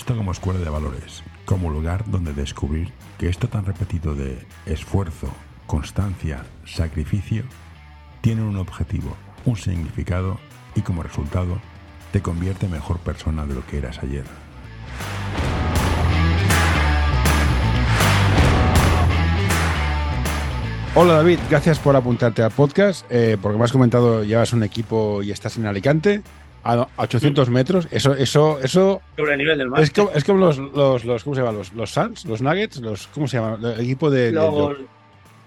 esto 0.00 0.16
como 0.16 0.32
escuela 0.32 0.58
de 0.58 0.70
valores, 0.70 1.22
como 1.44 1.68
lugar 1.68 2.10
donde 2.10 2.32
descubrir 2.32 2.90
que 3.18 3.28
esto 3.28 3.48
tan 3.48 3.66
repetido 3.66 4.14
de 4.14 4.46
esfuerzo, 4.64 5.28
constancia, 5.66 6.46
sacrificio, 6.64 7.44
tiene 8.22 8.40
un 8.40 8.56
objetivo, 8.56 9.14
un 9.44 9.58
significado 9.58 10.40
y 10.74 10.80
como 10.80 11.02
resultado 11.02 11.60
te 12.12 12.22
convierte 12.22 12.64
en 12.64 12.72
mejor 12.72 12.98
persona 13.00 13.44
de 13.44 13.54
lo 13.54 13.66
que 13.66 13.76
eras 13.76 13.98
ayer. 13.98 14.24
Hola 20.94 21.12
David, 21.12 21.40
gracias 21.50 21.78
por 21.78 21.94
apuntarte 21.94 22.42
al 22.42 22.52
podcast, 22.52 23.04
eh, 23.10 23.36
porque 23.40 23.58
me 23.58 23.64
has 23.64 23.72
comentado 23.72 24.24
llevas 24.24 24.54
un 24.54 24.62
equipo 24.62 25.22
y 25.22 25.30
estás 25.30 25.58
en 25.58 25.66
Alicante 25.66 26.22
a 26.64 26.88
800 26.96 27.48
metros. 27.50 27.88
Eso, 27.90 28.14
eso, 28.14 28.58
eso. 28.60 29.02
Sobre 29.16 29.32
el 29.32 29.38
nivel 29.38 29.58
del 29.58 29.68
mar. 29.68 29.82
Es 29.82 29.90
como, 29.90 30.10
es 30.14 30.24
como 30.24 30.38
los, 30.40 30.58
los, 30.58 31.04
los, 31.04 31.24
¿cómo 31.24 31.34
se 31.34 31.42
llama? 31.42 31.52
Los, 31.56 31.72
los 31.72 31.90
Suns, 31.90 32.24
los 32.24 32.42
Nuggets, 32.42 32.78
los, 32.80 33.06
¿cómo 33.08 33.26
se 33.28 33.38
llama? 33.38 33.58
El 33.74 33.80
equipo 33.80 34.10
de. 34.10 34.32
Los 34.32 34.54
los- 34.54 34.78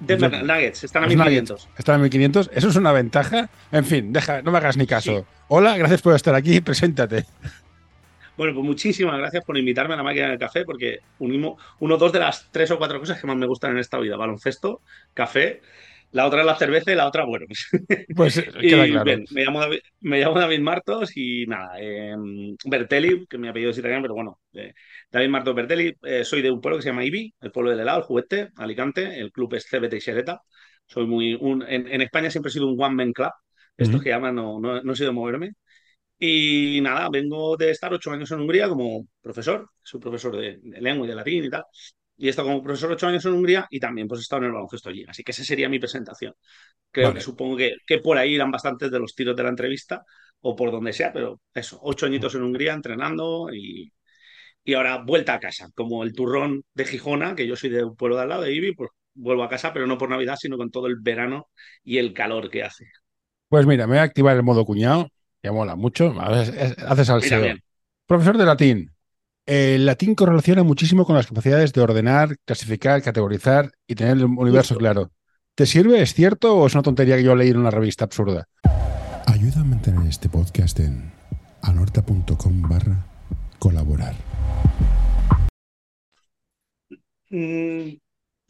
Nuggets, 0.01 0.83
están 0.83 1.03
a 1.03 1.05
los 1.05 1.15
1500. 1.15 1.61
Nuggets. 1.61 1.79
Están 1.79 1.95
a 1.95 1.97
1500. 1.99 2.51
Eso 2.53 2.69
es 2.69 2.75
una 2.75 2.91
ventaja. 2.91 3.49
En 3.71 3.85
fin, 3.85 4.11
deja, 4.11 4.41
no 4.41 4.51
me 4.51 4.57
hagas 4.57 4.75
ni 4.75 4.85
caso. 4.85 5.19
Sí. 5.19 5.23
Hola, 5.47 5.77
gracias 5.77 6.01
por 6.01 6.13
estar 6.15 6.35
aquí. 6.35 6.59
Preséntate. 6.61 7.25
Bueno, 8.35 8.53
pues 8.55 8.65
muchísimas 8.65 9.17
gracias 9.19 9.43
por 9.45 9.57
invitarme 9.57 9.93
a 9.93 9.97
la 9.97 10.03
máquina 10.03 10.29
del 10.29 10.39
café, 10.39 10.65
porque 10.65 10.99
unimos 11.19 11.61
uno 11.79 11.97
dos 11.97 12.11
de 12.11 12.19
las 12.19 12.47
tres 12.51 12.71
o 12.71 12.77
cuatro 12.79 12.99
cosas 12.99 13.21
que 13.21 13.27
más 13.27 13.35
me 13.35 13.45
gustan 13.45 13.71
en 13.71 13.77
esta 13.77 13.99
vida: 13.99 14.17
baloncesto, 14.17 14.81
café. 15.13 15.61
La 16.13 16.27
otra 16.27 16.41
es 16.41 16.45
la 16.45 16.55
cerveza 16.57 16.91
y 16.91 16.95
la 16.95 17.07
otra, 17.07 17.25
bueno, 17.25 17.45
pues 18.15 18.37
eh, 18.37 18.51
Y 18.59 18.67
queda 18.67 18.87
claro. 18.87 19.03
bien, 19.03 19.25
me 19.31 19.43
llamo 19.43 19.59
David, 19.59 19.79
me 20.01 20.19
llamo 20.19 20.39
David 20.39 20.59
Martos 20.61 21.11
y 21.15 21.45
nada, 21.47 21.73
eh, 21.79 22.15
Bertelli, 22.65 23.25
que 23.27 23.37
mi 23.37 23.47
apellido 23.47 23.71
es 23.71 23.77
italiano, 23.77 24.01
pero 24.03 24.13
bueno, 24.15 24.39
eh, 24.53 24.73
David 25.11 25.29
Martos 25.29 25.55
Bertelli, 25.55 25.93
eh, 26.03 26.23
soy 26.25 26.41
de 26.41 26.51
un 26.51 26.61
pueblo 26.61 26.77
que 26.77 26.83
se 26.83 26.89
llama 26.89 27.05
Ibi, 27.05 27.33
el 27.41 27.51
pueblo 27.51 27.71
del 27.71 27.79
helado, 27.81 27.99
el 27.99 28.03
juguete, 28.05 28.49
Alicante, 28.57 29.19
el 29.19 29.31
club 29.31 29.53
es 29.55 29.65
CBT 29.65 29.97
y 29.97 30.01
Xereta. 30.01 30.41
Soy 30.87 31.05
muy, 31.07 31.35
un, 31.35 31.63
en, 31.63 31.87
en 31.87 32.01
España 32.01 32.29
siempre 32.29 32.49
he 32.49 32.53
sido 32.53 32.67
un 32.67 32.81
one 32.81 32.95
man 32.95 33.13
club, 33.13 33.31
estos 33.77 34.01
Ujú. 34.01 34.03
que 34.03 34.09
llaman, 34.09 34.35
no, 34.35 34.59
no, 34.59 34.81
no 34.81 34.93
he 34.93 34.95
sido 34.95 35.13
moverme. 35.13 35.51
Y 36.19 36.79
nada, 36.81 37.09
vengo 37.11 37.57
de 37.57 37.71
estar 37.71 37.93
ocho 37.93 38.11
años 38.11 38.31
en 38.31 38.41
Hungría 38.41 38.69
como 38.69 39.07
profesor, 39.21 39.69
soy 39.83 39.99
profesor 40.01 40.37
de, 40.37 40.59
de 40.63 40.81
lengua 40.81 41.05
y 41.07 41.09
de 41.09 41.15
latín 41.15 41.45
y 41.45 41.49
tal. 41.49 41.63
Y 42.17 42.27
he 42.27 42.29
estado 42.29 42.47
como 42.49 42.63
profesor 42.63 42.91
ocho 42.91 43.07
años 43.07 43.25
en 43.25 43.33
Hungría 43.33 43.67
y 43.69 43.79
también 43.79 44.07
pues 44.07 44.19
he 44.21 44.23
estado 44.23 44.41
en 44.43 44.47
el 44.47 44.53
baloncesto 44.53 44.89
allí. 44.89 45.05
Así 45.07 45.23
que 45.23 45.31
esa 45.31 45.43
sería 45.43 45.69
mi 45.69 45.79
presentación. 45.79 46.33
Creo 46.91 47.07
Vale. 47.07 47.19
que 47.19 47.21
supongo 47.21 47.57
que, 47.57 47.73
que 47.87 47.99
por 47.99 48.17
ahí 48.17 48.35
irán 48.35 48.51
bastantes 48.51 48.91
de 48.91 48.99
los 48.99 49.15
tiros 49.15 49.35
de 49.35 49.43
la 49.43 49.49
entrevista 49.49 50.03
o 50.41 50.55
por 50.55 50.71
donde 50.71 50.93
sea, 50.93 51.13
pero 51.13 51.41
eso, 51.53 51.79
ocho 51.83 52.05
añitos 52.07 52.35
en 52.35 52.43
Hungría 52.43 52.73
entrenando 52.73 53.47
y, 53.53 53.91
y 54.63 54.73
ahora 54.73 54.99
vuelta 55.05 55.35
a 55.35 55.39
casa, 55.39 55.69
como 55.75 56.03
el 56.03 56.13
turrón 56.13 56.63
de 56.73 56.85
Gijona, 56.85 57.35
que 57.35 57.47
yo 57.47 57.55
soy 57.55 57.69
de 57.69 57.83
un 57.83 57.95
pueblo 57.95 58.15
de 58.17 58.23
al 58.23 58.29
lado 58.29 58.43
de 58.43 58.53
Ibi, 58.53 58.73
pues 58.75 58.89
vuelvo 59.13 59.43
a 59.43 59.49
casa, 59.49 59.73
pero 59.73 59.87
no 59.87 59.97
por 59.97 60.09
Navidad, 60.09 60.37
sino 60.39 60.57
con 60.57 60.71
todo 60.71 60.87
el 60.87 60.97
verano 61.01 61.49
y 61.83 61.97
el 61.97 62.13
calor 62.13 62.49
que 62.49 62.63
hace. 62.63 62.85
Pues 63.49 63.65
mira, 63.65 63.85
me 63.87 63.93
voy 63.93 63.99
a 63.99 64.03
activar 64.03 64.35
el 64.35 64.43
modo 64.43 64.65
cuñado. 64.65 65.07
Ya 65.43 65.51
mola 65.51 65.75
mucho. 65.75 66.13
A 66.19 66.29
ver, 66.29 66.55
es- 66.57 66.77
Haces 66.79 67.09
al. 67.09 67.61
Profesor 68.07 68.37
de 68.37 68.45
latín. 68.45 68.92
El 69.45 69.85
latín 69.85 70.15
correlaciona 70.15 70.63
muchísimo 70.63 71.05
con 71.05 71.15
las 71.15 71.27
capacidades 71.27 71.73
de 71.73 71.81
ordenar, 71.81 72.37
clasificar, 72.45 73.01
categorizar 73.01 73.71
y 73.85 73.95
tener 73.95 74.17
el 74.17 74.23
universo 74.23 74.75
Justo. 74.75 74.79
claro. 74.79 75.11
¿Te 75.55 75.65
sirve? 75.65 76.01
¿Es 76.01 76.13
cierto 76.13 76.55
o 76.55 76.65
es 76.65 76.73
una 76.73 76.81
tontería 76.81 77.17
que 77.17 77.23
yo 77.23 77.35
leí 77.35 77.49
en 77.49 77.57
una 77.57 77.69
revista 77.69 78.05
absurda? 78.05 78.47
Ayuda 79.27 79.61
a 79.61 79.63
mantener 79.63 80.07
este 80.07 80.29
podcast 80.29 80.79
en 80.79 81.11
anorta.com 81.61 82.61
barra 82.61 83.05
colaborar. 83.59 84.15
Mm, 87.29 87.97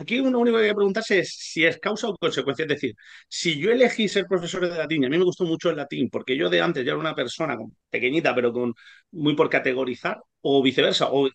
Aquí 0.03 0.17
lo 0.17 0.39
único 0.39 0.57
que 0.57 0.63
hay 0.65 0.69
que 0.69 0.75
preguntarse 0.75 1.19
es 1.19 1.35
si 1.37 1.65
es 1.65 1.79
causa 1.79 2.07
o 2.09 2.15
consecuencia. 2.17 2.63
Es 2.63 2.69
decir, 2.69 2.93
si 3.27 3.59
yo 3.59 3.71
elegí 3.71 4.07
ser 4.07 4.25
profesor 4.27 4.67
de 4.69 4.77
latín, 4.77 5.03
y 5.03 5.05
a 5.07 5.09
mí 5.09 5.17
me 5.17 5.23
gustó 5.25 5.45
mucho 5.45 5.69
el 5.69 5.77
latín, 5.77 6.09
porque 6.09 6.37
yo 6.37 6.49
de 6.49 6.61
antes 6.61 6.85
ya 6.85 6.91
era 6.91 6.99
una 6.99 7.15
persona 7.15 7.57
pequeñita, 7.89 8.35
pero 8.35 8.51
con 8.53 8.73
muy 9.11 9.35
por 9.35 9.49
categorizar, 9.49 10.19
o 10.41 10.61
viceversa, 10.63 11.07
o- 11.11 11.29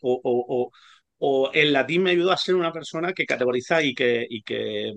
o 1.20 1.50
el 1.52 1.72
latín 1.72 2.02
me 2.02 2.10
ayudó 2.12 2.32
a 2.32 2.36
ser 2.36 2.54
una 2.54 2.72
persona 2.72 3.12
que 3.12 3.26
categoriza 3.26 3.82
y 3.82 3.94
que, 3.94 4.26
y 4.28 4.42
que, 4.42 4.94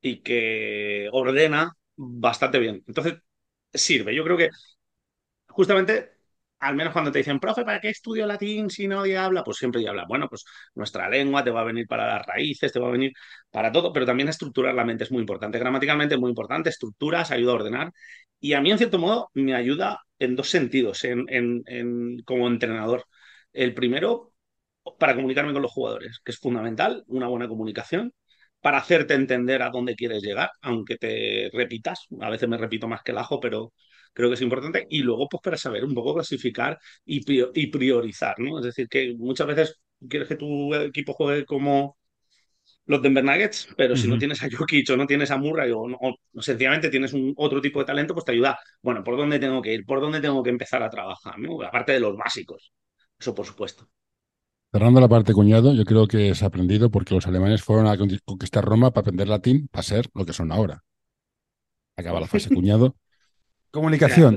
y 0.00 0.22
que 0.22 1.08
ordena 1.12 1.72
bastante 1.96 2.58
bien. 2.58 2.82
Entonces, 2.86 3.14
sirve. 3.74 4.14
Yo 4.14 4.24
creo 4.24 4.36
que 4.36 4.50
justamente, 5.48 6.17
al 6.60 6.74
menos 6.76 6.92
cuando 6.92 7.12
te 7.12 7.18
dicen, 7.18 7.38
profe, 7.40 7.64
¿para 7.64 7.80
qué 7.80 7.90
estudio 7.90 8.26
latín 8.26 8.70
si 8.70 8.88
nadie 8.88 9.16
habla? 9.16 9.44
Pues 9.44 9.58
siempre 9.58 9.86
habla. 9.88 10.04
Bueno, 10.08 10.28
pues 10.28 10.44
nuestra 10.74 11.08
lengua 11.08 11.44
te 11.44 11.50
va 11.50 11.60
a 11.60 11.64
venir 11.64 11.86
para 11.86 12.06
las 12.06 12.26
raíces, 12.26 12.72
te 12.72 12.80
va 12.80 12.88
a 12.88 12.92
venir 12.92 13.12
para 13.50 13.70
todo, 13.72 13.92
pero 13.92 14.06
también 14.06 14.28
estructurar 14.28 14.74
la 14.74 14.84
mente 14.84 15.04
es 15.04 15.12
muy 15.12 15.20
importante. 15.20 15.58
Gramaticalmente 15.58 16.16
muy 16.18 16.30
importante, 16.30 16.70
estructuras, 16.70 17.30
ayuda 17.30 17.52
a 17.52 17.54
ordenar. 17.56 17.92
Y 18.40 18.52
a 18.54 18.60
mí, 18.60 18.70
en 18.70 18.78
cierto 18.78 18.98
modo, 18.98 19.30
me 19.34 19.54
ayuda 19.54 20.00
en 20.18 20.36
dos 20.36 20.48
sentidos, 20.50 21.04
en, 21.04 21.24
en- 21.28 21.62
en- 21.66 22.22
como 22.24 22.46
entrenador. 22.48 23.04
El 23.52 23.74
primero, 23.74 24.32
para 24.98 25.14
comunicarme 25.14 25.52
con 25.52 25.62
los 25.62 25.72
jugadores, 25.72 26.20
que 26.24 26.32
es 26.32 26.38
fundamental, 26.38 27.04
una 27.08 27.28
buena 27.28 27.48
comunicación. 27.48 28.12
Para 28.60 28.78
hacerte 28.78 29.14
entender 29.14 29.62
a 29.62 29.70
dónde 29.70 29.94
quieres 29.94 30.20
llegar, 30.22 30.50
aunque 30.62 30.96
te 30.96 31.48
repitas. 31.52 32.06
A 32.20 32.28
veces 32.30 32.48
me 32.48 32.56
repito 32.58 32.88
más 32.88 33.02
que 33.02 33.12
el 33.12 33.18
ajo, 33.18 33.38
pero 33.40 33.72
creo 34.12 34.28
que 34.28 34.34
es 34.34 34.42
importante. 34.42 34.86
Y 34.90 35.00
luego, 35.02 35.28
pues 35.28 35.42
para 35.42 35.56
saber 35.56 35.84
un 35.84 35.94
poco 35.94 36.14
clasificar 36.14 36.78
y, 37.04 37.20
y 37.60 37.66
priorizar, 37.68 38.38
¿no? 38.38 38.58
Es 38.58 38.64
decir, 38.66 38.88
que 38.88 39.14
muchas 39.18 39.46
veces 39.46 39.80
quieres 40.08 40.28
que 40.28 40.36
tu 40.36 40.74
equipo 40.74 41.12
juegue 41.14 41.44
como 41.44 41.96
los 42.86 43.02
Denver 43.02 43.24
Nuggets, 43.24 43.68
pero 43.76 43.96
si 43.96 44.08
no 44.08 44.18
tienes 44.18 44.42
a 44.42 44.48
Jokic 44.50 44.88
o 44.90 44.96
no 44.96 45.06
tienes 45.06 45.30
a 45.30 45.36
Murray 45.38 45.70
o, 45.72 45.88
no- 45.88 45.98
o 46.00 46.42
sencillamente 46.42 46.88
tienes 46.90 47.12
un 47.12 47.34
otro 47.36 47.60
tipo 47.60 47.80
de 47.80 47.84
talento, 47.86 48.14
pues 48.14 48.24
te 48.24 48.32
ayuda, 48.32 48.58
bueno, 48.82 49.04
¿por 49.04 49.16
dónde 49.16 49.38
tengo 49.38 49.60
que 49.62 49.74
ir? 49.74 49.84
¿Por 49.86 50.00
dónde 50.00 50.20
tengo 50.20 50.42
que 50.42 50.50
empezar 50.50 50.82
a 50.82 50.90
trabajar? 50.90 51.38
¿no? 51.38 51.62
Aparte 51.62 51.92
de 51.92 52.00
los 52.00 52.16
básicos. 52.16 52.72
Eso 53.18 53.34
por 53.34 53.46
supuesto. 53.46 53.88
Cerrando 54.72 54.98
la 54.98 55.08
parte 55.10 55.34
cuñado, 55.34 55.74
yo 55.74 55.84
creo 55.84 56.06
que 56.06 56.30
es 56.30 56.42
aprendido 56.42 56.90
porque 56.90 57.12
los 57.14 57.26
alemanes 57.26 57.62
fueron 57.62 57.86
a 57.86 57.98
con- 57.98 58.18
conquistar 58.24 58.64
Roma 58.64 58.90
para 58.92 59.02
aprender 59.02 59.28
latín, 59.28 59.68
para 59.70 59.82
ser 59.82 60.08
lo 60.14 60.24
que 60.24 60.32
son 60.32 60.50
ahora. 60.52 60.84
Acaba 61.96 62.20
la 62.20 62.28
fase 62.28 62.50
cuñado. 62.56 62.96
No 63.72 63.80
Comunicación. 63.80 64.34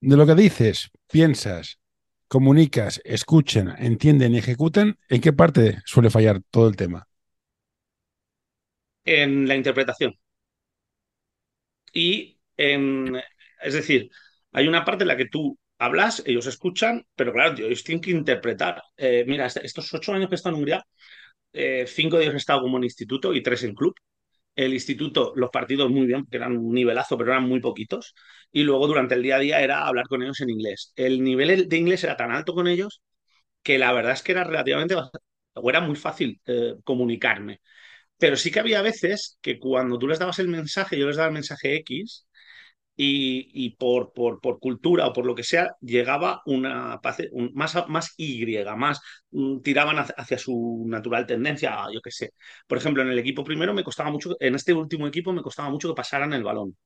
De 0.00 0.16
lo 0.16 0.26
que 0.26 0.34
dices, 0.34 0.90
piensas, 1.10 1.78
comunicas, 2.28 3.00
escuchan, 3.04 3.74
entienden 3.78 4.34
y 4.34 4.38
ejecutan, 4.38 4.98
¿en 5.08 5.20
qué 5.20 5.32
parte 5.32 5.78
suele 5.86 6.10
fallar 6.10 6.42
todo 6.50 6.68
el 6.68 6.76
tema? 6.76 7.08
En 9.04 9.46
la 9.46 9.54
interpretación. 9.54 10.18
Y 11.92 12.38
en, 12.56 13.16
es 13.62 13.74
decir, 13.74 14.10
hay 14.52 14.68
una 14.68 14.84
parte 14.84 15.04
en 15.04 15.08
la 15.08 15.16
que 15.16 15.26
tú 15.28 15.58
hablas, 15.78 16.22
ellos 16.26 16.46
escuchan, 16.46 17.06
pero 17.16 17.32
claro, 17.32 17.54
ellos 17.58 17.84
tienen 17.84 18.00
que 18.02 18.10
interpretar. 18.10 18.82
Eh, 18.96 19.24
mira, 19.26 19.46
est- 19.46 19.58
estos 19.58 19.92
ocho 19.94 20.12
años 20.12 20.28
que 20.28 20.34
he 20.34 20.36
estado 20.36 20.54
en 20.56 20.60
Hungría, 20.60 20.84
eh, 21.54 21.86
cinco 21.88 22.18
de 22.18 22.24
ellos 22.24 22.34
he 22.36 22.38
estado 22.38 22.62
como 22.62 22.78
en 22.78 22.84
instituto 22.84 23.34
y 23.34 23.42
tres 23.42 23.64
en 23.64 23.74
club. 23.76 23.94
El 24.54 24.74
instituto, 24.74 25.32
los 25.36 25.50
partidos 25.50 25.90
muy 25.90 26.06
bien, 26.06 26.24
porque 26.24 26.36
eran 26.36 26.56
un 26.58 26.74
nivelazo, 26.74 27.16
pero 27.18 27.32
eran 27.32 27.48
muy 27.48 27.60
poquitos. 27.60 28.14
Y 28.52 28.64
luego 28.64 28.86
durante 28.86 29.14
el 29.14 29.22
día 29.22 29.36
a 29.36 29.38
día 29.38 29.60
era 29.62 29.86
hablar 29.86 30.06
con 30.08 30.22
ellos 30.22 30.40
en 30.42 30.50
inglés. 30.50 30.92
El 30.96 31.22
nivel 31.24 31.68
de 31.68 31.76
inglés 31.78 32.04
era 32.04 32.16
tan 32.16 32.30
alto 32.32 32.54
con 32.54 32.68
ellos 32.68 33.00
que 33.62 33.78
la 33.78 33.92
verdad 33.92 34.12
es 34.12 34.22
que 34.22 34.32
era 34.32 34.44
relativamente, 34.44 34.96
o 35.54 35.70
era 35.70 35.80
muy 35.80 35.96
fácil 35.96 36.40
eh, 36.46 36.76
comunicarme. 36.84 37.60
Pero 38.18 38.36
sí 38.36 38.50
que 38.52 38.60
había 38.60 38.82
veces 38.82 39.38
que 39.42 39.58
cuando 39.60 39.98
tú 39.98 40.08
les 40.08 40.18
dabas 40.20 40.38
el 40.40 40.48
mensaje, 40.48 40.98
yo 40.98 41.06
les 41.08 41.16
daba 41.16 41.28
el 41.28 41.34
mensaje 41.34 41.76
X, 41.78 42.26
y, 42.96 43.70
por, 43.76 44.12
por, 44.12 44.40
por 44.40 44.58
cultura 44.60 45.06
o 45.06 45.12
por 45.12 45.26
lo 45.26 45.34
que 45.34 45.42
sea, 45.44 45.74
llegaba 45.80 46.42
una 46.46 47.00
más, 47.54 47.88
más 47.88 48.14
Y, 48.16 48.46
más 48.76 49.00
mm, 49.30 49.60
tiraban 49.62 49.98
hacia, 49.98 50.38
su 50.38 50.84
natural 50.86 51.26
tendencia, 51.26 51.86
yo 51.92 52.00
qué 52.02 52.10
sé. 52.10 52.30
Por 52.66 52.78
ejemplo, 52.78 53.02
en 53.02 53.08
el 53.10 53.18
equipo 53.18 53.44
primero 53.44 53.74
me 53.74 53.84
costaba 53.84 54.10
mucho, 54.10 54.36
en 54.40 54.54
este 54.54 54.72
último 54.74 55.06
equipo 55.06 55.32
me 55.32 55.42
costaba 55.42 55.70
mucho 55.70 55.88
que 55.88 55.94
pasaran 55.94 56.32
el 56.32 56.42
balón. 56.44 56.76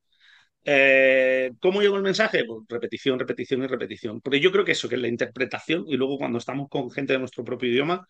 Eh, 0.65 1.53
¿Cómo 1.61 1.81
llegó 1.81 1.97
el 1.97 2.03
mensaje? 2.03 2.45
Pues 2.45 2.61
repetición, 2.69 3.19
repetición 3.19 3.63
y 3.63 3.67
repetición. 3.69 4.21
Pero 4.21 4.37
yo 4.37 4.51
creo 4.53 4.65
que 4.65 4.73
eso, 4.73 4.89
que 4.89 4.97
la 4.97 5.09
interpretación, 5.09 5.85
y 5.89 5.97
luego 5.97 6.19
cuando 6.19 6.39
estamos 6.39 6.69
con 6.69 6.91
gente 6.91 7.13
de 7.13 7.21
nuestro 7.21 7.45
propio 7.45 7.71
idioma, 7.71 8.07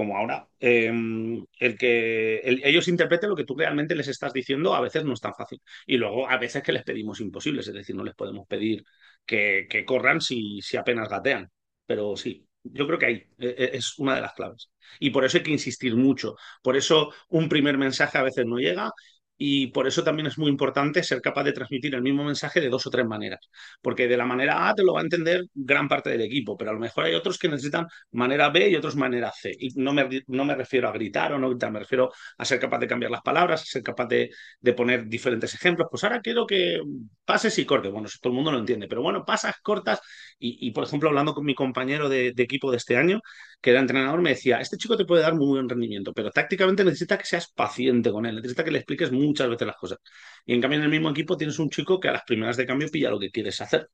como 0.00 0.16
ahora, 0.16 0.48
eh, 0.60 0.90
el 1.58 1.78
que 1.78 2.38
el- 2.40 2.62
ellos 2.64 2.88
interpreten 2.88 3.28
lo 3.30 3.36
que 3.36 3.44
tú 3.44 3.54
realmente 3.56 3.94
les 3.94 4.08
estás 4.08 4.32
diciendo 4.32 4.74
a 4.74 4.80
veces 4.80 5.04
no 5.04 5.12
es 5.14 5.20
tan 5.20 5.34
fácil. 5.34 5.60
Y 5.86 5.96
luego 5.96 6.28
a 6.28 6.38
veces 6.38 6.62
que 6.62 6.72
les 6.72 6.84
pedimos 6.84 7.20
imposibles, 7.20 7.68
es 7.68 7.74
decir, 7.74 7.94
no 7.96 8.04
les 8.04 8.14
podemos 8.14 8.46
pedir 8.46 8.84
que, 9.26 9.66
corran 9.86 10.20
si, 10.20 10.60
si 10.62 10.76
apenas 10.76 11.08
gatean. 11.08 11.48
Pero 11.86 12.16
sí, 12.16 12.46
yo 12.62 12.86
creo 12.86 12.98
que 12.98 13.06
ahí 13.06 13.14
eh, 13.38 13.54
eh, 13.58 13.70
es 13.74 13.98
una 13.98 14.14
de 14.14 14.20
las 14.22 14.32
claves. 14.34 14.70
Y 14.98 15.10
por 15.10 15.24
eso 15.24 15.38
hay 15.38 15.42
que 15.44 15.50
insistir 15.52 15.94
mucho. 15.96 16.36
Por 16.62 16.76
eso 16.76 17.12
un 17.28 17.48
primer 17.48 17.78
mensaje 17.78 18.18
a 18.18 18.22
veces 18.22 18.46
no 18.46 18.56
llega 18.58 18.90
y 19.42 19.68
por 19.68 19.86
eso 19.88 20.04
también 20.04 20.26
es 20.26 20.36
muy 20.38 20.50
importante 20.50 21.02
ser 21.02 21.22
capaz 21.22 21.44
de 21.44 21.52
transmitir 21.52 21.94
el 21.94 22.02
mismo 22.02 22.24
mensaje 22.24 22.60
de 22.60 22.68
dos 22.68 22.86
o 22.86 22.90
tres 22.90 23.06
maneras, 23.06 23.40
porque 23.80 24.06
de 24.06 24.16
la 24.16 24.26
manera 24.26 24.68
A 24.68 24.74
te 24.74 24.82
lo 24.84 24.92
va 24.92 25.00
a 25.00 25.02
entender 25.02 25.46
gran 25.54 25.88
parte 25.88 26.10
del 26.10 26.20
equipo, 26.20 26.56
pero 26.58 26.70
a 26.70 26.74
lo 26.74 26.80
mejor 26.80 27.04
hay 27.04 27.14
otros 27.14 27.38
que 27.38 27.48
necesitan 27.48 27.86
manera 28.12 28.50
B 28.50 28.68
y 28.68 28.76
otros 28.76 28.96
manera 28.96 29.32
C. 29.32 29.52
Y 29.58 29.70
no 29.80 29.92
me, 29.94 30.08
no 30.26 30.44
me 30.44 30.54
refiero 30.54 30.88
a 30.88 30.92
gritar 30.92 31.32
o 31.32 31.38
no 31.38 31.48
gritar, 31.48 31.72
me 31.72 31.78
refiero 31.80 32.10
a 32.38 32.44
ser 32.44 32.60
capaz 32.60 32.78
de 32.80 32.86
cambiar 32.86 33.10
las 33.10 33.22
palabras, 33.22 33.62
a 33.62 33.64
ser 33.64 33.82
capaz 33.82 34.06
de, 34.06 34.30
de 34.60 34.72
poner 34.74 35.06
diferentes 35.08 35.54
ejemplos. 35.54 35.88
Pues 35.90 36.04
ahora 36.04 36.20
quiero 36.20 36.46
que 36.46 36.80
pases 37.24 37.58
y 37.58 37.64
cortes. 37.64 37.90
Bueno, 37.92 38.08
eso 38.08 38.18
todo 38.20 38.32
el 38.32 38.36
mundo 38.36 38.52
lo 38.52 38.58
entiende, 38.58 38.88
pero 38.88 39.02
bueno, 39.02 39.24
pasas, 39.24 39.56
cortas. 39.62 40.00
Y, 40.38 40.66
y 40.68 40.70
por 40.72 40.84
ejemplo, 40.84 41.08
hablando 41.08 41.34
con 41.34 41.44
mi 41.44 41.54
compañero 41.54 42.08
de, 42.08 42.32
de 42.32 42.42
equipo 42.42 42.70
de 42.70 42.76
este 42.78 42.96
año, 42.96 43.20
que 43.60 43.70
era 43.70 43.80
entrenador, 43.80 44.20
me 44.22 44.30
decía, 44.30 44.60
este 44.60 44.76
chico 44.76 44.96
te 44.96 45.04
puede 45.04 45.22
dar 45.22 45.34
muy 45.34 45.46
buen 45.48 45.68
rendimiento, 45.68 46.12
pero 46.14 46.30
tácticamente 46.30 46.84
necesita 46.84 47.18
que 47.18 47.24
seas 47.26 47.52
paciente 47.52 48.10
con 48.10 48.24
él, 48.26 48.36
necesita 48.36 48.64
que 48.64 48.70
le 48.70 48.78
expliques 48.78 49.12
muchas 49.12 49.48
veces 49.48 49.66
las 49.66 49.76
cosas. 49.76 49.98
Y 50.46 50.54
en 50.54 50.60
cambio 50.60 50.78
en 50.78 50.84
el 50.84 50.90
mismo 50.90 51.10
equipo 51.10 51.36
tienes 51.36 51.58
un 51.58 51.70
chico 51.70 52.00
que 52.00 52.08
a 52.08 52.12
las 52.12 52.22
primeras 52.24 52.56
de 52.56 52.66
cambio 52.66 52.88
pilla 52.88 53.10
lo 53.10 53.18
que 53.20 53.30
quieres 53.30 53.60
hacer. 53.60 53.88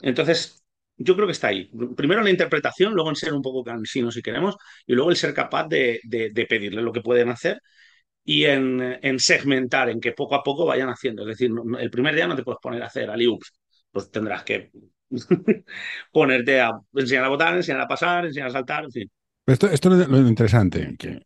Entonces, 0.00 0.64
yo 0.96 1.14
creo 1.16 1.26
que 1.26 1.32
está 1.32 1.48
ahí. 1.48 1.70
Primero 1.96 2.22
la 2.22 2.30
interpretación, 2.30 2.94
luego 2.94 3.10
en 3.10 3.16
ser 3.16 3.34
un 3.34 3.42
poco 3.42 3.64
cansino 3.64 4.10
si 4.10 4.22
queremos, 4.22 4.56
y 4.86 4.94
luego 4.94 5.10
el 5.10 5.16
ser 5.16 5.34
capaz 5.34 5.68
de, 5.68 6.00
pedirle 6.48 6.82
lo 6.82 6.92
que 6.92 7.00
pueden 7.02 7.28
hacer 7.30 7.60
y 8.24 8.44
en, 8.46 8.80
en, 9.02 9.18
segmentar, 9.20 9.90
en 9.90 10.00
que 10.00 10.12
poco 10.12 10.34
a 10.36 10.42
poco 10.42 10.66
vayan 10.66 10.88
haciendo. 10.88 11.22
Es 11.22 11.38
decir, 11.38 11.50
el 11.78 11.90
primer 11.90 12.14
día 12.14 12.26
no 12.26 12.36
te 12.36 12.42
puedes 12.44 12.60
poner 12.60 12.82
a 12.82 12.86
hacer 12.86 13.10
aliups, 13.10 13.52
pues 13.90 14.10
tendrás 14.10 14.44
que 14.44 14.70
ponerte 16.12 16.60
a 16.60 16.72
enseñar 16.94 17.24
a 17.24 17.28
votar, 17.28 17.54
enseñar 17.56 17.80
a 17.80 17.88
pasar, 17.88 18.26
enseñar 18.26 18.48
a 18.48 18.52
saltar, 18.52 18.84
en 18.84 18.92
fin. 18.92 19.10
Esto, 19.46 19.68
esto 19.68 20.00
es 20.00 20.08
lo 20.08 20.26
interesante, 20.26 20.94
que 20.98 21.22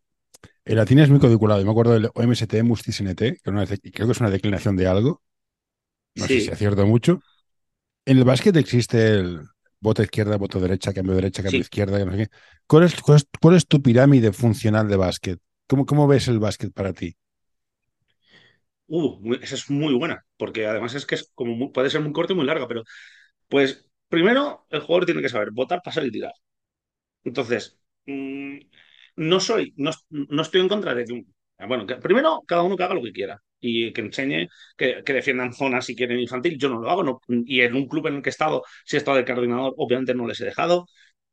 el 0.69 0.77
latín 0.77 0.99
es 0.99 1.09
muy 1.09 1.19
codiculado. 1.19 1.61
Yo 1.61 1.67
me 1.67 1.71
acuerdo 1.71 1.95
del 1.95 2.11
OMST, 2.15 2.63
MUSTISNT, 2.63 3.19
que 3.19 3.51
una, 3.51 3.65
creo 3.67 4.07
que 4.07 4.13
es 4.13 4.21
una 4.21 4.31
declinación 4.31 4.77
de 4.77 4.87
algo. 4.87 5.23
No 6.15 6.27
sí. 6.27 6.41
sé 6.41 6.47
si 6.47 6.51
acierto 6.51 6.87
mucho. 6.87 7.21
En 8.05 8.19
el 8.19 8.25
básquet 8.25 8.55
existe 8.57 9.15
el 9.15 9.41
voto 9.81 10.03
izquierda, 10.03 10.37
voto 10.37 10.61
derecha, 10.61 10.93
cambio 10.93 11.15
derecha, 11.15 11.43
cambio 11.43 11.59
sí. 11.59 11.63
izquierda. 11.63 12.05
No 12.05 12.13
sé 12.13 12.19
qué. 12.19 12.29
¿Cuál, 12.67 12.85
es, 12.85 13.01
cuál, 13.01 13.17
es, 13.17 13.27
¿Cuál, 13.41 13.57
es, 13.57 13.67
tu 13.67 13.81
pirámide 13.81 14.33
funcional 14.33 14.89
de 14.89 14.97
básquet? 14.97 15.39
¿Cómo, 15.67 15.87
¿Cómo 15.87 16.07
ves 16.07 16.29
el 16.29 16.39
básquet 16.39 16.73
para 16.73 16.93
ti? 16.93 17.17
Uh, 18.89 19.35
esa 19.41 19.55
es 19.55 19.71
muy 19.71 19.95
buena, 19.95 20.25
porque 20.37 20.67
además 20.67 20.95
es 20.95 21.07
que 21.07 21.15
es 21.15 21.31
como 21.35 21.55
muy, 21.55 21.71
puede 21.71 21.91
ser 21.91 22.01
muy 22.01 22.13
corta 22.13 22.33
y 22.33 22.37
muy 22.37 22.47
larga, 22.47 22.67
pero 22.67 22.85
pues 23.49 23.89
primero 24.09 24.67
el 24.71 24.81
jugador 24.81 25.07
tiene 25.07 25.23
que 25.23 25.29
saber 25.29 25.51
votar, 25.53 25.83
pasar 25.83 26.05
y 26.07 26.11
tirar. 26.11 26.33
Entonces, 27.25 27.79
mmm, 28.07 28.59
no 29.17 29.41
soy, 29.41 29.75
no, 29.77 29.91
no, 30.11 30.43
estoy 30.43 30.61
en 30.61 30.69
contra 30.69 30.95
de 30.95 31.05
que, 31.05 31.25
bueno, 31.67 31.87
primero 32.03 32.43
cada 32.47 32.63
uno 32.63 32.77
que 32.77 32.83
haga 32.85 32.95
lo 32.95 33.03
que 33.03 33.13
quiera 33.13 33.43
y 33.61 33.93
que 33.93 34.01
enseñe, 34.03 34.49
que, 34.77 35.03
que, 35.05 35.13
defiendan 35.13 35.53
zonas 35.53 35.85
si 35.87 35.97
quieren 35.97 36.21
infantil, 36.21 36.57
yo 36.59 36.69
no 36.69 36.81
lo 36.81 36.91
hago, 36.91 37.03
no, 37.03 37.21
y 37.29 37.61
en 37.63 37.75
un 37.75 37.89
club 37.89 38.07
en 38.07 38.17
el 38.17 38.23
que 38.23 38.29
he 38.29 38.33
estado, 38.33 38.63
si 38.85 38.97
he 38.97 38.99
estado 38.99 39.17
de 39.17 39.25
coordinador, 39.25 39.75
obviamente 39.77 40.15
no 40.15 40.27
les 40.27 40.41
he 40.41 40.45
dejado, 40.45 40.87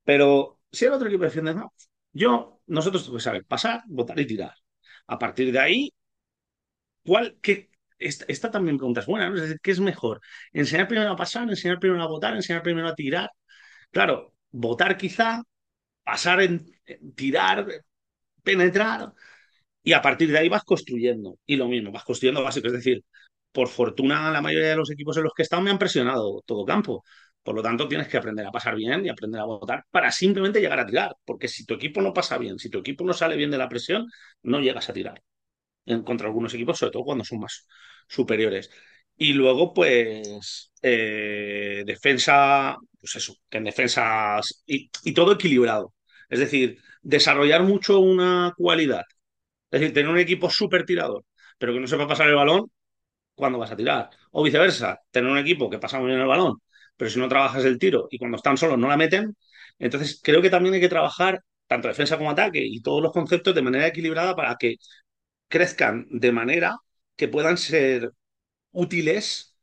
pero 0.03 0.59
si 0.71 0.85
el 0.85 0.93
otro 0.93 1.07
equipo 1.07 1.23
defiende, 1.23 1.53
no, 1.53 1.71
yo, 2.13 2.61
nosotros 2.67 3.03
tenemos 3.03 3.21
que 3.23 3.25
saber 3.25 3.45
pasar, 3.45 3.83
votar 3.87 4.19
y 4.19 4.25
tirar. 4.27 4.53
A 5.07 5.19
partir 5.19 5.51
de 5.51 5.59
ahí, 5.59 5.93
¿cuál, 7.05 7.37
qué, 7.41 7.69
esta, 7.99 8.51
también 8.51 8.77
pregunta 8.77 9.01
es 9.01 9.05
buena, 9.07 9.29
¿no? 9.29 9.35
Es 9.35 9.41
decir, 9.43 9.59
¿qué 9.61 9.71
es 9.71 9.79
mejor? 9.79 10.21
¿Enseñar 10.53 10.87
primero 10.87 11.11
a 11.11 11.15
pasar, 11.15 11.47
enseñar 11.49 11.79
primero 11.79 12.03
a 12.03 12.07
votar, 12.07 12.35
enseñar 12.35 12.61
primero 12.63 12.87
a 12.87 12.95
tirar? 12.95 13.29
Claro, 13.91 14.33
votar 14.51 14.97
quizá, 14.97 15.43
pasar 16.03 16.41
en 16.41 16.65
tirar, 17.15 17.67
penetrar, 18.43 19.13
y 19.83 19.93
a 19.93 20.01
partir 20.01 20.31
de 20.31 20.39
ahí 20.39 20.49
vas 20.49 20.63
construyendo. 20.63 21.39
Y 21.45 21.55
lo 21.57 21.67
mismo, 21.67 21.91
vas 21.91 22.03
construyendo 22.03 22.43
básico. 22.43 22.67
Es 22.67 22.73
decir, 22.73 23.03
por 23.51 23.67
fortuna, 23.69 24.31
la 24.31 24.41
mayoría 24.41 24.69
de 24.69 24.75
los 24.77 24.91
equipos 24.91 25.17
en 25.17 25.23
los 25.23 25.33
que 25.33 25.43
he 25.43 25.45
estado 25.45 25.61
me 25.61 25.71
han 25.71 25.79
presionado 25.79 26.41
todo 26.45 26.65
campo. 26.65 27.03
Por 27.43 27.55
lo 27.55 27.61
tanto, 27.61 27.87
tienes 27.87 28.07
que 28.07 28.17
aprender 28.17 28.45
a 28.45 28.51
pasar 28.51 28.75
bien 28.75 29.05
y 29.05 29.09
aprender 29.09 29.39
a 29.41 29.45
votar 29.45 29.85
para 29.91 30.11
simplemente 30.11 30.59
llegar 30.61 30.79
a 30.79 30.85
tirar. 30.85 31.15
Porque 31.25 31.47
si 31.47 31.65
tu 31.65 31.75
equipo 31.75 32.01
no 32.01 32.13
pasa 32.13 32.37
bien, 32.37 32.57
si 32.59 32.69
tu 32.69 32.79
equipo 32.79 33.05
no 33.05 33.13
sale 33.13 33.35
bien 33.37 33.51
de 33.51 33.57
la 33.59 33.69
presión, 33.69 34.07
no 34.43 34.59
llegas 34.59 34.89
a 34.89 34.93
tirar 34.93 35.21
en 35.85 36.03
contra 36.03 36.27
algunos 36.27 36.53
equipos, 36.53 36.77
sobre 36.77 36.91
todo 36.91 37.03
cuando 37.05 37.23
son 37.25 37.39
más 37.39 37.67
superiores. 38.07 38.69
Y 39.17 39.33
luego, 39.33 39.73
pues, 39.73 40.71
eh, 40.81 41.83
defensa, 41.85 42.77
pues 42.99 43.15
eso, 43.15 43.35
que 43.49 43.57
en 43.59 43.63
defensas 43.65 44.63
y, 44.65 44.89
y, 45.03 45.13
todo 45.13 45.33
equilibrado. 45.33 45.93
Es 46.29 46.39
decir, 46.39 46.79
desarrollar 47.01 47.63
mucho 47.63 47.99
una 47.99 48.53
cualidad. 48.57 49.03
Es 49.71 49.81
decir, 49.81 49.93
tener 49.93 50.11
un 50.11 50.19
equipo 50.19 50.49
súper 50.49 50.85
tirador, 50.85 51.25
pero 51.57 51.73
que 51.73 51.79
no 51.79 51.87
sepa 51.87 52.07
pasar 52.07 52.29
el 52.29 52.35
balón 52.35 52.71
cuando 53.35 53.59
vas 53.59 53.71
a 53.71 53.75
tirar. 53.77 54.09
O 54.31 54.43
viceversa, 54.43 54.99
tener 55.11 55.29
un 55.31 55.37
equipo 55.37 55.69
que 55.69 55.79
pasa 55.79 55.99
muy 55.99 56.07
bien 56.09 56.19
el 56.21 56.27
balón, 56.27 56.57
pero 56.97 57.09
si 57.11 57.19
no 57.19 57.27
trabajas 57.29 57.65
el 57.65 57.77
tiro 57.79 58.07
y 58.11 58.17
cuando 58.17 58.37
están 58.37 58.57
solos 58.57 58.77
no 58.77 58.87
la 58.87 58.97
meten. 58.97 59.35
Entonces, 59.79 60.21
creo 60.23 60.41
que 60.41 60.49
también 60.49 60.75
hay 60.75 60.81
que 60.81 60.89
trabajar 60.89 61.41
tanto 61.67 61.87
defensa 61.87 62.17
como 62.17 62.31
ataque 62.31 62.59
y 62.63 62.81
todos 62.81 63.01
los 63.01 63.11
conceptos 63.11 63.55
de 63.55 63.61
manera 63.61 63.87
equilibrada 63.87 64.35
para 64.35 64.55
que 64.55 64.75
crezcan 65.47 66.07
de 66.09 66.31
manera 66.31 66.77
que 67.15 67.27
puedan 67.27 67.57
ser 67.57 68.11
útiles 68.71 69.55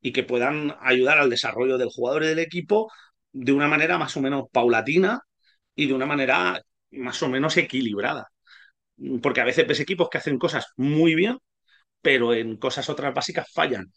y 0.00 0.12
que 0.12 0.24
puedan 0.24 0.76
ayudar 0.80 1.18
al 1.18 1.30
desarrollo 1.30 1.78
del 1.78 1.90
jugador 1.90 2.24
y 2.24 2.28
del 2.28 2.38
equipo 2.40 2.90
de 3.32 3.52
una 3.52 3.68
manera 3.68 3.98
más 3.98 4.16
o 4.16 4.22
menos 4.22 4.44
paulatina 4.52 5.20
y 5.74 5.86
de 5.88 5.94
una 5.94 6.06
manera 6.06 6.60
más 6.92 7.22
o 7.22 7.28
menos 7.28 7.56
equilibrada. 7.56 8.28
Porque 9.22 9.40
a 9.40 9.44
veces 9.44 9.66
ves 9.66 9.80
equipos 9.80 10.08
que 10.10 10.18
hacen 10.18 10.38
cosas 10.38 10.66
muy 10.76 11.14
bien, 11.14 11.38
pero 12.02 12.34
en 12.34 12.58
cosas 12.58 12.88
otras 12.90 13.14
básicas 13.14 13.48
fallan. 13.52 13.92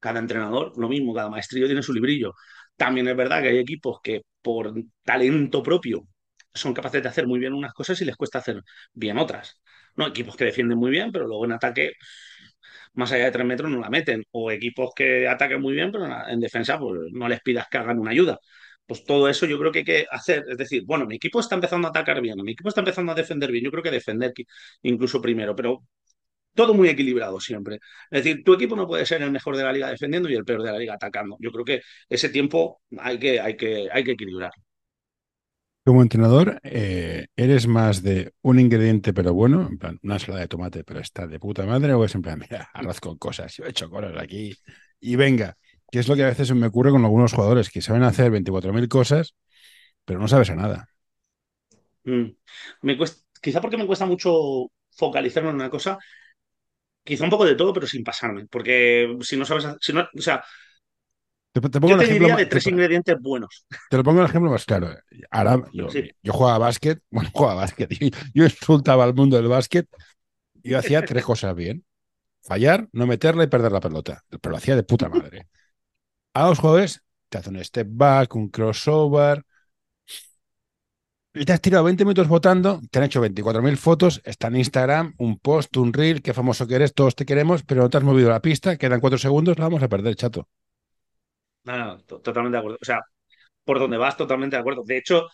Cada 0.00 0.20
entrenador, 0.20 0.74
lo 0.78 0.88
mismo, 0.88 1.14
cada 1.14 1.30
maestrillo 1.30 1.66
tiene 1.66 1.82
su 1.84 1.94
librillo. 1.94 2.34
También 2.76 3.08
es 3.08 3.16
verdad 3.16 3.42
que 3.42 3.50
hay 3.50 3.58
equipos 3.58 4.00
que 4.02 4.22
por 4.42 4.74
talento 5.04 5.62
propio 5.64 6.08
son 6.54 6.74
capaces 6.74 7.02
de 7.02 7.10
hacer 7.10 7.26
muy 7.28 7.40
bien 7.40 7.54
unas 7.54 7.74
cosas 7.74 8.00
y 8.02 8.06
les 8.06 8.16
cuesta 8.16 8.40
hacer 8.40 8.62
bien 8.94 9.18
otras. 9.18 9.60
No, 9.96 10.06
equipos 10.06 10.36
que 10.36 10.44
defienden 10.46 10.78
muy 10.78 10.90
bien, 10.90 11.12
pero 11.12 11.26
luego 11.26 11.44
en 11.44 11.52
ataque, 11.52 11.92
más 12.94 13.12
allá 13.12 13.24
de 13.26 13.30
tres 13.32 13.46
metros, 13.46 13.70
no 13.70 13.80
la 13.80 13.90
meten. 13.90 14.24
O 14.32 14.50
equipos 14.50 14.90
que 14.94 15.28
atacan 15.28 15.60
muy 15.60 15.74
bien, 15.74 15.90
pero 15.92 16.06
en 16.28 16.40
defensa, 16.40 16.78
pues 16.78 17.00
no 17.12 17.28
les 17.28 17.40
pidas 17.40 17.66
que 17.70 17.78
hagan 17.78 17.98
una 17.98 18.10
ayuda. 18.10 18.38
Pues 18.86 19.04
todo 19.04 19.28
eso 19.28 19.46
yo 19.46 19.58
creo 19.58 19.72
que 19.72 19.80
hay 19.80 19.84
que 19.84 20.06
hacer. 20.10 20.44
Es 20.48 20.58
decir, 20.58 20.82
bueno, 20.86 21.06
mi 21.06 21.16
equipo 21.16 21.40
está 21.40 21.54
empezando 21.54 21.86
a 21.88 21.90
atacar 21.90 22.20
bien, 22.20 22.36
mi 22.42 22.52
equipo 22.52 22.68
está 22.68 22.80
empezando 22.80 23.12
a 23.12 23.14
defender 23.14 23.50
bien. 23.52 23.64
Yo 23.64 23.70
creo 23.70 23.82
que 23.82 23.90
defender 23.90 24.32
incluso 24.82 25.20
primero, 25.22 25.54
pero 25.56 25.82
todo 26.54 26.74
muy 26.74 26.88
equilibrado 26.88 27.40
siempre. 27.40 27.76
Es 28.10 28.24
decir, 28.24 28.44
tu 28.44 28.54
equipo 28.54 28.76
no 28.76 28.86
puede 28.88 29.06
ser 29.06 29.22
el 29.22 29.30
mejor 29.32 29.56
de 29.56 29.64
la 29.64 29.72
liga 29.72 29.90
defendiendo 29.90 30.28
y 30.30 30.34
el 30.36 30.44
peor 30.44 30.62
de 30.62 30.72
la 30.72 30.78
liga 30.78 30.94
atacando. 30.94 31.36
Yo 31.40 31.52
creo 31.52 31.64
que 31.64 31.82
ese 32.08 32.28
tiempo 32.30 32.82
hay 32.98 33.18
que, 33.18 33.40
hay 33.40 33.56
que, 33.56 33.88
hay 33.92 34.04
que 34.04 34.12
equilibrar. 34.12 34.52
Como 35.84 36.00
entrenador, 36.02 36.60
eh, 36.62 37.26
¿eres 37.34 37.66
más 37.66 38.02
de 38.04 38.32
un 38.42 38.60
ingrediente 38.60 39.12
pero 39.12 39.34
bueno, 39.34 39.66
en 39.68 39.78
plan, 39.78 39.98
una 40.04 40.14
ensalada 40.14 40.42
de 40.42 40.48
tomate 40.48 40.84
pero 40.84 41.00
está 41.00 41.26
de 41.26 41.40
puta 41.40 41.66
madre, 41.66 41.92
o 41.94 42.04
es 42.04 42.14
en 42.14 42.22
plan, 42.22 42.38
mira, 42.38 42.70
arroz 42.74 43.00
con 43.00 43.18
cosas, 43.18 43.56
yo 43.56 43.64
he 43.64 43.70
hecho 43.70 43.90
cosas 43.90 44.16
aquí 44.16 44.54
y 45.00 45.16
venga? 45.16 45.56
Que 45.90 45.98
es 45.98 46.08
lo 46.08 46.14
que 46.14 46.22
a 46.22 46.28
veces 46.28 46.54
me 46.54 46.68
ocurre 46.68 46.92
con 46.92 47.04
algunos 47.04 47.32
jugadores 47.32 47.68
que 47.68 47.82
saben 47.82 48.04
hacer 48.04 48.30
24.000 48.30 48.88
cosas, 48.88 49.34
pero 50.04 50.20
no 50.20 50.28
sabes 50.28 50.50
a 50.50 50.54
nada. 50.54 50.88
Mm. 52.04 52.30
Me 52.82 52.96
cuesta, 52.96 53.22
quizá 53.40 53.60
porque 53.60 53.76
me 53.76 53.86
cuesta 53.86 54.06
mucho 54.06 54.70
focalizarme 54.92 55.50
en 55.50 55.56
una 55.56 55.70
cosa, 55.70 55.98
quizá 57.04 57.24
un 57.24 57.30
poco 57.30 57.44
de 57.44 57.56
todo, 57.56 57.72
pero 57.72 57.86
sin 57.86 58.04
pasarme, 58.04 58.46
porque 58.46 59.16
si 59.22 59.36
no 59.36 59.44
sabes, 59.44 59.66
si 59.80 59.92
no, 59.92 60.08
o 60.16 60.20
sea, 60.20 60.44
te, 61.52 61.60
te 61.60 61.80
pongo 61.80 61.94
yo 61.94 61.98
te 61.98 62.12
diría 62.12 62.36
de 62.36 62.46
tres 62.46 62.64
te, 62.64 62.70
ingredientes 62.70 63.20
buenos. 63.20 63.66
Te 63.90 63.96
lo 63.96 64.02
pongo 64.02 64.20
el 64.20 64.26
ejemplo 64.26 64.50
más 64.50 64.64
claro. 64.64 64.94
Ahora, 65.30 65.62
yo, 65.72 65.88
sí. 65.90 66.10
yo 66.22 66.32
jugaba 66.32 66.56
a 66.56 66.58
básquet, 66.58 67.00
bueno, 67.10 67.30
jugaba 67.34 67.52
a 67.52 67.64
básquet, 67.64 67.90
yo, 67.90 68.08
yo 68.34 68.44
insultaba 68.44 69.04
al 69.04 69.14
mundo 69.14 69.36
del 69.36 69.48
básquet, 69.48 69.86
yo 70.62 70.78
hacía 70.78 71.04
tres 71.04 71.24
cosas 71.24 71.54
bien. 71.54 71.84
Fallar, 72.42 72.88
no 72.92 73.06
meterla 73.06 73.44
y 73.44 73.46
perder 73.46 73.70
la 73.70 73.80
pelota. 73.80 74.24
Pero 74.28 74.50
lo 74.50 74.56
hacía 74.56 74.74
de 74.74 74.82
puta 74.82 75.08
madre. 75.08 75.46
A 76.34 76.48
los 76.48 76.58
jugadores 76.58 77.00
te 77.28 77.38
hacen 77.38 77.56
un 77.56 77.64
step 77.64 77.86
back, 77.90 78.34
un 78.34 78.48
crossover, 78.48 79.44
y 81.34 81.44
te 81.46 81.52
has 81.52 81.60
tirado 81.60 81.84
20 81.84 82.04
minutos 82.04 82.28
votando, 82.28 82.80
te 82.90 82.98
han 82.98 83.06
hecho 83.06 83.20
24.000 83.20 83.76
fotos, 83.78 84.20
está 84.24 84.48
en 84.48 84.56
Instagram, 84.56 85.14
un 85.16 85.38
post, 85.38 85.76
un 85.78 85.92
reel, 85.92 86.20
qué 86.20 86.34
famoso 86.34 86.66
que 86.66 86.74
eres, 86.74 86.92
todos 86.92 87.14
te 87.14 87.24
queremos, 87.24 87.62
pero 87.62 87.82
no 87.82 87.90
te 87.90 87.96
has 87.96 88.04
movido 88.04 88.28
la 88.28 88.42
pista, 88.42 88.76
quedan 88.76 89.00
cuatro 89.00 89.18
segundos, 89.18 89.58
la 89.58 89.64
vamos 89.64 89.82
a 89.82 89.88
perder, 89.88 90.14
chato. 90.14 90.48
No, 91.64 91.76
no, 91.78 91.98
totalmente 92.02 92.56
de 92.56 92.58
acuerdo. 92.58 92.78
O 92.80 92.84
sea, 92.84 93.00
por 93.64 93.78
donde 93.80 93.96
vas, 93.98 94.16
totalmente 94.16 94.56
de 94.56 94.60
acuerdo. 94.60 94.82
De 94.84 94.98
hecho, 94.98 95.28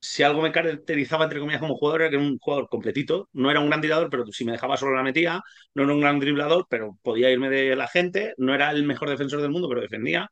si 0.00 0.22
algo 0.22 0.42
me 0.42 0.52
caracterizaba, 0.52 1.24
entre 1.24 1.40
comillas, 1.40 1.60
como 1.60 1.76
jugador, 1.76 2.02
era 2.02 2.10
que 2.10 2.16
era 2.16 2.24
un 2.26 2.38
jugador 2.38 2.68
completito. 2.68 3.28
No 3.34 3.50
era 3.50 3.60
un 3.60 3.68
gran 3.68 3.80
tirador, 3.82 4.10
pero 4.10 4.26
si 4.28 4.44
me 4.44 4.52
dejaba 4.52 4.76
solo 4.78 4.94
la 4.96 5.02
metía. 5.04 5.42
No 5.74 5.84
era 5.84 5.94
un 5.94 6.00
gran 6.00 6.20
driblador, 6.20 6.66
pero 6.70 6.98
podía 7.02 7.30
irme 7.30 7.50
de 7.50 7.76
la 7.76 7.88
gente. 7.88 8.34
No 8.38 8.54
era 8.54 8.70
el 8.72 8.84
mejor 8.84 9.10
defensor 9.10 9.42
del 9.42 9.50
mundo, 9.50 9.68
pero 9.68 9.82
defendía. 9.82 10.30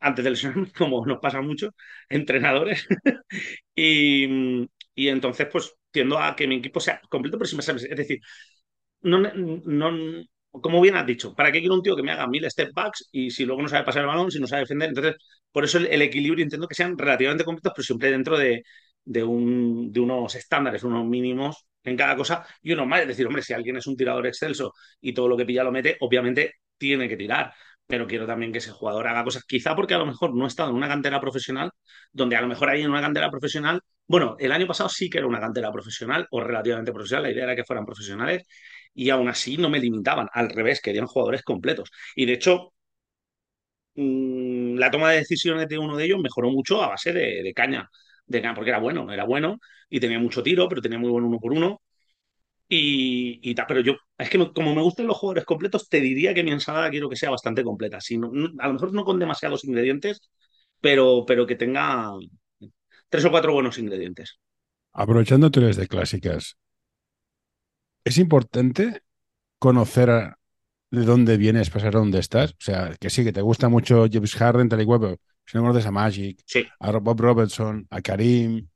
Antes 0.00 0.24
de 0.24 0.30
lesionarme, 0.30 0.72
como 0.76 1.06
nos 1.06 1.20
pasa 1.20 1.40
mucho, 1.40 1.70
entrenadores. 2.08 2.86
y, 3.74 4.68
y 4.94 5.08
entonces, 5.08 5.48
pues 5.52 5.74
tiendo 5.90 6.18
a 6.18 6.34
que 6.36 6.46
mi 6.48 6.56
equipo 6.56 6.80
sea 6.80 7.00
completo, 7.08 7.38
pero 7.38 7.48
sin 7.48 7.56
más. 7.58 7.68
Es 7.68 7.96
decir, 7.96 8.20
no, 9.02 9.18
no, 9.20 9.92
como 10.60 10.80
bien 10.80 10.96
has 10.96 11.06
dicho, 11.06 11.34
¿para 11.34 11.50
qué 11.50 11.60
quiero 11.60 11.74
un 11.74 11.82
tío 11.82 11.96
que 11.96 12.02
me 12.02 12.12
haga 12.12 12.26
mil 12.26 12.48
step 12.50 12.72
backs 12.74 13.08
y 13.12 13.30
si 13.30 13.44
luego 13.44 13.62
no 13.62 13.68
sabe 13.68 13.84
pasar 13.84 14.02
el 14.02 14.08
balón, 14.08 14.30
si 14.30 14.38
no 14.38 14.46
sabe 14.46 14.62
defender? 14.62 14.90
Entonces, 14.90 15.16
por 15.50 15.64
eso 15.64 15.78
el, 15.78 16.02
equilibrio 16.02 16.42
intento 16.44 16.68
que 16.68 16.74
sean 16.74 16.96
relativamente 16.98 17.44
completos, 17.44 17.72
pero 17.74 17.84
siempre 17.84 18.10
dentro 18.10 18.38
de, 18.38 18.62
de, 19.04 19.24
un, 19.24 19.90
de 19.92 20.00
unos 20.00 20.34
estándares, 20.34 20.84
unos 20.84 21.06
mínimos 21.06 21.66
en 21.84 21.96
cada 21.96 22.16
cosa 22.16 22.46
y 22.62 22.72
unos 22.72 22.86
más. 22.86 23.00
Es 23.02 23.08
decir, 23.08 23.26
hombre, 23.26 23.42
si 23.42 23.52
alguien 23.52 23.76
es 23.76 23.86
un 23.86 23.96
tirador 23.96 24.26
excelso 24.26 24.72
y 25.00 25.12
todo 25.14 25.28
lo 25.28 25.36
que 25.36 25.46
pilla 25.46 25.64
lo 25.64 25.72
mete, 25.72 25.96
obviamente 26.00 26.54
tiene 26.76 27.08
que 27.08 27.16
tirar. 27.16 27.52
Pero 27.86 28.06
quiero 28.06 28.26
también 28.26 28.52
que 28.52 28.58
ese 28.58 28.70
jugador 28.70 29.06
haga 29.08 29.24
cosas, 29.24 29.44
quizá 29.44 29.74
porque 29.74 29.94
a 29.94 29.98
lo 29.98 30.06
mejor 30.06 30.34
no 30.34 30.44
ha 30.44 30.48
estado 30.48 30.70
en 30.70 30.76
una 30.76 30.88
cantera 30.88 31.20
profesional, 31.20 31.70
donde 32.12 32.36
a 32.36 32.40
lo 32.40 32.48
mejor 32.48 32.70
ahí 32.70 32.82
en 32.82 32.90
una 32.90 33.00
cantera 33.00 33.30
profesional, 33.30 33.80
bueno, 34.06 34.36
el 34.38 34.52
año 34.52 34.66
pasado 34.66 34.88
sí 34.88 35.10
que 35.10 35.18
era 35.18 35.26
una 35.26 35.40
cantera 35.40 35.70
profesional 35.72 36.26
o 36.30 36.40
relativamente 36.40 36.92
profesional, 36.92 37.24
la 37.24 37.30
idea 37.32 37.44
era 37.44 37.56
que 37.56 37.64
fueran 37.64 37.84
profesionales 37.84 38.44
y 38.94 39.10
aún 39.10 39.28
así 39.28 39.56
no 39.56 39.70
me 39.70 39.80
limitaban, 39.80 40.28
al 40.32 40.50
revés, 40.50 40.80
querían 40.80 41.06
jugadores 41.06 41.42
completos. 41.42 41.90
Y 42.16 42.26
de 42.26 42.34
hecho, 42.34 42.72
mmm, 43.94 44.76
la 44.76 44.90
toma 44.90 45.10
de 45.12 45.18
decisiones 45.18 45.68
de 45.68 45.78
uno 45.78 45.96
de 45.96 46.04
ellos 46.04 46.20
mejoró 46.20 46.50
mucho 46.50 46.82
a 46.82 46.88
base 46.88 47.12
de, 47.12 47.52
caña, 47.54 47.88
de 48.26 48.42
caña, 48.42 48.54
porque 48.54 48.70
era 48.70 48.78
bueno, 48.78 49.10
era 49.12 49.24
bueno 49.24 49.58
y 49.88 50.00
tenía 50.00 50.18
mucho 50.18 50.42
tiro, 50.42 50.68
pero 50.68 50.82
tenía 50.82 50.98
muy 50.98 51.10
buen 51.10 51.24
uno 51.24 51.38
por 51.38 51.52
uno. 51.52 51.80
Y, 52.68 53.40
y 53.42 53.54
pero 53.54 53.80
yo, 53.80 53.94
es 54.18 54.30
que 54.30 54.38
como 54.52 54.74
me 54.74 54.82
gustan 54.82 55.06
los 55.06 55.18
jugadores 55.18 55.44
completos, 55.44 55.88
te 55.88 56.00
diría 56.00 56.34
que 56.34 56.42
mi 56.44 56.52
ensalada 56.52 56.90
quiero 56.90 57.08
que 57.08 57.16
sea 57.16 57.30
bastante 57.30 57.62
completa. 57.64 58.00
Si 58.00 58.16
no, 58.18 58.30
a 58.58 58.66
lo 58.68 58.74
mejor 58.74 58.94
no 58.94 59.04
con 59.04 59.18
demasiados 59.18 59.64
ingredientes, 59.64 60.30
pero, 60.80 61.24
pero 61.26 61.46
que 61.46 61.56
tenga 61.56 62.12
tres 63.10 63.24
o 63.26 63.30
cuatro 63.30 63.52
buenos 63.52 63.78
ingredientes. 63.78 64.38
Aprovechando 64.92 65.50
eres 65.54 65.76
de 65.76 65.86
clásicas, 65.86 66.56
es 68.04 68.18
importante 68.18 69.02
conocer 69.58 70.36
de 70.90 71.04
dónde 71.04 71.36
vienes 71.36 71.70
para 71.70 71.80
saber 71.80 71.94
dónde 71.94 72.18
estás. 72.18 72.52
O 72.52 72.56
sea, 72.60 72.94
que 73.00 73.10
sí, 73.10 73.24
que 73.24 73.32
te 73.32 73.40
gusta 73.40 73.68
mucho 73.68 74.06
James 74.10 74.34
Harden, 74.34 74.68
tal 74.68 74.82
y 74.82 74.84
cual, 74.84 75.00
pero 75.00 75.16
si 75.46 75.56
no 75.56 75.62
conoces 75.62 75.86
a 75.86 75.90
Magic, 75.90 76.42
a 76.80 76.92
Bob 76.92 77.20
Robertson, 77.20 77.86
a 77.90 78.00
Karim. 78.02 78.68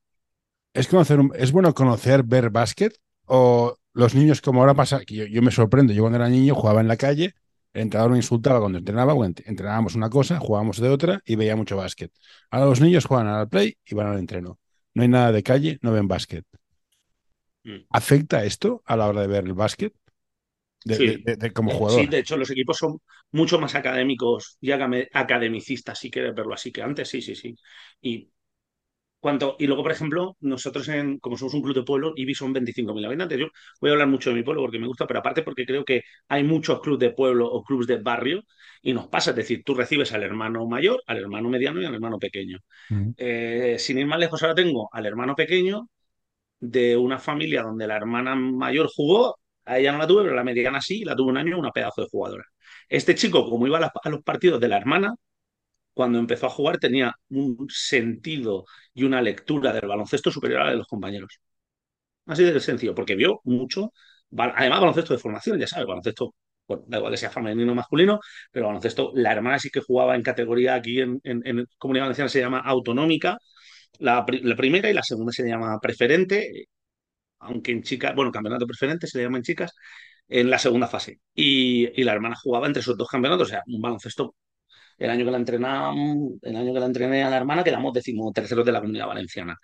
¿Es, 0.73 0.88
conocer 0.88 1.21
¿Es 1.35 1.52
bueno 1.52 1.75
conocer, 1.75 2.23
ver 2.23 2.50
básquet? 2.50 2.99
¿O 3.26 3.76
los 3.92 4.14
niños, 4.14 4.40
como 4.40 4.61
ahora 4.61 4.75
pasa, 4.75 5.04
que 5.04 5.30
yo, 5.30 5.42
me 5.42 5.50
sorprendo, 5.50 5.92
yo 5.92 6.02
cuando 6.02 6.16
era 6.18 6.28
niño 6.28 6.54
jugaba 6.54 6.80
en 6.80 6.88
la 6.88 6.97
calle, 6.97 7.35
el 7.73 7.83
entrenador 7.83 8.12
me 8.12 8.18
insultaba 8.18 8.61
cuando 8.61 8.78
entrenaba, 8.78 9.14
entrenábamos 9.45 9.95
una 9.95 10.11
cosa, 10.11 10.38
jugábamos 10.38 10.78
de 10.80 10.88
otra 10.88 11.21
y 11.25 11.37
veía 11.37 11.56
mucho 11.56 11.76
básquet. 11.76 12.12
Ahora 12.50 12.66
los 12.66 12.80
niños 12.80 13.04
juegan 13.06 13.26
al 13.28 13.49
play 13.49 13.76
y 13.85 13.95
van 13.95 14.09
al 14.09 14.18
entreno. 14.18 14.59
No 14.95 15.02
hay 15.02 15.09
nada 15.09 15.33
de 15.33 15.42
calle, 15.42 15.78
no 15.83 15.92
ven 15.92 16.09
básquet. 16.09 16.45
Mm. 17.66 17.85
¿Afecta 17.90 18.44
esto 18.44 18.82
a 18.87 18.96
la 18.96 19.08
hora 19.08 19.23
de 19.23 19.26
ver 19.26 19.44
el 19.44 19.52
básquet? 19.52 19.92
De, 20.85 21.52
como 21.52 21.73
jugador. 21.73 22.00
Sí, 22.00 22.06
de 22.06 22.20
hecho, 22.20 22.37
los 22.37 22.49
equipos 22.50 22.76
son 22.78 22.99
mucho 23.32 23.58
más 23.58 23.75
académicos 23.75 24.56
y 24.61 24.70
academicistas, 24.70 25.99
si 25.99 26.12
quieres 26.12 26.32
verlo 26.32 26.54
así, 26.54 26.70
que 26.70 26.82
antes, 26.82 27.08
sí, 27.08 27.20
sí, 27.20 27.35
sí. 27.35 27.56
Y, 28.00 28.30
cuanto, 29.18 29.56
y 29.58 29.66
luego, 29.66 29.82
por 29.82 29.90
ejemplo, 29.90 30.37
nosotros, 30.38 30.87
en, 30.90 31.18
como 31.18 31.37
somos 31.37 31.54
un 31.54 31.62
club 31.62 31.75
de 31.75 31.82
pueblo, 31.82 32.12
IBI 32.14 32.37
son 32.37 32.54
25.000 32.54 33.04
habitantes. 33.04 33.37
Yo 33.37 33.46
voy 33.80 33.90
a 33.90 33.94
hablar 33.94 34.06
mucho 34.06 34.30
de 34.30 34.37
mi 34.37 34.44
pueblo 34.44 34.62
porque 34.62 34.78
me 34.78 34.87
gusta, 34.87 35.08
pero 35.08 35.18
aparte 35.18 35.42
porque 35.42 35.66
creo 35.66 35.85
que 35.85 36.02
hay 36.28 36.44
muchos 36.44 36.80
clubes 36.80 37.00
de 37.00 37.11
pueblo 37.11 37.49
o 37.50 37.64
clubes 37.64 37.88
de 37.88 37.96
barrio 37.96 38.44
y 38.80 38.92
nos 38.92 39.08
pasa, 39.08 39.30
es 39.30 39.37
decir, 39.37 39.64
tú 39.64 39.75
recibes 39.75 40.12
al 40.12 40.23
hermano 40.23 40.68
mayor, 40.68 41.02
al 41.08 41.16
hermano 41.16 41.49
mediano 41.49 41.82
y 41.82 41.87
al 41.87 41.94
hermano 41.94 42.20
pequeño. 42.20 42.61
Eh, 43.16 43.75
sin 43.80 43.99
ir 43.99 44.06
más 44.06 44.20
lejos, 44.20 44.40
ahora 44.44 44.54
tengo 44.54 44.88
al 44.92 45.04
hermano 45.04 45.35
pequeño 45.35 45.88
de 46.60 46.96
una 46.96 47.18
familia 47.18 47.62
donde 47.62 47.86
la 47.86 47.96
hermana 47.96 48.34
mayor 48.34 48.88
jugó, 48.94 49.38
a 49.64 49.78
ella 49.78 49.92
no 49.92 49.98
la 49.98 50.06
tuve, 50.06 50.22
pero 50.22 50.34
la 50.34 50.44
mediana 50.44 50.80
sí, 50.80 51.04
la 51.04 51.16
tuvo 51.16 51.30
un 51.30 51.36
año, 51.38 51.58
una 51.58 51.72
pedazo 51.72 52.02
de 52.02 52.08
jugadora. 52.08 52.44
Este 52.88 53.14
chico, 53.14 53.48
como 53.50 53.66
iba 53.66 53.78
a, 53.78 54.08
los 54.10 54.22
partidos 54.22 54.60
de 54.60 54.68
la 54.68 54.76
hermana, 54.78 55.14
cuando 55.94 56.18
empezó 56.18 56.46
a 56.46 56.50
jugar 56.50 56.78
tenía 56.78 57.14
un 57.30 57.66
sentido 57.70 58.64
y 58.94 59.04
una 59.04 59.22
lectura 59.22 59.72
del 59.72 59.86
baloncesto 59.88 60.30
superior 60.30 60.62
a 60.62 60.64
la 60.66 60.70
de 60.72 60.78
los 60.78 60.88
compañeros. 60.88 61.40
Así 62.26 62.44
de 62.44 62.58
sencillo, 62.60 62.94
porque 62.94 63.14
vio 63.14 63.40
mucho, 63.44 63.92
además 64.36 64.80
baloncesto 64.80 65.14
de 65.14 65.20
formación, 65.20 65.58
ya 65.58 65.66
sabes, 65.66 65.86
baloncesto, 65.86 66.34
da 66.68 66.98
igual 66.98 67.12
que 67.12 67.18
sea 67.18 67.30
femenino 67.30 67.72
o 67.72 67.75
masculino, 67.75 68.20
pero 68.50 68.66
baloncesto, 68.66 69.12
la 69.14 69.32
hermana 69.32 69.58
sí 69.58 69.70
que 69.70 69.80
jugaba 69.80 70.16
en 70.16 70.22
categoría 70.22 70.75
aquí 70.75 71.00
en, 71.00 71.20
en 71.22 71.66
Comunidad 71.78 72.04
Valenciana 72.04 72.28
se 72.28 72.40
llama 72.40 72.60
autonómica, 72.60 73.38
la, 74.00 74.24
primera 74.24 74.90
y 74.90 74.94
la 74.94 75.02
segunda 75.02 75.32
se 75.32 75.46
llama 75.46 75.78
preferente, 75.80 76.66
aunque 77.40 77.72
en 77.72 77.82
chicas, 77.82 78.14
bueno, 78.14 78.32
campeonato 78.32 78.66
preferente 78.66 79.06
se 79.06 79.18
le 79.18 79.24
llama 79.24 79.38
en 79.38 79.44
chicas, 79.44 79.72
en 80.28 80.50
la 80.50 80.58
segunda 80.58 80.88
fase. 80.88 81.20
Y, 81.34 82.02
la 82.02 82.12
hermana 82.12 82.36
jugaba 82.42 82.66
entre 82.66 82.80
esos 82.80 82.96
dos 82.96 83.08
campeonatos, 83.08 83.48
o 83.48 83.50
sea, 83.50 83.62
un 83.66 83.80
baloncesto. 83.80 84.34
El 84.98 85.10
año 85.10 85.24
que 85.26 85.30
la 85.30 85.36
entrenamos, 85.38 86.38
el 86.42 86.56
año 86.56 86.72
que 86.72 86.80
la 86.80 86.86
entrené 86.86 87.22
a 87.22 87.30
la 87.30 87.36
hermana, 87.36 87.64
quedamos 87.64 87.92
decimoterceros 87.92 88.64
de 88.64 88.72
la 88.72 88.80
comunidad 88.80 89.06
valenciana. 89.08 89.56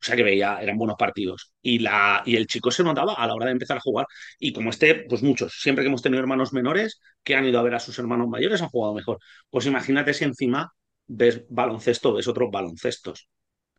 O 0.00 0.04
sea 0.04 0.14
que 0.16 0.22
veía, 0.22 0.58
eran 0.60 0.76
buenos 0.78 0.96
partidos. 0.96 1.52
Y, 1.62 1.78
la, 1.80 2.22
y 2.26 2.36
el 2.36 2.46
chico 2.46 2.70
se 2.70 2.84
notaba 2.84 3.14
a 3.14 3.26
la 3.26 3.34
hora 3.34 3.46
de 3.46 3.52
empezar 3.52 3.78
a 3.78 3.80
jugar. 3.80 4.06
Y 4.38 4.52
como 4.52 4.70
este, 4.70 5.06
pues 5.08 5.22
muchos, 5.22 5.54
siempre 5.60 5.82
que 5.82 5.88
hemos 5.88 6.02
tenido 6.02 6.20
hermanos 6.20 6.52
menores 6.52 7.00
que 7.24 7.34
han 7.34 7.46
ido 7.46 7.58
a 7.58 7.62
ver 7.62 7.74
a 7.74 7.80
sus 7.80 7.98
hermanos 7.98 8.28
mayores, 8.28 8.62
han 8.62 8.68
jugado 8.68 8.94
mejor. 8.94 9.18
Pues 9.50 9.66
imagínate 9.66 10.14
si 10.14 10.24
encima 10.24 10.72
ves 11.06 11.44
baloncesto, 11.48 12.14
ves 12.14 12.28
otros 12.28 12.50
baloncestos 12.50 13.28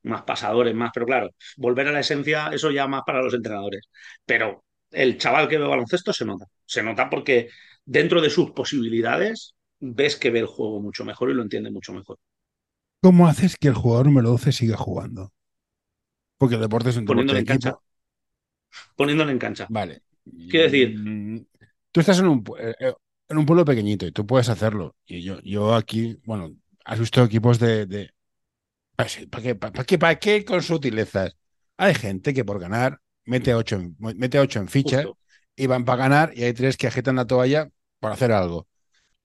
más 0.03 0.23
pasadores, 0.23 0.73
más, 0.75 0.91
pero 0.93 1.05
claro, 1.05 1.31
volver 1.57 1.87
a 1.87 1.91
la 1.91 1.99
esencia, 1.99 2.49
eso 2.51 2.71
ya 2.71 2.87
más 2.87 3.03
para 3.05 3.21
los 3.21 3.33
entrenadores. 3.33 3.87
Pero 4.25 4.63
el 4.91 5.17
chaval 5.17 5.47
que 5.47 5.57
ve 5.57 5.67
baloncesto 5.67 6.13
se 6.13 6.25
nota, 6.25 6.45
se 6.65 6.83
nota 6.83 7.09
porque 7.09 7.49
dentro 7.85 8.21
de 8.21 8.29
sus 8.29 8.51
posibilidades 8.51 9.55
ves 9.79 10.15
que 10.15 10.31
ve 10.31 10.39
el 10.39 10.45
juego 10.45 10.81
mucho 10.81 11.05
mejor 11.05 11.29
y 11.29 11.33
lo 11.33 11.43
entiende 11.43 11.71
mucho 11.71 11.93
mejor. 11.93 12.17
¿Cómo 13.01 13.27
haces 13.27 13.57
que 13.57 13.67
el 13.67 13.75
jugador 13.75 14.07
número 14.07 14.29
12 14.29 14.51
siga 14.51 14.77
jugando? 14.77 15.31
Porque 16.37 16.55
el 16.55 16.61
deporte 16.61 16.89
es 16.89 16.97
un 16.97 17.05
Poniéndole 17.05 17.39
en 17.39 17.45
cancha. 17.45 17.75
Poniéndole 18.95 19.31
en 19.31 19.39
cancha. 19.39 19.67
Vale. 19.69 20.01
Quiero 20.49 20.65
decir. 20.65 20.97
Mm, 20.97 21.45
tú 21.91 21.99
estás 21.99 22.19
en 22.19 22.27
un, 22.27 22.43
eh, 22.59 22.73
eh, 22.79 22.93
en 23.29 23.37
un 23.37 23.45
pueblo 23.45 23.65
pequeñito 23.65 24.05
y 24.05 24.11
tú 24.11 24.25
puedes 24.25 24.49
hacerlo. 24.49 24.95
Y 25.05 25.21
yo, 25.23 25.39
yo 25.41 25.75
aquí, 25.75 26.19
bueno, 26.25 26.55
has 26.85 26.99
visto 26.99 27.23
equipos 27.23 27.59
de, 27.59 28.11
¿Para 28.97 29.09
qué, 29.09 29.55
para, 29.55 29.83
qué, 29.85 29.97
¿Para 29.99 30.15
qué 30.15 30.43
con 30.43 30.63
sutilezas? 30.63 31.37
Hay 31.77 31.93
gente 31.93 32.33
que 32.33 32.43
por 32.43 32.59
ganar 32.59 32.99
mete 33.25 33.53
ocho, 33.53 33.79
mete 33.99 34.39
ocho 34.39 34.59
en 34.59 34.67
ficha 34.67 35.03
y 35.55 35.67
van 35.67 35.85
para 35.85 36.03
ganar 36.03 36.31
y 36.35 36.43
hay 36.43 36.53
tres 36.53 36.77
que 36.77 36.87
agitan 36.87 37.15
la 37.15 37.27
toalla 37.27 37.69
por 37.99 38.11
hacer 38.11 38.31
algo. 38.31 38.67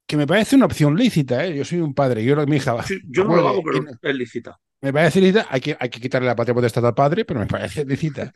Que 0.06 0.18
me 0.18 0.26
parece 0.26 0.56
una 0.56 0.66
opción 0.66 0.94
lícita, 0.94 1.46
¿eh? 1.46 1.56
Yo 1.56 1.64
soy 1.64 1.80
un 1.80 1.94
padre, 1.94 2.22
yo 2.22 2.36
mi 2.46 2.56
hija. 2.56 2.84
yo 3.08 3.24
no 3.24 3.34
lo 3.34 3.48
hago, 3.48 3.62
pero 3.62 3.82
es 4.02 4.14
lícita. 4.14 4.60
Me 4.82 4.92
parece 4.92 5.22
lícita, 5.22 5.46
hay 5.48 5.60
que, 5.62 5.74
hay 5.80 5.88
que 5.88 6.00
quitarle 6.00 6.26
la 6.28 6.36
patria 6.36 6.54
potestad 6.54 6.84
al 6.84 6.94
padre, 6.94 7.24
pero 7.24 7.40
me 7.40 7.46
parece 7.46 7.86
lícita. 7.86 8.30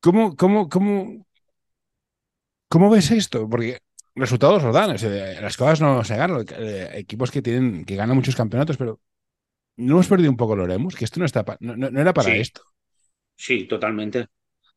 ¿Cómo, 0.00 0.36
cómo, 0.36 0.68
cómo, 0.68 1.26
cómo 2.68 2.90
ves 2.90 3.10
esto? 3.10 3.48
Porque 3.48 3.78
resultados 4.14 4.62
lo 4.62 4.70
dan, 4.70 4.90
las 5.40 5.56
cosas 5.56 5.80
no 5.80 6.04
se 6.04 6.14
ganan, 6.14 6.44
equipos 6.92 7.30
que 7.30 7.40
tienen, 7.40 7.86
que 7.86 7.96
ganan 7.96 8.16
muchos 8.16 8.36
campeonatos, 8.36 8.76
pero 8.76 9.00
¿No 9.76 9.94
hemos 9.94 10.08
perdido 10.08 10.30
un 10.30 10.36
poco 10.36 10.54
lo 10.54 10.66
Loremus? 10.66 10.94
Que 10.94 11.04
esto 11.04 11.20
no, 11.20 11.26
está 11.26 11.44
no, 11.60 12.00
era 12.00 12.12
para 12.12 12.34
esto. 12.34 12.62
Sí, 13.34 13.64
totalmente. 13.64 14.26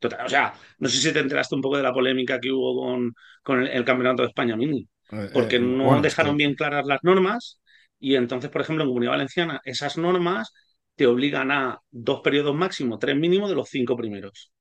o 0.01 0.29
sea, 0.29 0.53
no 0.79 0.89
sé 0.89 0.97
si 0.97 1.13
te 1.13 1.19
enteraste 1.19 1.55
un 1.55 1.61
poco 1.61 1.77
de 1.77 1.83
la 1.83 1.93
polémica 1.93 2.39
que 2.39 2.51
hubo 2.51 2.83
con, 2.83 3.13
con 3.43 3.65
el, 3.65 3.85
Campeonato 3.85 4.23
de 4.23 4.29
España 4.29 4.55
Mini, 4.55 4.87
eh, 5.11 5.29
porque 5.31 5.57
eh, 5.57 5.59
no 5.59 6.01
dejaron 6.01 6.35
bien 6.35 6.55
claras 6.55 6.85
las 6.85 7.03
normas 7.03 7.61
y 7.99 8.15
entonces, 8.15 8.49
por 8.49 8.61
ejemplo, 8.61 8.83
en 8.83 8.89
Comunidad 8.89 9.11
Valenciana, 9.11 9.61
esas 9.63 9.97
normas 9.97 10.53
te 10.95 11.07
obligan 11.07 11.51
a 11.51 11.79
dos 11.91 12.21
periodos 12.21 12.55
máximo, 12.55 12.97
tres 12.97 13.15
mínimo 13.15 13.47
de 13.47 13.55
los 13.55 13.69
cinco 13.69 13.95
primeros. 13.95 14.51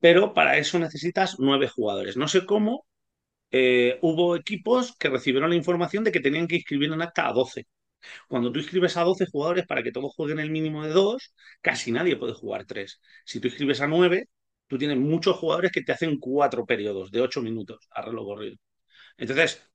Pero 0.00 0.34
para 0.34 0.58
eso 0.58 0.78
necesitas 0.78 1.36
nueve 1.38 1.68
jugadores. 1.68 2.16
No 2.16 2.28
sé 2.28 2.44
cómo 2.44 2.86
eh, 3.50 3.98
hubo 4.02 4.36
equipos 4.36 4.96
que 4.96 5.08
recibieron 5.08 5.50
la 5.50 5.56
información 5.56 6.04
de 6.04 6.12
que 6.12 6.20
tenían 6.20 6.48
que 6.48 6.56
inscribir 6.56 6.92
en 6.92 7.02
acta 7.02 7.28
a 7.28 7.32
12. 7.32 7.66
Cuando 8.28 8.52
tú 8.52 8.58
inscribes 8.58 8.96
a 8.96 9.02
12 9.02 9.26
jugadores 9.26 9.66
para 9.66 9.82
que 9.82 9.92
todos 9.92 10.14
jueguen 10.14 10.38
el 10.40 10.50
mínimo 10.50 10.84
de 10.84 10.90
dos, 10.90 11.34
casi 11.60 11.92
nadie 11.92 12.16
puede 12.16 12.34
jugar 12.34 12.64
tres. 12.66 13.00
Si 13.24 13.40
tú 13.40 13.48
inscribes 13.48 13.80
a 13.80 13.86
nueve, 13.86 14.28
tú 14.66 14.78
tienes 14.78 14.98
muchos 14.98 15.36
jugadores 15.36 15.72
que 15.72 15.82
te 15.82 15.92
hacen 15.92 16.18
cuatro 16.18 16.66
periodos 16.66 17.10
de 17.10 17.20
ocho 17.20 17.42
minutos 17.42 17.86
a 17.90 18.02
reloj 18.02 18.26
corrido. 18.26 18.56
Entonces, 19.16 19.68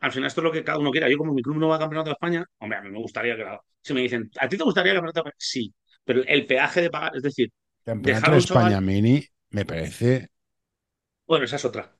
al 0.00 0.12
final 0.12 0.26
esto 0.28 0.40
es 0.40 0.44
lo 0.44 0.52
que 0.52 0.64
cada 0.64 0.78
uno 0.78 0.90
quiera. 0.90 1.08
Yo 1.10 1.18
como 1.18 1.32
mi 1.32 1.42
club 1.42 1.56
no 1.58 1.68
va 1.68 1.76
a 1.76 1.78
campeonato 1.78 2.10
de 2.10 2.14
España, 2.14 2.44
hombre, 2.58 2.78
a 2.78 2.82
mí 2.82 2.90
me 2.90 2.98
gustaría 2.98 3.36
que... 3.36 3.44
Si 3.80 3.94
me 3.94 4.00
dicen, 4.00 4.30
¿a 4.38 4.48
ti 4.48 4.56
te 4.56 4.64
gustaría 4.64 4.92
campeonato 4.92 5.18
de 5.18 5.30
España? 5.30 5.36
Sí, 5.38 5.74
pero 6.04 6.22
el 6.26 6.46
peaje 6.46 6.82
de 6.82 6.90
pagar, 6.90 7.16
es 7.16 7.22
decir... 7.22 7.50
Campeonato 7.84 8.32
de 8.32 8.38
España 8.38 8.80
Mini 8.80 9.24
me 9.50 9.64
parece... 9.64 10.28
Bueno, 11.26 11.44
esa 11.44 11.56
es 11.56 11.64
otra. 11.64 11.96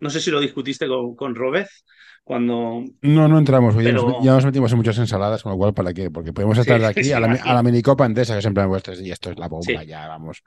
No 0.00 0.10
sé 0.10 0.20
si 0.20 0.30
lo 0.30 0.40
discutiste 0.40 0.86
con, 0.86 1.14
con 1.14 1.34
Robez, 1.34 1.84
cuando... 2.22 2.82
No, 3.02 3.28
no 3.28 3.38
entramos, 3.38 3.74
ya, 3.76 3.92
nos, 3.92 4.44
metimos 4.44 4.72
en 4.72 4.78
muchas 4.78 4.98
ensaladas, 4.98 5.42
con 5.42 5.52
lo 5.52 5.58
cual, 5.58 5.74
¿para 5.74 5.94
qué? 5.94 6.10
Porque 6.10 6.32
podemos 6.32 6.58
estar 6.58 6.80
de 6.80 6.86
aquí, 6.86 7.12
a, 7.12 7.20
la, 7.20 7.32
a, 7.32 7.54
la, 7.54 7.62
minicopa 7.62 8.04
entesa, 8.04 8.34
que 8.34 8.42
siempre 8.42 8.64
me 8.64 8.68
vuestras 8.68 9.00
y 9.00 9.10
esto 9.10 9.30
es 9.30 9.38
la 9.38 9.48
bomba, 9.48 9.84
ya 9.84 10.08
vamos. 10.08 10.42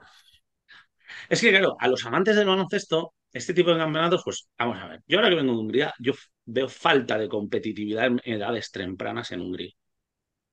Es 1.28 1.40
que, 1.40 1.50
claro, 1.50 1.76
a 1.78 1.88
los 1.88 2.04
amantes 2.04 2.36
del 2.36 2.46
baloncesto, 2.46 3.14
este 3.32 3.54
tipo 3.54 3.70
de 3.70 3.78
campeonatos, 3.78 4.22
pues 4.24 4.48
vamos 4.58 4.78
a 4.78 4.88
ver. 4.88 5.02
Yo 5.06 5.18
ahora 5.18 5.30
que 5.30 5.36
vengo 5.36 5.52
de 5.52 5.58
Hungría, 5.58 5.94
yo 5.98 6.12
veo 6.44 6.68
falta 6.68 7.16
de 7.16 7.28
competitividad 7.28 8.06
en 8.06 8.20
edades 8.24 8.70
tempranas 8.70 9.30
en 9.32 9.40
Hungría. 9.40 9.72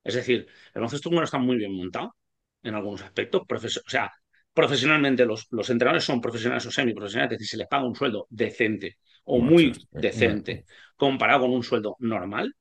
Es 0.04 0.14
decir, 0.14 0.46
el 0.68 0.74
baloncesto 0.74 1.08
húngaro 1.08 1.24
está 1.24 1.38
muy 1.38 1.56
bien 1.56 1.76
montado 1.76 2.14
en 2.62 2.74
algunos 2.74 3.02
aspectos. 3.02 3.42
o 3.42 3.90
sea, 3.90 4.10
profesionalmente 4.58 5.24
los, 5.24 5.46
los 5.52 5.70
entrenadores 5.70 6.02
son 6.02 6.20
profesionales 6.20 6.66
o 6.66 6.72
semiprofesionales, 6.72 7.30
es 7.30 7.38
decir, 7.38 7.48
se 7.50 7.56
les 7.58 7.68
paga 7.68 7.86
un 7.86 7.94
sueldo 7.94 8.26
decente 8.28 8.98
o 9.22 9.38
muy 9.38 9.72
decente 9.92 10.64
comparado 10.96 11.42
con 11.42 11.52
un 11.52 11.62
sueldo 11.62 11.94
normal. 12.00 12.52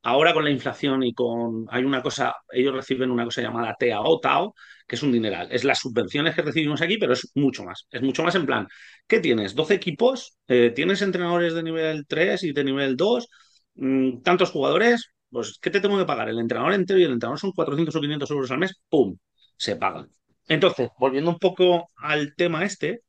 Ahora 0.00 0.32
con 0.32 0.44
la 0.44 0.50
inflación 0.50 1.02
y 1.02 1.12
con... 1.12 1.66
Hay 1.68 1.84
una 1.84 2.00
cosa, 2.00 2.34
ellos 2.50 2.74
reciben 2.74 3.10
una 3.10 3.24
cosa 3.24 3.42
llamada 3.42 3.76
TAO, 3.78 4.20
TAO, 4.20 4.54
que 4.86 4.96
es 4.96 5.02
un 5.02 5.12
dineral. 5.12 5.48
Es 5.50 5.64
las 5.64 5.80
subvenciones 5.80 6.34
que 6.34 6.40
recibimos 6.40 6.80
aquí, 6.80 6.96
pero 6.96 7.12
es 7.12 7.30
mucho 7.34 7.62
más. 7.62 7.86
Es 7.90 8.00
mucho 8.00 8.22
más 8.22 8.34
en 8.36 8.46
plan, 8.46 8.66
¿qué 9.06 9.20
tienes? 9.20 9.54
¿12 9.54 9.72
equipos? 9.74 10.38
Eh, 10.48 10.72
¿Tienes 10.74 11.02
entrenadores 11.02 11.52
de 11.52 11.62
nivel 11.62 12.06
3 12.06 12.42
y 12.44 12.52
de 12.54 12.64
nivel 12.64 12.96
2? 12.96 13.28
Mm, 13.74 14.22
¿Tantos 14.22 14.50
jugadores? 14.50 15.10
Pues, 15.28 15.58
¿qué 15.60 15.68
te 15.68 15.82
tengo 15.82 15.98
que 15.98 16.06
pagar? 16.06 16.30
El 16.30 16.38
entrenador 16.38 16.72
entero 16.72 16.98
y 16.98 17.04
el 17.04 17.12
entrenador 17.12 17.38
son 17.38 17.52
400 17.52 17.94
o 17.94 18.00
500 18.00 18.30
euros 18.30 18.50
al 18.50 18.58
mes, 18.58 18.80
¡pum! 18.88 19.14
Se 19.58 19.76
pagan. 19.76 20.08
Entonces, 20.48 20.90
volviendo 20.98 21.30
un 21.30 21.38
poco 21.38 21.90
al 21.96 22.34
tema 22.34 22.64
este, 22.64 23.02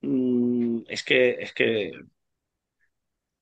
mm, 0.00 0.82
es 0.88 1.02
que, 1.02 1.30
es 1.30 1.52
que 1.52 1.92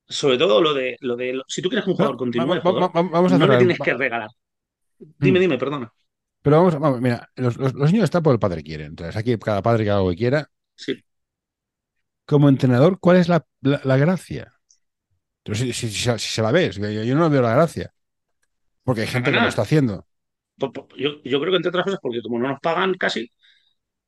sobre 0.07 0.37
todo 0.37 0.61
lo 0.61 0.73
de, 0.73 0.97
lo 0.99 1.15
de 1.15 1.41
si 1.47 1.61
tú 1.61 1.69
quieres 1.69 1.85
que 1.85 1.91
un 1.91 1.95
jugador 1.95 2.17
continúe, 2.17 2.61
vamos, 2.63 3.31
a 3.31 3.37
no 3.37 3.47
le 3.47 3.57
tienes 3.57 3.79
que 3.79 3.93
regalar. 3.93 4.29
Dime, 4.97 5.39
mm. 5.39 5.41
dime, 5.41 5.57
perdona. 5.57 5.91
Pero 6.41 6.57
vamos, 6.57 6.79
vamos 6.79 7.01
mira, 7.01 7.27
los, 7.35 7.57
niños 7.57 8.03
están 8.03 8.21
por 8.21 8.33
el 8.33 8.39
padre 8.39 8.61
quiere. 8.61 8.85
Entonces, 8.85 9.15
aquí 9.15 9.35
cada 9.37 9.63
padre 9.63 9.83
que 9.83 9.89
haga 9.89 10.03
lo 10.03 10.09
que 10.11 10.15
quiera. 10.15 10.47
Sí. 10.75 11.03
Como 12.25 12.49
entrenador, 12.49 12.99
¿cuál 12.99 13.17
es 13.17 13.27
la, 13.29 13.43
gracia? 13.97 14.53
si, 15.53 15.73
se 15.73 16.41
la 16.41 16.51
ves, 16.51 16.75
yo, 16.75 17.15
no 17.15 17.29
veo 17.29 17.41
la 17.41 17.55
gracia. 17.55 17.91
Porque 18.83 19.01
hay 19.01 19.07
gente 19.07 19.31
que 19.31 19.39
lo 19.39 19.47
está 19.47 19.63
haciendo. 19.63 20.05
Yo, 20.57 21.21
yo, 21.23 21.39
creo 21.39 21.51
que 21.51 21.57
entre 21.57 21.69
otras 21.69 21.85
cosas, 21.85 21.99
porque 22.01 22.21
como 22.21 22.39
no 22.39 22.47
nos 22.49 22.59
pagan 22.61 22.93
casi, 22.95 23.29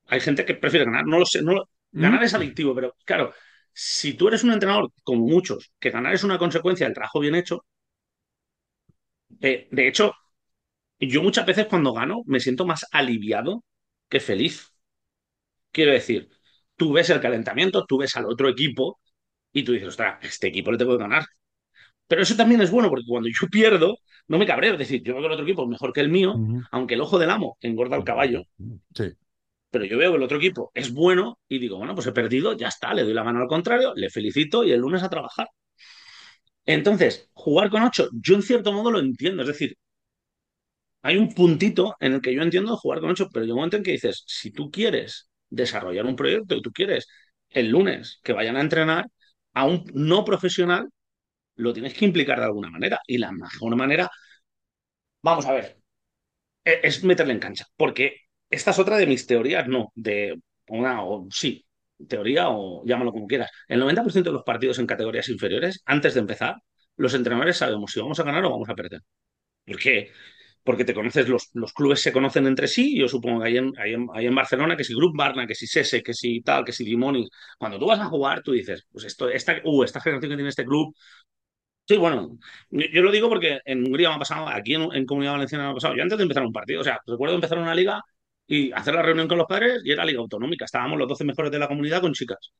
hay 0.07 0.19
gente 0.21 0.45
que 0.45 0.55
prefiere 0.55 0.85
ganar. 0.85 1.05
No 1.07 1.19
lo 1.19 1.25
sé, 1.25 1.41
no 1.43 1.53
¿Mm? 1.91 2.01
ganar 2.01 2.23
es 2.23 2.33
adictivo, 2.33 2.75
pero 2.75 2.95
claro, 3.05 3.33
si 3.73 4.15
tú 4.15 4.27
eres 4.29 4.43
un 4.43 4.53
entrenador, 4.53 4.91
como 5.03 5.25
muchos, 5.27 5.71
que 5.79 5.91
ganar 5.91 6.13
es 6.13 6.23
una 6.23 6.37
consecuencia 6.39 6.85
del 6.87 6.95
trabajo 6.95 7.19
bien 7.21 7.35
hecho, 7.35 7.65
eh, 9.41 9.67
de 9.71 9.87
hecho, 9.87 10.13
yo 10.99 11.23
muchas 11.23 11.45
veces 11.45 11.67
cuando 11.67 11.93
gano 11.93 12.23
me 12.27 12.39
siento 12.39 12.65
más 12.65 12.85
aliviado 12.91 13.63
que 14.09 14.19
feliz. 14.19 14.73
Quiero 15.71 15.91
decir, 15.91 16.29
tú 16.75 16.93
ves 16.93 17.09
el 17.09 17.21
calentamiento, 17.21 17.85
tú 17.85 17.97
ves 17.99 18.15
al 18.15 18.25
otro 18.25 18.49
equipo 18.49 18.99
y 19.53 19.63
tú 19.63 19.73
dices, 19.73 19.89
ostras, 19.89 20.19
este 20.23 20.47
equipo 20.47 20.71
le 20.71 20.77
tengo 20.77 20.93
que 20.97 21.03
ganar. 21.03 21.25
Pero 22.07 22.23
eso 22.23 22.35
también 22.37 22.61
es 22.61 22.71
bueno 22.71 22.89
porque 22.89 23.05
cuando 23.07 23.29
yo 23.29 23.47
pierdo, 23.49 23.97
no 24.27 24.37
me 24.37 24.45
cabreo. 24.45 24.73
Es 24.73 24.79
decir, 24.79 25.03
yo 25.03 25.13
veo 25.13 25.21
que 25.21 25.27
el 25.27 25.33
otro 25.33 25.45
equipo 25.45 25.63
es 25.63 25.69
mejor 25.69 25.93
que 25.93 26.01
el 26.01 26.09
mío, 26.09 26.35
aunque 26.71 26.95
el 26.95 27.01
ojo 27.01 27.17
del 27.17 27.29
amo 27.29 27.57
engorda 27.61 27.95
al 27.95 28.03
caballo. 28.03 28.43
Sí 28.93 29.13
pero 29.69 29.85
yo 29.85 29.97
veo 29.97 30.11
que 30.11 30.17
el 30.17 30.23
otro 30.23 30.37
equipo 30.37 30.71
es 30.73 30.93
bueno 30.93 31.39
y 31.47 31.59
digo, 31.59 31.77
bueno, 31.77 31.93
pues 31.93 32.07
he 32.07 32.11
perdido, 32.11 32.53
ya 32.53 32.67
está, 32.67 32.93
le 32.93 33.03
doy 33.03 33.13
la 33.13 33.23
mano 33.23 33.41
al 33.41 33.47
contrario, 33.47 33.93
le 33.95 34.09
felicito 34.09 34.63
y 34.63 34.71
el 34.71 34.79
lunes 34.79 35.03
a 35.03 35.09
trabajar. 35.09 35.47
Entonces, 36.65 37.29
jugar 37.33 37.69
con 37.69 37.81
ocho, 37.83 38.09
yo 38.13 38.35
en 38.35 38.43
cierto 38.43 38.71
modo 38.73 38.91
lo 38.91 38.99
entiendo, 38.99 39.41
es 39.41 39.47
decir, 39.47 39.75
hay 41.01 41.17
un 41.17 41.33
puntito 41.33 41.95
en 41.99 42.13
el 42.13 42.21
que 42.21 42.33
yo 42.33 42.41
entiendo 42.41 42.75
jugar 42.77 42.99
con 42.99 43.11
ocho, 43.11 43.29
pero 43.31 43.45
hay 43.45 43.51
un 43.51 43.57
momento 43.57 43.77
en 43.77 43.83
que 43.83 43.91
dices, 43.91 44.23
si 44.27 44.51
tú 44.51 44.69
quieres 44.71 45.29
desarrollar 45.49 46.05
un 46.05 46.15
proyecto 46.15 46.55
y 46.55 46.61
tú 46.61 46.71
quieres 46.71 47.07
el 47.49 47.69
lunes 47.69 48.19
que 48.23 48.33
vayan 48.33 48.57
a 48.57 48.61
entrenar 48.61 49.05
a 49.53 49.65
un 49.65 49.85
no 49.93 50.25
profesional, 50.25 50.89
lo 51.57 51.73
tienes 51.73 51.93
que 51.93 52.05
implicar 52.05 52.39
de 52.39 52.45
alguna 52.45 52.69
manera. 52.69 52.99
Y 53.07 53.17
la 53.17 53.31
mejor 53.31 53.75
manera, 53.75 54.09
vamos 55.21 55.45
a 55.45 55.53
ver, 55.53 55.77
e-, 56.65 56.79
es 56.83 57.03
meterle 57.03 57.33
en 57.33 57.39
cancha, 57.39 57.65
porque 57.75 58.21
esta 58.49 58.71
es 58.71 58.79
otra 58.79 58.97
de 58.97 59.07
mis 59.07 59.27
teorías, 59.27 59.67
no, 59.67 59.91
de 59.95 60.39
una, 60.69 61.03
o 61.03 61.27
sí, 61.31 61.65
teoría 62.07 62.49
o 62.49 62.83
llámalo 62.85 63.11
como 63.11 63.27
quieras. 63.27 63.51
El 63.67 63.81
90% 63.81 64.29
de 64.31 64.31
los 64.31 64.43
partidos 64.43 64.79
en 64.79 64.87
categorías 64.87 65.29
inferiores, 65.29 65.81
antes 65.85 66.13
de 66.13 66.19
empezar, 66.21 66.55
los 66.97 67.13
entrenadores 67.13 67.57
sabemos 67.57 67.91
si 67.91 67.99
vamos 67.99 68.19
a 68.19 68.23
ganar 68.23 68.45
o 68.45 68.51
vamos 68.51 68.69
a 68.69 68.75
perder. 68.75 69.01
¿Por 69.65 69.77
qué? 69.79 70.11
Porque 70.63 70.85
te 70.85 70.93
conoces, 70.93 71.29
los, 71.29 71.49
los 71.53 71.73
clubes 71.73 72.01
se 72.01 72.11
conocen 72.11 72.47
entre 72.47 72.67
sí. 72.67 72.97
Yo 72.99 73.07
supongo 73.07 73.41
que 73.41 73.47
hay 73.47 73.57
en, 73.57 73.73
hay 73.77 74.25
en, 74.25 74.35
Barcelona 74.35 74.75
que 74.77 74.83
si 74.83 74.93
Grup 74.95 75.15
Barna, 75.15 75.47
que 75.47 75.55
si 75.55 75.67
Sese, 75.67 76.03
que 76.03 76.13
si 76.13 76.41
tal, 76.41 76.65
que 76.65 76.73
si 76.73 76.85
Limonis. 76.85 77.29
Cuando 77.57 77.79
tú 77.79 77.87
vas 77.87 77.99
a 77.99 78.05
jugar, 78.05 78.41
tú 78.43 78.51
dices, 78.53 78.85
pues 78.91 79.05
esto, 79.05 79.29
esta, 79.29 79.61
uh, 79.63 79.83
esta 79.83 80.01
generación 80.01 80.31
que 80.31 80.37
tiene 80.37 80.49
este 80.49 80.65
club 80.65 80.93
Sí, 81.87 81.95
bueno, 81.95 82.37
yo 82.69 83.01
lo 83.01 83.11
digo 83.11 83.29
porque 83.29 83.61
en 83.63 83.85
Hungría 83.85 84.09
me 84.09 84.15
ha 84.15 84.19
pasado, 84.19 84.47
aquí 84.49 84.73
en, 84.73 85.05
Comunidad 85.05 85.33
Valenciana 85.33 85.65
me 85.65 85.71
ha 85.71 85.73
pasado. 85.73 85.95
Yo 85.95 86.03
antes 86.03 86.17
de 86.17 86.23
empezar 86.23 86.43
un 86.45 86.51
partido, 86.51 86.81
o 86.81 86.83
sea, 86.83 86.99
recuerdo 87.05 87.35
empezar 87.35 87.57
una 87.59 87.73
liga 87.73 88.01
y 88.45 88.71
hacer 88.73 88.93
la 88.95 89.01
reunión 89.03 89.27
con 89.29 89.37
los 89.37 89.47
padres 89.47 89.81
y 89.85 89.91
era 89.91 90.03
liga 90.03 90.19
autonómica. 90.19 90.65
Estábamos 90.65 90.99
los 90.99 91.07
12 91.07 91.23
mejores 91.23 91.51
de 91.51 91.59
la 91.59 91.67
comunidad 91.69 92.01
con 92.01 92.13
chicas. 92.13 92.51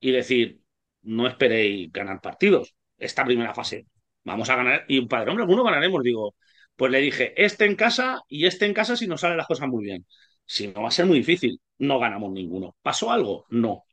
Y 0.00 0.10
decir, 0.12 0.60
no 1.02 1.28
esperéis 1.28 1.92
ganar 1.92 2.20
partidos 2.20 2.74
esta 2.98 3.24
primera 3.24 3.54
fase. 3.54 3.86
Vamos 4.24 4.50
a 4.50 4.56
ganar. 4.56 4.84
Y 4.88 4.98
un 4.98 5.08
padre, 5.08 5.30
hombre, 5.30 5.44
alguno 5.44 5.64
ganaremos. 5.64 6.02
Digo, 6.02 6.34
pues 6.76 6.90
le 6.92 7.00
dije, 7.00 7.34
este 7.42 7.66
en 7.66 7.76
casa 7.76 8.22
y 8.28 8.46
este 8.46 8.66
en 8.66 8.74
casa 8.74 8.96
si 8.96 9.06
nos 9.06 9.20
salen 9.20 9.36
las 9.36 9.46
cosas 9.46 9.68
muy 9.68 9.84
bien. 9.84 10.06
Si 10.44 10.68
no, 10.68 10.82
va 10.82 10.88
a 10.88 10.90
ser 10.90 11.06
muy 11.06 11.18
difícil. 11.18 11.60
No 11.78 11.98
ganamos 12.00 12.32
ninguno. 12.32 12.76
¿Pasó 12.82 13.12
algo? 13.12 13.46
No. 13.50 13.84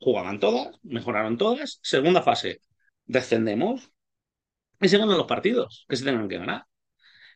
Jugaban 0.00 0.40
todas, 0.40 0.76
mejoraron 0.82 1.36
todas. 1.38 1.80
Segunda 1.82 2.22
fase, 2.22 2.60
descendemos 3.06 3.90
y 4.80 4.88
se 4.88 4.98
ganan 4.98 5.16
los 5.16 5.26
partidos 5.26 5.86
que 5.88 5.96
se 5.96 6.04
tengan 6.04 6.28
que 6.28 6.38
ganar. 6.38 6.64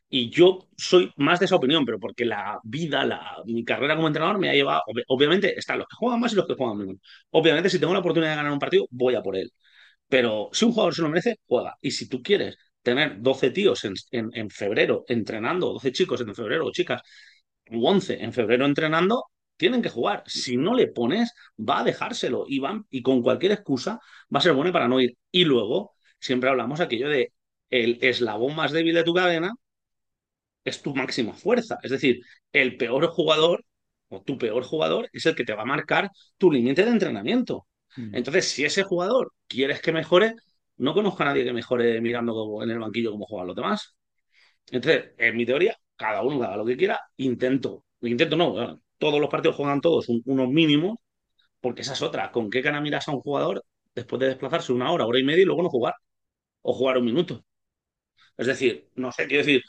Y 0.09 0.31
yo 0.31 0.68
soy 0.76 1.12
más 1.16 1.38
de 1.38 1.46
esa 1.46 1.57
opinión, 1.57 1.85
pero 1.85 2.00
porque 2.00 2.24
la 2.24 2.59
vida, 2.64 3.05
la, 3.05 3.37
mi 3.46 3.64
carrera 3.64 3.94
como 3.94 4.09
entrenador 4.09 4.38
me 4.38 4.50
ha 4.50 4.55
llevado, 4.55 4.83
obviamente 5.09 5.57
están 5.59 5.79
los 5.79 5.87
que 5.88 5.96
juegan 5.96 6.20
más 6.20 6.33
y 6.33 6.37
los 6.37 6.46
que 6.46 6.55
juegan 6.55 6.79
menos. 6.79 6.96
Obviamente 7.31 7.70
si 7.70 7.79
tengo 7.79 7.92
la 7.92 8.00
oportunidad 8.00 8.33
de 8.33 8.37
ganar 8.37 8.53
un 8.53 8.59
partido, 8.59 8.87
voy 8.90 9.14
a 9.14 9.22
por 9.22 9.37
él. 9.37 9.53
Pero 10.09 10.50
si 10.53 10.64
un 10.64 10.72
jugador 10.72 10.94
se 10.94 11.03
lo 11.03 11.09
merece, 11.09 11.38
juega. 11.46 11.76
Y 11.81 11.92
si 11.92 12.09
tú 12.09 12.22
quieres 12.22 12.57
tener 12.83 13.20
12 13.20 13.50
tíos 13.50 13.85
en, 13.85 13.94
en, 14.11 14.50
febrero 14.50 15.05
entrenando, 15.09 15.72
12 15.74 15.92
chicos 15.92 16.20
en 16.22 16.35
febrero 16.35 16.66
o 16.66 16.72
chicas, 16.72 17.03
u 17.70 17.87
11 17.87 18.22
en 18.24 18.33
febrero 18.33 18.66
entrenando, 18.66 19.26
tienen 19.57 19.83
que 19.83 19.88
jugar. 19.90 20.22
Si 20.26 20.57
no 20.57 20.74
le 20.74 20.88
pones, 20.88 21.33
va 21.59 21.81
a 21.81 21.85
dejárselo 21.85 22.44
y, 22.48 22.59
van, 22.59 22.87
y 22.90 23.03
con 23.03 23.22
cualquier 23.22 23.53
excusa 23.53 24.00
va 24.35 24.38
a 24.38 24.42
ser 24.42 24.55
bueno 24.55 24.72
para 24.72 24.88
no 24.88 25.00
ir. 25.00 25.16
Y 25.31 25.44
luego, 25.44 25.94
siempre 26.20 26.50
hablamos 26.50 26.80
aquello 26.80 27.09
de 27.09 27.33
el 27.70 27.98
eslabón 28.02 28.56
más 28.56 28.72
débil 28.72 28.94
de 28.94 29.04
tu 29.04 29.14
cadena 29.14 29.52
es 30.64 30.83
tu 30.83 30.94
máxima 30.94 31.33
fuerza. 31.35 31.78
Es 31.83 31.90
decir, 31.90 32.20
el 32.52 32.76
peor 32.76 33.06
jugador 33.09 33.64
o 34.09 34.22
tu 34.22 34.38
peor 34.38 34.64
jugador 34.64 35.09
es 35.12 35.26
el 35.26 35.35
que 35.35 35.44
te 35.44 35.54
va 35.54 35.62
a 35.62 35.66
marcar 35.66 36.11
tu 36.38 36.50
límite 36.50 36.85
de 36.85 36.90
entrenamiento. 36.90 37.66
Mm. 37.96 38.14
Entonces, 38.14 38.48
si 38.48 38.64
ese 38.64 38.83
jugador 38.83 39.33
quieres 39.46 39.80
que 39.80 39.92
mejore, 39.92 40.35
no 40.76 40.94
conozco 40.94 41.22
a 41.22 41.26
nadie 41.26 41.44
que 41.44 41.52
mejore 41.52 42.00
mirando 42.00 42.62
en 42.62 42.70
el 42.70 42.78
banquillo 42.78 43.12
cómo 43.12 43.26
juegan 43.26 43.48
los 43.48 43.56
demás. 43.56 43.96
Entonces, 44.70 45.12
en 45.18 45.37
mi 45.37 45.46
teoría, 45.46 45.76
cada 45.96 46.22
uno 46.22 46.42
haga 46.44 46.56
lo 46.56 46.64
que 46.64 46.76
quiera, 46.76 47.00
intento, 47.16 47.85
intento 48.02 48.37
no, 48.37 48.80
todos 48.98 49.20
los 49.20 49.30
partidos 49.30 49.56
juegan 49.56 49.80
todos 49.80 50.09
unos 50.09 50.48
mínimos, 50.48 50.98
porque 51.61 51.83
esa 51.83 51.94
es 51.94 52.02
otra. 52.02 52.30
¿Con 52.33 52.50
qué 52.50 52.62
cara 52.62 52.80
miras 52.80 53.09
a 53.09 53.12
un 53.12 53.20
jugador 53.20 53.64
después 53.94 54.20
de 54.20 54.28
desplazarse 54.28 54.72
una 54.72 54.92
hora, 54.92 55.06
hora 55.06 55.18
y 55.18 55.24
media 55.24 55.42
y 55.42 55.46
luego 55.46 55.62
no 55.62 55.70
jugar? 55.70 55.94
O 56.62 56.72
jugar 56.72 56.98
un 56.98 57.04
minuto. 57.04 57.44
Es 58.36 58.46
decir, 58.46 58.88
no 58.96 59.12
sé, 59.12 59.26
quiero 59.26 59.44
decir, 59.44 59.62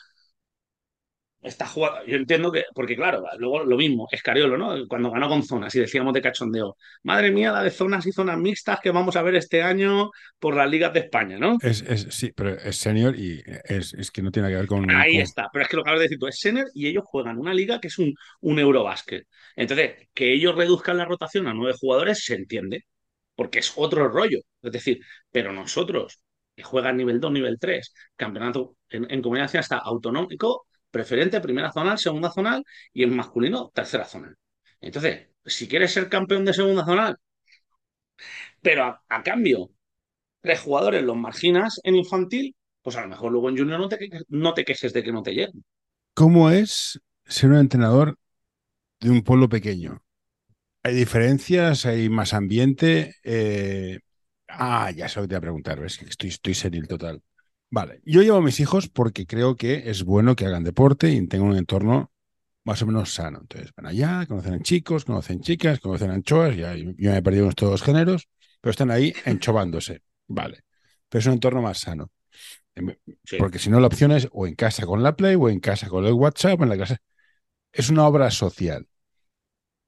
esta 1.42 1.66
jugada, 1.66 2.04
yo 2.06 2.18
entiendo 2.18 2.52
que, 2.52 2.66
porque 2.74 2.96
claro, 2.96 3.24
luego 3.40 3.64
lo 3.64 3.76
mismo, 3.76 4.08
Escariolo, 4.12 4.58
¿no? 4.58 4.88
Cuando 4.88 5.10
ganó 5.10 5.28
con 5.28 5.44
zonas 5.44 5.74
y 5.74 5.80
decíamos 5.80 6.14
de 6.14 6.22
cachondeo, 6.22 6.78
madre 7.04 7.32
mía, 7.32 7.52
la 7.52 7.64
de 7.64 7.72
zonas 7.72 8.06
y 8.06 8.12
zonas 8.12 8.38
mixtas 8.38 8.80
que 8.80 8.92
vamos 8.92 9.16
a 9.16 9.24
ver 9.24 9.36
este 9.36 9.64
año 9.64 10.12
por 10.38 10.56
las 10.56 10.70
ligas 10.70 10.94
de 10.94 11.00
España, 11.00 11.40
¿no? 11.40 11.58
Es, 11.62 11.84
sí, 12.12 12.32
pero 12.36 12.52
es 12.52 12.76
senior 12.76 13.18
y 13.18 13.42
es, 13.66 14.12
que 14.12 14.22
no 14.22 14.32
tiene 14.32 14.50
que 14.50 14.56
ver 14.56 14.68
con. 14.68 14.90
Ahí 14.92 15.18
está, 15.18 15.50
pero 15.52 15.64
es 15.64 15.70
que 15.70 15.78
lo 15.78 15.84
que 15.84 15.90
acabas 15.90 16.00
de 16.02 16.06
decir 16.06 16.20
tú 16.20 16.28
es 16.28 16.40
senior 16.40 16.68
y 16.76 16.88
ellos 16.88 17.04
juegan 17.08 17.40
una 17.40 17.54
liga 17.54 17.80
que 17.80 17.88
es 17.88 17.98
un, 17.98 18.14
un 18.42 18.60
Eurobásquet. 18.60 19.26
Entonces, 19.56 20.10
que 20.14 20.32
ellos 20.32 20.56
reduzcan 20.56 20.98
la 20.98 21.06
rotación 21.06 21.48
a 21.48 21.54
nueve 21.54 21.76
jugadores 21.80 22.24
se 22.24 22.36
entiende, 22.36 22.86
porque 23.36 23.60
es 23.60 23.74
otro 23.76 24.08
rollo. 24.10 24.40
Es 24.62 24.72
decir, 24.72 25.00
pero 25.32 25.52
nosotros 25.52 26.22
que 26.56 26.64
juegan 26.64 26.98
nivel 26.98 27.20
2, 27.20 27.32
nivel 27.32 27.58
3, 27.60 27.94
campeonato 28.16 28.78
en, 28.90 29.10
en 29.10 29.22
comunidad 29.22 29.56
hasta 29.56 29.78
autonómico, 29.78 30.68
preferente, 30.90 31.40
primera 31.42 31.72
zonal, 31.72 31.98
segunda 31.98 32.32
zonal 32.32 32.64
y 32.94 33.04
el 33.04 33.12
masculino, 33.12 33.72
tercera 33.74 34.06
zonal. 34.06 34.36
Entonces, 34.82 35.30
si 35.46 35.68
quieres 35.68 35.92
ser 35.94 36.10
campeón 36.10 36.46
de 36.46 36.54
segunda 36.54 36.86
zonal, 36.86 37.18
pero 38.62 39.00
a, 39.08 39.24
cambio, 39.24 39.72
tres 40.42 40.60
jugadores 40.60 41.04
los 41.04 41.18
marginas 41.18 41.80
en 41.84 41.96
infantil, 41.96 42.56
pues 42.82 42.96
a 42.96 43.02
lo 43.02 43.10
mejor 43.10 43.32
luego 43.32 43.50
en 43.50 43.58
junior 43.58 43.80
no 43.80 43.90
te, 43.90 44.10
no 44.30 44.54
te 44.54 44.66
quejes 44.66 44.94
de 44.94 45.04
que 45.04 45.12
no 45.12 45.24
te 45.24 45.32
lleguen. 45.32 45.64
¿Cómo 46.14 46.50
es 46.50 47.00
ser 47.26 47.52
un 47.52 47.58
entrenador 47.58 48.18
de 49.00 49.10
un 49.10 49.24
pueblo 49.24 49.50
pequeño? 49.50 50.04
Hay 50.84 50.96
diferencias, 50.96 51.86
hay 51.86 52.10
más 52.10 52.34
ambiente. 52.34 53.16
eh, 53.24 54.00
Ah, 54.54 54.92
ya 54.92 55.08
sé 55.08 55.20
lo 55.20 55.24
que 55.24 55.30
te 55.30 55.36
voy 55.36 55.38
a 55.38 55.42
preguntar, 55.42 55.80
ves 55.80 55.98
que 55.98 56.06
estoy, 56.06 56.30
estoy 56.30 56.54
senil 56.54 56.88
total. 56.88 57.22
Vale, 57.70 58.02
yo 58.06 58.22
llevo 58.22 58.38
a 58.38 58.42
mis 58.42 58.60
hijos 58.60 58.90
porque 58.90 59.26
creo 59.26 59.56
que 59.56 59.90
es 59.90 60.04
bueno 60.04 60.36
que 60.36 60.46
hagan 60.46 60.64
deporte 60.64 61.10
y 61.10 61.28
tengan 61.28 61.50
un 61.50 61.58
entorno 61.58 62.12
más 62.64 62.82
o 62.82 62.86
menos 62.86 63.14
sano. 63.14 63.40
Entonces 63.42 63.72
van 63.76 63.88
allá, 63.88 64.26
conocen 64.28 64.56
a 64.56 64.60
chicos, 64.62 65.06
conocen 65.06 65.42
chicas, 65.42 65.80
conocen 65.80 66.12
anchoas, 66.12 66.56
ya 66.58 66.76
yo 66.76 66.92
me 66.98 67.18
he 67.18 67.22
perdido 67.22 67.46
en 67.46 67.54
todos 67.54 67.72
los 67.72 67.82
géneros, 67.84 68.28
pero 68.60 68.72
están 68.72 68.92
ahí 68.92 69.14
enchobándose. 69.26 70.02
Vale, 70.28 70.64
pero 71.08 71.20
es 71.20 71.26
un 71.28 71.34
entorno 71.34 71.62
más 71.62 71.80
sano. 71.80 72.12
Em, 72.76 72.96
Sí. 73.24 73.38
Porque 73.38 73.60
si 73.60 73.70
no, 73.70 73.80
la 73.80 73.88
opción 73.88 74.12
es 74.12 74.28
o 74.32 74.48
en 74.48 74.56
casa 74.56 74.86
con 74.86 75.04
la 75.04 75.16
Play 75.16 75.36
o 75.36 75.50
en 75.50 75.60
casa 75.60 75.88
con 75.88 76.06
el 76.06 76.14
WhatsApp, 76.14 76.60
o 76.60 76.64
en 76.64 76.70
la 76.70 76.78
casa. 76.78 76.98
Es 77.72 77.90
una 77.90 78.08
obra 78.08 78.32
social. 78.32 78.88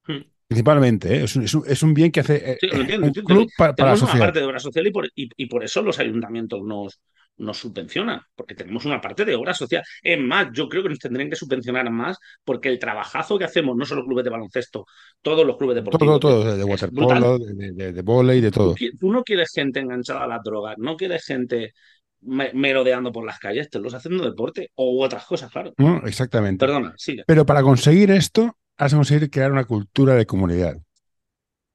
Hmm. 0.08 0.33
Principalmente, 0.53 1.15
¿eh? 1.15 1.23
es, 1.23 1.35
un, 1.35 1.43
es 1.67 1.83
un- 1.83 1.93
bien 1.93 2.11
que 2.11 2.19
hace 2.21 2.51
eh, 2.51 2.57
Sí, 2.59 2.67
lo 2.67 2.75
entiendo, 2.81 3.07
un 3.07 3.13
club 3.13 3.49
pa- 3.57 3.73
para, 3.75 3.95
la 3.95 4.03
una 4.03 4.19
parte 4.19 4.39
de 4.39 4.45
obra 4.45 4.59
social 4.59 4.87
y 4.87 4.91
por, 4.91 5.07
y, 5.15 5.29
y 5.35 5.45
por 5.47 5.63
eso 5.63 5.81
los 5.81 5.99
ayuntamientos 5.99 6.61
nos, 6.63 7.01
nos 7.37 7.57
subvencionan, 7.57 8.21
porque 8.35 8.55
tenemos 8.55 8.85
una 8.85 9.01
parte 9.01 9.25
de 9.25 9.35
obra 9.35 9.53
social. 9.53 9.83
Es 10.01 10.19
más, 10.19 10.47
yo 10.53 10.69
creo 10.69 10.83
que 10.83 10.89
nos 10.89 10.99
tendrían 10.99 11.29
que 11.29 11.35
subvencionar 11.35 11.89
más 11.91 12.17
porque 12.43 12.69
el 12.69 12.79
trabajazo 12.79 13.37
que 13.37 13.45
hacemos, 13.45 13.75
no 13.75 13.85
solo 13.85 14.05
clubes 14.05 14.23
de 14.23 14.29
baloncesto, 14.29 14.85
todos 15.21 15.45
los 15.45 15.57
clubes 15.57 15.75
Todo, 15.75 15.83
deportivos, 15.83 16.19
todo, 16.19 16.57
de, 16.57 16.63
waterpolo, 16.63 17.39
de, 17.39 17.53
de, 17.53 17.71
de, 17.71 17.93
de 17.93 18.01
vóley, 18.01 18.41
de 18.41 18.51
Tú, 18.51 18.59
todo. 18.59 18.75
qui- 18.75 18.97
tú 18.99 19.11
no 19.11 19.23
quieres 19.23 19.51
gente 19.53 19.79
enganchada 19.79 20.23
a 20.23 20.27
las 20.27 20.43
drogas, 20.43 20.75
no 20.77 20.95
quieres 20.95 21.25
gente 21.25 21.73
me- 22.21 22.53
merodeando 22.53 23.11
por 23.11 23.25
las 23.25 23.39
calles, 23.39 23.69
te 23.69 23.79
los 23.79 23.93
haciendo 23.93 24.23
deporte 24.23 24.69
o 24.75 25.03
otras 25.03 25.25
cosas, 25.25 25.51
claro. 25.51 25.73
¿no? 25.77 26.01
Exactamente. 26.05 26.65
Perdona, 26.65 26.93
sigue. 26.97 27.23
Pero 27.27 27.45
para 27.45 27.61
conseguir 27.63 28.11
esto, 28.11 28.55
has 28.77 28.91
de 28.91 28.97
conseguir 28.97 29.29
crear 29.31 29.51
una 29.51 29.65
cultura 29.65 30.15
de 30.15 30.25
comunidad. 30.25 30.77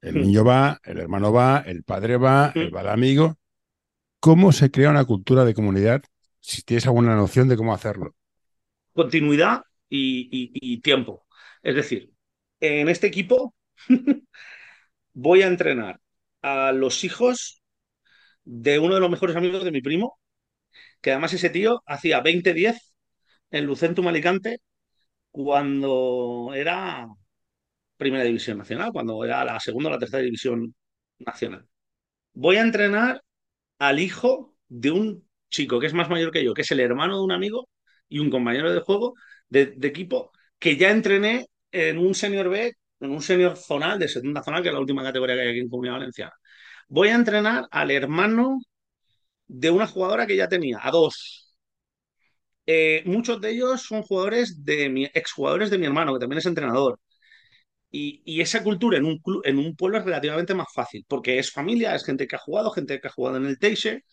El 0.01 0.19
niño 0.19 0.43
va, 0.45 0.79
el 0.83 0.99
hermano 0.99 1.33
va, 1.33 1.59
el 1.65 1.83
padre 1.83 2.17
va, 2.17 2.55
el 2.59 2.73
va 2.75 2.81
el 2.81 2.89
amigo. 2.89 3.37
¿Cómo 4.21 4.51
se 4.53 4.71
crea 4.71 4.91
una 4.91 5.05
cultura 5.05 5.45
de 5.45 5.53
comunidad? 5.55 6.03
Si 6.41 6.63
tienes 6.63 6.87
alguna 6.87 7.15
noción 7.15 7.49
de 7.49 7.57
cómo 7.57 7.73
hacerlo. 7.75 8.15
Continuidad 8.93 9.63
y, 9.89 10.21
y- 10.31 10.51
y 10.75 10.81
tiempo. 10.81 11.25
Es 11.63 11.75
decir, 11.75 12.11
en 12.59 12.89
este 12.89 13.07
equipo 13.07 13.55
voy 15.13 15.41
a 15.43 15.47
entrenar 15.47 16.01
a 16.41 16.71
los 16.71 17.03
hijos 17.03 17.61
de 18.45 18.79
uno 18.79 18.95
de 18.95 19.01
los 19.01 19.11
mejores 19.11 19.35
amigos 19.35 19.63
de 19.65 19.71
mi 19.71 19.81
primo, 19.81 20.19
que 21.01 21.11
además 21.11 21.33
ese 21.33 21.49
tío 21.51 21.83
hacía 21.87 22.21
20-10 22.21 22.93
en 23.51 23.65
Lucentum 23.65 24.07
Alicante 24.07 24.59
cuando 25.31 26.51
era 26.55 27.07
Primera 27.97 28.23
División 28.23 28.57
Nacional, 28.57 28.91
cuando 28.93 29.23
era 29.25 29.43
la 29.45 29.59
segunda 29.59 29.89
o 29.89 29.93
la 29.93 29.99
tercera 29.99 30.23
división 30.23 30.73
nacional. 31.19 31.67
Voy 32.33 32.57
a 32.57 32.61
entrenar 32.61 33.23
al 33.79 33.99
hijo 33.99 34.55
de 34.69 34.91
un 34.91 35.29
chico 35.49 35.79
que 35.79 35.87
es 35.87 35.93
más 35.93 36.09
mayor 36.09 36.31
que 36.31 36.43
yo, 36.43 36.53
que 36.53 36.61
es 36.61 36.71
el 36.71 36.79
hermano 36.79 37.17
de 37.17 37.23
un 37.23 37.31
amigo 37.31 37.69
y 38.07 38.19
un 38.19 38.29
compañero 38.29 38.71
de 38.73 38.81
juego, 38.81 39.15
de, 39.49 39.75
equipo, 39.83 40.31
que 40.59 40.77
ya 40.77 40.91
entrené 40.91 41.47
en 41.71 41.97
un 41.97 42.15
senior 42.15 42.49
B, 42.49 42.73
en 42.99 43.11
un 43.11 43.21
senior 43.21 43.57
zonal, 43.57 43.99
de 43.99 44.07
segunda 44.07 44.43
zonal, 44.43 44.61
que 44.61 44.69
es 44.69 44.73
la 44.73 44.79
última 44.79 45.03
categoría 45.03 45.35
que 45.35 45.41
hay 45.41 45.49
aquí 45.49 45.59
en 45.59 45.69
Comunidad 45.69 45.95
Valenciana. 45.95 46.33
Voy 46.87 47.09
a 47.09 47.15
entrenar 47.15 47.67
al 47.71 47.91
hermano 47.91 48.59
de 49.47 49.71
una 49.71 49.87
jugadora 49.87 50.27
que 50.27 50.37
ya 50.37 50.47
tenía, 50.47 50.79
a 50.81 50.91
dos. 50.91 51.48
Eh, 52.71 53.01
muchos 53.05 53.41
de 53.41 53.49
ellos 53.51 53.81
son 53.81 54.03
jugadores 54.03 54.63
de 54.63 54.89
mi, 54.89 55.05
exjugadores 55.05 55.71
de 55.71 55.79
mi 55.79 55.87
hermano, 55.87 56.13
que 56.13 56.19
también 56.19 56.37
es 56.37 56.45
entrenador. 56.45 56.99
Y, 57.91 58.41
esa 58.41 58.63
cultura 58.63 58.97
en 58.97 59.05
un, 59.05 59.21
en 59.43 59.57
un 59.59 59.75
pueblo 59.75 59.97
es 59.99 60.05
relativamente 60.05 60.53
más 60.55 60.67
fácil, 60.73 61.05
porque 61.07 61.39
es 61.39 61.51
familia, 61.51 61.95
es 61.95 62.05
gente 62.05 62.27
que 62.27 62.35
ha 62.35 62.39
jugado, 62.39 62.71
gente 62.71 62.99
que 63.01 63.07
ha 63.07 63.11
jugado 63.11 63.37
en 63.37 63.45
el 63.47 63.59
Teixe, 63.59 64.03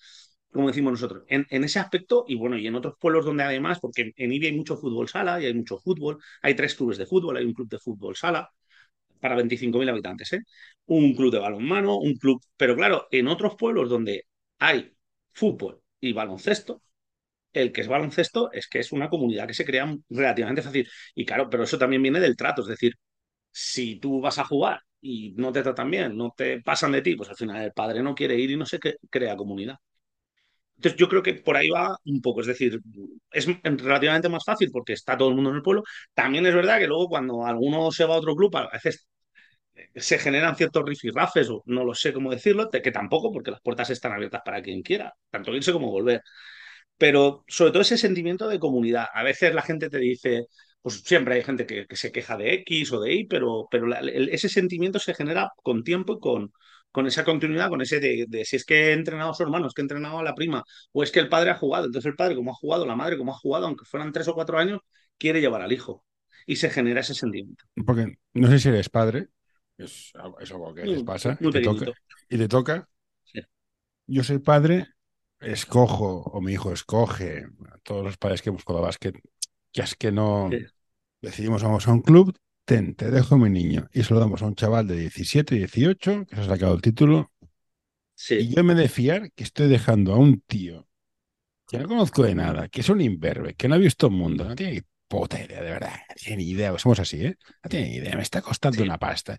como 0.53 0.69
decimos 0.69 0.93
nosotros. 0.93 1.25
En, 1.29 1.47
en, 1.51 1.65
ese 1.65 1.81
aspecto, 1.81 2.25
y 2.29 2.37
bueno, 2.37 2.59
y 2.59 2.67
en 2.67 2.77
otros 2.77 2.95
pueblos 3.01 3.27
donde 3.27 3.45
además, 3.45 3.79
porque 3.81 4.13
en 4.17 4.33
Ibi 4.33 4.47
hay 4.47 4.57
mucho 4.57 4.77
fútbol 4.79 5.09
sala 5.09 5.41
y 5.41 5.47
hay 5.47 5.55
mucho 5.55 5.79
fútbol, 5.79 6.19
hay 6.43 6.55
tres 6.57 6.75
clubes 6.75 6.99
de 6.99 7.07
fútbol, 7.07 7.37
hay 7.39 7.45
un 7.45 7.55
club 7.55 7.69
de 7.69 7.79
fútbol 7.79 8.17
sala 8.17 8.51
para 9.21 9.37
25.000 9.37 9.89
habitantes, 9.91 10.33
¿eh? 10.35 10.41
un 10.87 11.15
club 11.15 11.33
de 11.33 11.41
balonmano, 11.41 11.97
un 11.99 12.17
club, 12.17 12.41
pero 12.57 12.77
claro, 12.77 13.09
en 13.11 13.29
otros 13.29 13.57
pueblos 13.57 13.91
donde 13.91 14.27
hay 14.59 14.93
fútbol 15.33 15.81
y 16.01 16.13
baloncesto, 16.13 16.83
el 17.61 17.73
que 17.73 17.81
es 17.83 17.89
baloncesto 17.89 18.51
es 18.53 18.69
que 18.69 18.81
es 18.81 18.93
una 18.93 19.09
comunidad 19.09 19.47
que 19.47 19.55
se 19.55 19.65
crea 19.65 19.95
relativamente 20.09 20.63
fácil. 20.63 20.89
Y 21.15 21.25
claro, 21.25 21.49
pero 21.51 21.65
eso 21.65 21.79
también 21.79 22.03
viene 22.03 22.21
del 22.21 22.37
trato, 22.37 22.63
es 22.63 22.69
decir, 22.69 22.95
si 23.53 23.97
tú 24.01 24.21
vas 24.21 24.39
a 24.39 24.45
jugar 24.45 24.81
y 25.01 25.35
no 25.37 25.53
te 25.53 25.63
tratan 25.63 25.91
bien, 25.91 26.17
no 26.17 26.33
te 26.37 26.61
pasan 26.63 26.93
de 26.93 27.03
ti, 27.03 27.17
pues 27.17 27.31
al 27.31 27.37
final 27.37 27.63
el 27.65 27.73
padre 27.73 28.03
no 28.03 28.15
quiere 28.15 28.37
ir 28.39 28.51
y 28.53 28.57
no 28.57 28.67
se 28.67 28.79
crea 29.11 29.37
comunidad. 29.37 29.77
Entonces 30.77 30.99
yo 31.01 31.09
creo 31.09 31.23
que 31.23 31.35
por 31.35 31.57
ahí 31.57 31.69
va 31.71 31.97
un 32.05 32.21
poco, 32.21 32.43
es 32.43 32.47
decir, 32.47 32.81
es 33.33 33.47
relativamente 33.65 34.29
más 34.29 34.45
fácil 34.45 34.71
porque 34.71 34.93
está 34.93 35.17
todo 35.17 35.31
el 35.31 35.35
mundo 35.35 35.51
en 35.51 35.57
el 35.57 35.63
pueblo. 35.63 35.83
También 36.15 36.45
es 36.47 36.55
verdad 36.55 36.79
que 36.79 36.87
luego 36.87 37.09
cuando 37.09 37.47
alguno 37.47 37.91
se 37.93 38.05
va 38.05 38.15
a 38.15 38.19
otro 38.19 38.37
club, 38.37 38.55
a 38.57 38.69
veces 38.73 39.07
se 39.95 40.19
generan 40.19 40.57
ciertos 40.57 40.85
rifirrafes, 40.87 41.51
o 41.51 41.63
no 41.67 41.85
lo 41.85 41.95
sé 41.95 42.13
cómo 42.13 42.31
decirlo, 42.31 42.71
que 42.71 42.93
tampoco, 42.93 43.33
porque 43.33 43.51
las 43.51 43.61
puertas 43.63 43.91
están 43.91 44.13
abiertas 44.13 44.43
para 44.45 44.63
quien 44.63 44.83
quiera, 44.83 45.15
tanto 45.31 45.55
irse 45.55 45.73
como 45.73 45.91
volver. 45.91 46.23
Pero 46.99 47.45
sobre 47.49 47.73
todo 47.73 47.83
ese 47.83 47.99
sentimiento 47.99 48.49
de 48.49 48.59
comunidad. 48.59 49.07
A 49.13 49.23
veces 49.23 49.55
la 49.55 49.63
gente 49.63 49.91
te 49.91 49.99
dice, 49.99 50.47
pues 50.81 51.03
siempre 51.03 51.35
hay 51.35 51.43
gente 51.43 51.67
que, 51.67 51.87
que 51.87 51.97
se 51.97 52.13
queja 52.13 52.37
de 52.37 52.55
X 52.55 52.93
o 52.93 53.01
de 53.01 53.13
Y, 53.15 53.27
pero, 53.27 53.67
pero 53.71 53.87
la, 53.87 53.99
el, 53.99 54.29
ese 54.31 54.49
sentimiento 54.49 54.99
se 54.99 55.15
genera 55.15 55.51
con 55.63 55.83
tiempo 55.85 56.15
y 56.15 56.21
con, 56.21 56.53
con 56.91 57.07
esa 57.07 57.25
continuidad, 57.25 57.69
con 57.69 57.83
ese 57.83 58.01
de, 58.01 58.25
de, 58.29 58.45
si 58.45 58.57
es 58.57 58.65
que 58.65 58.89
he 58.89 58.93
entrenado 58.93 59.31
a 59.31 59.35
su 59.35 59.43
hermano, 59.43 59.67
es 59.67 59.75
que 59.75 59.83
he 59.83 59.85
entrenado 59.85 60.19
a 60.19 60.23
la 60.23 60.35
prima, 60.35 60.65
o 60.93 61.03
es 61.03 61.11
que 61.13 61.21
el 61.21 61.29
padre 61.29 61.51
ha 61.51 61.57
jugado. 61.57 61.87
Entonces 61.87 62.09
el 62.09 62.17
padre, 62.17 62.37
como 62.37 62.53
ha 62.53 62.55
jugado, 62.55 62.87
la 62.87 62.97
madre, 62.97 63.19
como 63.19 63.33
ha 63.33 63.39
jugado, 63.39 63.67
aunque 63.67 63.85
fueran 63.85 64.13
tres 64.13 64.29
o 64.29 64.35
cuatro 64.35 64.59
años, 64.59 64.81
quiere 65.19 65.41
llevar 65.41 65.63
al 65.63 65.73
hijo. 65.73 66.05
Y 66.47 66.57
se 66.57 66.71
genera 66.71 67.01
ese 67.01 67.15
sentimiento. 67.15 67.65
Porque 67.85 68.17
no 68.35 68.49
sé 68.49 68.61
si 68.61 68.69
eres 68.69 68.89
padre, 68.89 69.29
es, 69.77 70.13
es 70.41 70.51
algo 70.53 70.73
que 70.73 70.83
a 70.83 70.85
veces 70.85 71.03
pasa, 71.03 71.37
muy 71.41 71.51
y, 71.51 71.53
te 71.53 71.61
toca, 71.61 71.87
y 72.29 72.39
te 72.39 72.49
toca. 72.49 72.89
Sí. 73.25 73.41
Yo 74.07 74.23
soy 74.23 74.39
padre, 74.39 74.87
escojo, 75.53 76.23
o 76.23 76.41
mi 76.41 76.53
hijo 76.53 76.73
escoge, 76.73 77.47
todos 77.83 78.05
los 78.05 78.17
padres 78.17 78.43
que 78.43 78.51
hemos 78.51 78.65
jugado 78.65 78.85
a 78.85 78.89
básquet, 78.89 79.17
que 79.73 79.83
es 79.83 79.95
que 79.95 80.13
no 80.13 80.49
Sí. 80.51 80.59
decidimos 81.23 81.63
vamos 81.63 81.87
a 81.89 81.93
un 81.93 82.03
club, 82.03 82.37
ten, 82.65 82.95
te 82.95 83.11
dejo 83.11 83.37
mi 83.39 83.51
niño, 83.51 83.89
y 83.93 84.03
se 84.03 84.15
lo 84.15 84.21
damos 84.21 84.43
a 84.43 84.47
un 84.47 84.55
chaval 84.55 84.87
de 84.87 84.97
17, 84.97 85.55
18, 85.55 86.27
que 86.27 86.37
se 86.37 86.43
ha 86.43 86.47
sacado 86.47 86.75
el 86.75 86.83
título, 86.83 87.31
Sí. 88.15 88.37
y 88.37 88.55
yo 88.55 88.65
me 88.65 88.75
de 88.75 88.89
fiar 88.89 89.31
que 89.33 89.45
estoy 89.45 89.69
dejando 89.69 90.15
a 90.15 90.19
un 90.19 90.41
tío 90.41 90.89
que 91.69 91.79
no 91.79 91.89
conozco 91.89 92.23
de 92.23 92.35
nada, 92.35 92.69
que 92.69 92.81
es 92.81 92.89
un 92.89 93.01
imberbe, 93.01 93.55
que 93.55 93.69
no 93.69 93.75
ha 93.75 93.79
visto 93.79 94.09
mundo, 94.11 94.45
no 94.45 94.55
tiene 94.55 94.73
ni 94.75 94.81
puta 95.09 95.43
idea, 95.43 95.63
de 95.63 95.71
verdad, 95.71 95.97
no 96.09 96.15
tiene 96.15 96.37
ni 96.43 96.51
idea, 96.51 96.79
somos 96.79 97.01
así, 97.01 97.25
¿eh? 97.25 97.37
No 97.65 97.69
tiene 97.71 97.89
ni 97.89 97.97
idea, 97.97 98.17
me 98.17 98.23
está 98.23 98.41
costando 98.43 98.79
Sí. 98.79 98.85
una 98.85 98.99
pasta. 98.99 99.37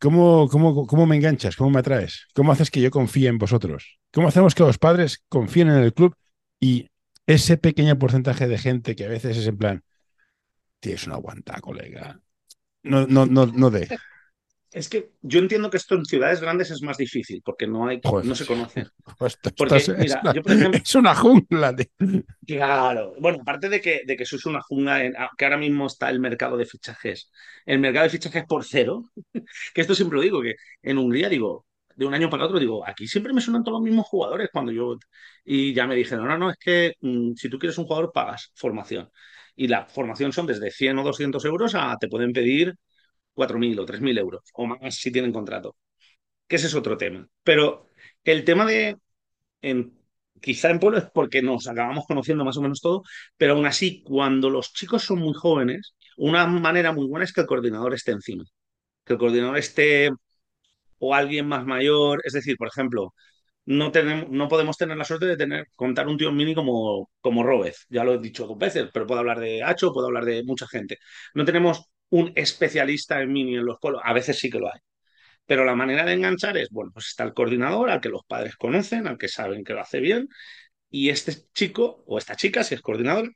¿Cómo, 0.00 0.48
cómo, 0.48 0.86
¿Cómo 0.86 1.06
me 1.06 1.16
enganchas? 1.16 1.56
¿Cómo 1.56 1.70
me 1.70 1.80
atraes? 1.80 2.26
¿Cómo 2.34 2.52
haces 2.52 2.70
que 2.70 2.80
yo 2.80 2.90
confíe 2.90 3.28
en 3.28 3.38
vosotros? 3.38 3.98
¿Cómo 4.12 4.28
hacemos 4.28 4.54
que 4.54 4.62
los 4.62 4.78
padres 4.78 5.22
confíen 5.28 5.68
en 5.68 5.76
el 5.76 5.92
club 5.92 6.14
y 6.58 6.88
ese 7.26 7.58
pequeño 7.58 7.98
porcentaje 7.98 8.48
de 8.48 8.58
gente 8.58 8.96
que 8.96 9.04
a 9.04 9.08
veces 9.08 9.36
es 9.36 9.46
en 9.46 9.58
plan, 9.58 9.84
tienes 10.80 11.06
una 11.06 11.16
aguanta, 11.16 11.60
colega? 11.60 12.18
No, 12.82 13.06
no, 13.06 13.26
no, 13.26 13.46
no 13.46 13.70
de. 13.70 13.88
Es 14.72 14.88
que 14.88 15.10
yo 15.22 15.40
entiendo 15.40 15.68
que 15.68 15.78
esto 15.78 15.96
en 15.96 16.04
ciudades 16.04 16.40
grandes 16.40 16.70
es 16.70 16.80
más 16.82 16.96
difícil 16.96 17.42
porque 17.44 17.66
no 17.66 17.88
hay, 17.88 18.00
Joder. 18.04 18.24
no 18.26 18.34
se 18.34 18.46
conoce. 18.46 18.86
Pues 19.18 19.34
esto- 19.34 19.50
Porque, 19.56 19.76
esto 19.76 19.92
es, 19.94 19.98
mira, 19.98 20.20
una, 20.22 20.32
yo, 20.34 20.42
por 20.42 20.52
ejemplo- 20.52 20.80
es 20.84 20.94
una 20.94 21.14
jungla. 21.14 21.74
tío. 21.74 21.86
Claro, 22.46 23.14
bueno, 23.18 23.38
aparte 23.42 23.68
de 23.68 23.80
que, 23.80 24.02
de 24.06 24.16
que 24.16 24.22
eso 24.22 24.36
es 24.36 24.46
una 24.46 24.60
jungla, 24.62 25.04
en- 25.04 25.14
que 25.36 25.44
ahora 25.44 25.56
mismo 25.58 25.86
está 25.86 26.08
el 26.10 26.20
mercado 26.20 26.56
de 26.56 26.66
fichajes, 26.66 27.30
el 27.66 27.80
mercado 27.80 28.04
de 28.04 28.10
fichajes 28.10 28.44
por 28.46 28.64
cero, 28.64 29.10
que 29.74 29.80
esto 29.80 29.94
siempre 29.94 30.16
lo 30.16 30.22
digo, 30.22 30.40
que 30.42 30.54
en 30.82 30.98
Hungría 30.98 31.28
digo, 31.28 31.66
de 31.96 32.06
un 32.06 32.14
año 32.14 32.30
para 32.30 32.44
otro 32.46 32.58
digo, 32.58 32.86
aquí 32.86 33.06
siempre 33.08 33.32
me 33.32 33.40
suenan 33.40 33.62
todos 33.64 33.78
los 33.78 33.82
mismos 33.84 34.06
jugadores 34.06 34.48
cuando 34.52 34.72
yo, 34.72 34.96
y 35.44 35.74
ya 35.74 35.86
me 35.86 35.96
dijeron, 35.96 36.28
no, 36.28 36.38
no, 36.38 36.50
es 36.50 36.56
que 36.58 36.94
mm, 37.00 37.32
si 37.34 37.48
tú 37.50 37.58
quieres 37.58 37.76
un 37.78 37.86
jugador 37.86 38.12
pagas 38.14 38.52
formación, 38.54 39.10
y 39.56 39.68
la 39.68 39.84
formación 39.86 40.32
son 40.32 40.46
desde 40.46 40.70
100 40.70 40.98
o 40.98 41.02
200 41.04 41.44
euros 41.44 41.74
a 41.74 41.96
te 41.98 42.08
pueden 42.08 42.32
pedir 42.32 42.74
4.000 43.34 43.78
o 43.80 43.86
3.000 43.86 44.18
euros, 44.18 44.42
o 44.54 44.66
más 44.66 44.94
si 44.96 45.12
tienen 45.12 45.32
contrato, 45.32 45.76
que 46.48 46.56
ese 46.56 46.66
es 46.68 46.74
otro 46.74 46.96
tema, 46.96 47.28
pero 47.44 47.90
el 48.24 48.44
tema 48.44 48.66
de 48.66 48.96
en, 49.62 49.98
quizá 50.40 50.70
en 50.70 50.80
pueblo 50.80 50.98
es 50.98 51.04
porque 51.12 51.42
nos 51.42 51.68
acabamos 51.68 52.06
conociendo 52.06 52.44
más 52.44 52.56
o 52.56 52.62
menos 52.62 52.80
todo, 52.80 53.02
pero 53.36 53.54
aún 53.54 53.66
así, 53.66 54.02
cuando 54.02 54.50
los 54.50 54.72
chicos 54.72 55.04
son 55.04 55.18
muy 55.20 55.34
jóvenes, 55.34 55.94
una 56.16 56.46
manera 56.46 56.92
muy 56.92 57.06
buena 57.06 57.24
es 57.24 57.32
que 57.32 57.42
el 57.42 57.46
coordinador 57.46 57.94
esté 57.94 58.12
encima. 58.12 58.44
Que 59.04 59.14
el 59.14 59.18
coordinador 59.18 59.58
esté 59.58 60.10
o 60.98 61.14
alguien 61.14 61.46
más 61.48 61.64
mayor, 61.66 62.20
es 62.24 62.32
decir, 62.34 62.56
por 62.56 62.68
ejemplo, 62.68 63.14
no, 63.66 63.92
tenemos, 63.92 64.30
no 64.30 64.48
podemos 64.48 64.76
tener 64.76 64.96
la 64.96 65.04
suerte 65.04 65.26
de 65.26 65.36
tener, 65.36 65.66
contar 65.76 66.08
un 66.08 66.18
tío 66.18 66.32
mini 66.32 66.54
como, 66.54 67.10
como 67.20 67.42
Robez, 67.44 67.86
ya 67.90 68.04
lo 68.04 68.14
he 68.14 68.18
dicho 68.18 68.46
dos 68.46 68.58
veces, 68.58 68.90
pero 68.92 69.06
puedo 69.06 69.20
hablar 69.20 69.40
de 69.40 69.62
Hacho, 69.62 69.92
puedo 69.92 70.08
hablar 70.08 70.24
de 70.24 70.42
mucha 70.44 70.66
gente. 70.68 70.98
No 71.34 71.44
tenemos 71.44 71.84
un 72.10 72.32
especialista 72.36 73.20
en 73.20 73.32
mini 73.32 73.56
en 73.56 73.64
los 73.64 73.78
polos. 73.78 74.02
A 74.04 74.12
veces 74.12 74.38
sí 74.38 74.50
que 74.50 74.58
lo 74.58 74.72
hay. 74.72 74.80
Pero 75.46 75.64
la 75.64 75.74
manera 75.74 76.04
de 76.04 76.14
enganchar 76.14 76.56
es, 76.58 76.70
bueno, 76.70 76.92
pues 76.92 77.08
está 77.08 77.24
el 77.24 77.34
coordinador 77.34 77.90
al 77.90 78.00
que 78.00 78.08
los 78.08 78.22
padres 78.26 78.56
conocen, 78.56 79.06
al 79.08 79.18
que 79.18 79.28
saben 79.28 79.64
que 79.64 79.72
lo 79.74 79.80
hace 79.80 80.00
bien, 80.00 80.28
y 80.90 81.10
este 81.10 81.34
chico 81.54 82.04
o 82.06 82.18
esta 82.18 82.36
chica, 82.36 82.64
si 82.64 82.74
es 82.74 82.82
coordinador, 82.82 83.32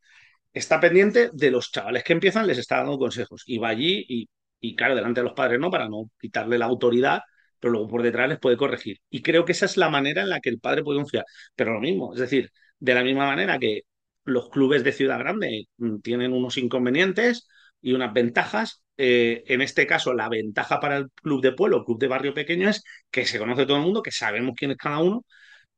está 0.52 0.80
pendiente 0.80 1.30
de 1.32 1.50
los 1.50 1.72
chavales 1.72 2.04
que 2.04 2.12
empiezan, 2.12 2.46
les 2.46 2.58
está 2.58 2.78
dando 2.78 2.98
consejos 2.98 3.42
y 3.46 3.58
va 3.58 3.68
allí 3.68 4.04
y, 4.08 4.28
y 4.60 4.76
claro, 4.76 4.94
delante 4.94 5.20
de 5.20 5.24
los 5.24 5.34
padres 5.34 5.60
no, 5.60 5.70
para 5.70 5.88
no 5.88 6.10
quitarle 6.20 6.58
la 6.58 6.66
autoridad, 6.66 7.22
pero 7.58 7.72
luego 7.72 7.88
por 7.88 8.02
detrás 8.02 8.28
les 8.28 8.38
puede 8.38 8.56
corregir. 8.56 8.98
Y 9.10 9.22
creo 9.22 9.44
que 9.44 9.52
esa 9.52 9.66
es 9.66 9.76
la 9.76 9.90
manera 9.90 10.22
en 10.22 10.28
la 10.30 10.40
que 10.40 10.50
el 10.50 10.60
padre 10.60 10.84
puede 10.84 10.98
confiar. 11.00 11.24
Pero 11.54 11.72
lo 11.74 11.80
mismo, 11.80 12.14
es 12.14 12.20
decir, 12.20 12.50
de 12.78 12.94
la 12.94 13.02
misma 13.02 13.26
manera 13.26 13.58
que 13.58 13.82
los 14.24 14.50
clubes 14.50 14.84
de 14.84 14.92
ciudad 14.92 15.18
grande 15.18 15.68
mm, 15.78 15.98
tienen 16.00 16.32
unos 16.32 16.56
inconvenientes 16.58 17.48
y 17.84 17.92
unas 17.94 18.12
ventajas, 18.12 18.82
eh, 18.96 19.44
en 19.46 19.62
este 19.62 19.86
caso 19.86 20.14
la 20.14 20.28
ventaja 20.28 20.80
para 20.80 20.96
el 20.98 21.10
club 21.22 21.42
de 21.42 21.52
pueblo, 21.52 21.84
club 21.84 21.98
de 21.98 22.08
barrio 22.08 22.34
pequeño 22.34 22.68
es 22.68 22.82
que 23.10 23.26
se 23.26 23.38
conoce 23.38 23.66
todo 23.66 23.76
el 23.78 23.82
mundo, 23.84 24.02
que 24.02 24.12
sabemos 24.12 24.54
quién 24.56 24.72
es 24.72 24.76
cada 24.78 25.00
uno 25.00 25.24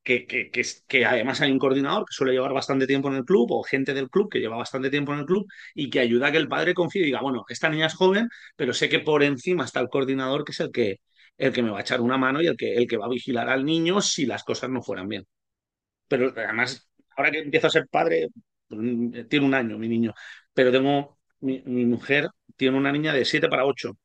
que, 0.07 0.27
que, 0.87 1.05
además 1.05 1.41
hay 1.41 1.51
un 1.51 1.59
coordinador 1.59 2.05
que 2.07 2.13
suele 2.13 2.33
llevar 2.33 2.53
bastante 2.53 2.87
tiempo 2.87 3.09
en 3.09 3.17
el 3.17 3.25
club 3.25 3.51
o 3.51 3.63
gente 3.65 3.93
del 3.93 4.09
club 4.09 4.31
que 4.31 4.39
lleva 4.39 4.57
bastante 4.57 4.89
tiempo 4.89 5.13
en 5.13 5.21
el 5.21 5.27
club 5.27 5.47
y 5.75 5.91
que 5.91 5.99
ayuda 6.01 6.29
a 6.29 6.33
que 6.33 6.39
el 6.39 6.49
padre 6.49 6.75
confíe 6.75 7.03
y 7.03 7.07
diga, 7.07 7.21
bueno, 7.21 7.45
esta 7.49 7.69
niña 7.69 7.87
es 7.87 7.95
joven, 7.95 8.29
pero 8.55 8.73
sé 8.73 8.89
que 8.89 9.01
por 9.01 9.25
encima 9.25 9.65
está 9.65 9.81
el 9.81 9.89
coordinador 9.89 10.45
que 10.45 10.53
es 10.53 10.61
el 10.61 10.71
que, 10.71 11.01
el 11.37 11.53
que 11.53 11.63
me 11.63 11.71
va 11.71 11.79
a 11.79 11.81
echar 11.83 12.01
una 12.01 12.17
mano 12.19 12.41
y 12.41 12.47
el 12.47 12.57
que, 12.57 12.77
el 12.77 12.87
que 12.87 12.97
va 12.97 13.07
a 13.07 13.09
vigilar 13.09 13.49
al 13.49 13.65
niño 13.65 14.01
si 14.01 14.27
las 14.27 14.45
cosas 14.45 14.71
no 14.71 14.81
fueran 14.83 15.09
bien. 15.09 15.27
Pero 16.09 16.33
además, 16.37 16.89
ahora 17.17 17.31
que 17.31 17.41
empiezo 17.41 17.67
a 17.69 17.71
ser 17.71 17.89
padre, 17.89 18.29
pues, 18.69 19.29
tiene 19.29 19.47
un 19.47 19.55
año 19.55 19.79
mi 19.79 19.89
niño, 19.89 20.15
pero 20.55 20.73
tengo, 20.73 21.16
mi, 21.41 21.63
mi 21.67 21.85
mujer 21.85 22.29
tiene 22.57 22.79
una 22.79 22.93
niña 22.93 23.13
de 23.13 23.25
7 23.25 23.49
para 23.49 23.67
8. 23.67 23.97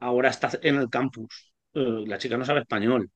Ahora 0.00 0.30
está 0.30 0.50
en 0.62 0.76
el 0.76 0.90
campus. 0.90 1.52
Eh, 1.74 2.04
la 2.06 2.18
chica 2.18 2.36
no 2.36 2.44
sabe 2.44 2.60
español 2.60 3.10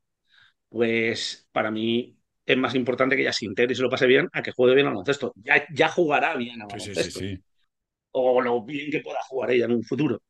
pues 0.71 1.49
para 1.53 1.71
mí 1.71 2.17
es 2.47 2.57
más 2.57 2.75
importante 2.75 3.17
que 3.17 3.23
ella 3.23 3.33
se 3.33 3.45
integre 3.45 3.73
y 3.73 3.77
se 3.77 3.83
lo 3.83 3.91
pase 3.91 4.07
bien 4.07 4.29
a 4.33 4.43
que 4.43 4.53
juegue 4.53 4.75
bien 4.75 4.87
al 4.87 4.95
baloncesto. 4.95 5.35
Ya, 5.37 5.67
ya 5.73 5.89
jugará 5.89 6.37
bien 6.37 6.63
al 6.63 6.69
baloncesto. 6.69 7.03
Sí, 7.03 7.11
sí, 7.11 7.37
sí, 7.37 7.43
o 8.13 8.41
lo 8.41 8.65
bien 8.65 8.91
que 8.91 9.01
pueda 9.01 9.19
jugar 9.29 9.51
ella 9.51 9.67
en 9.67 9.73
un 9.73 9.85
futuro. 9.85 10.23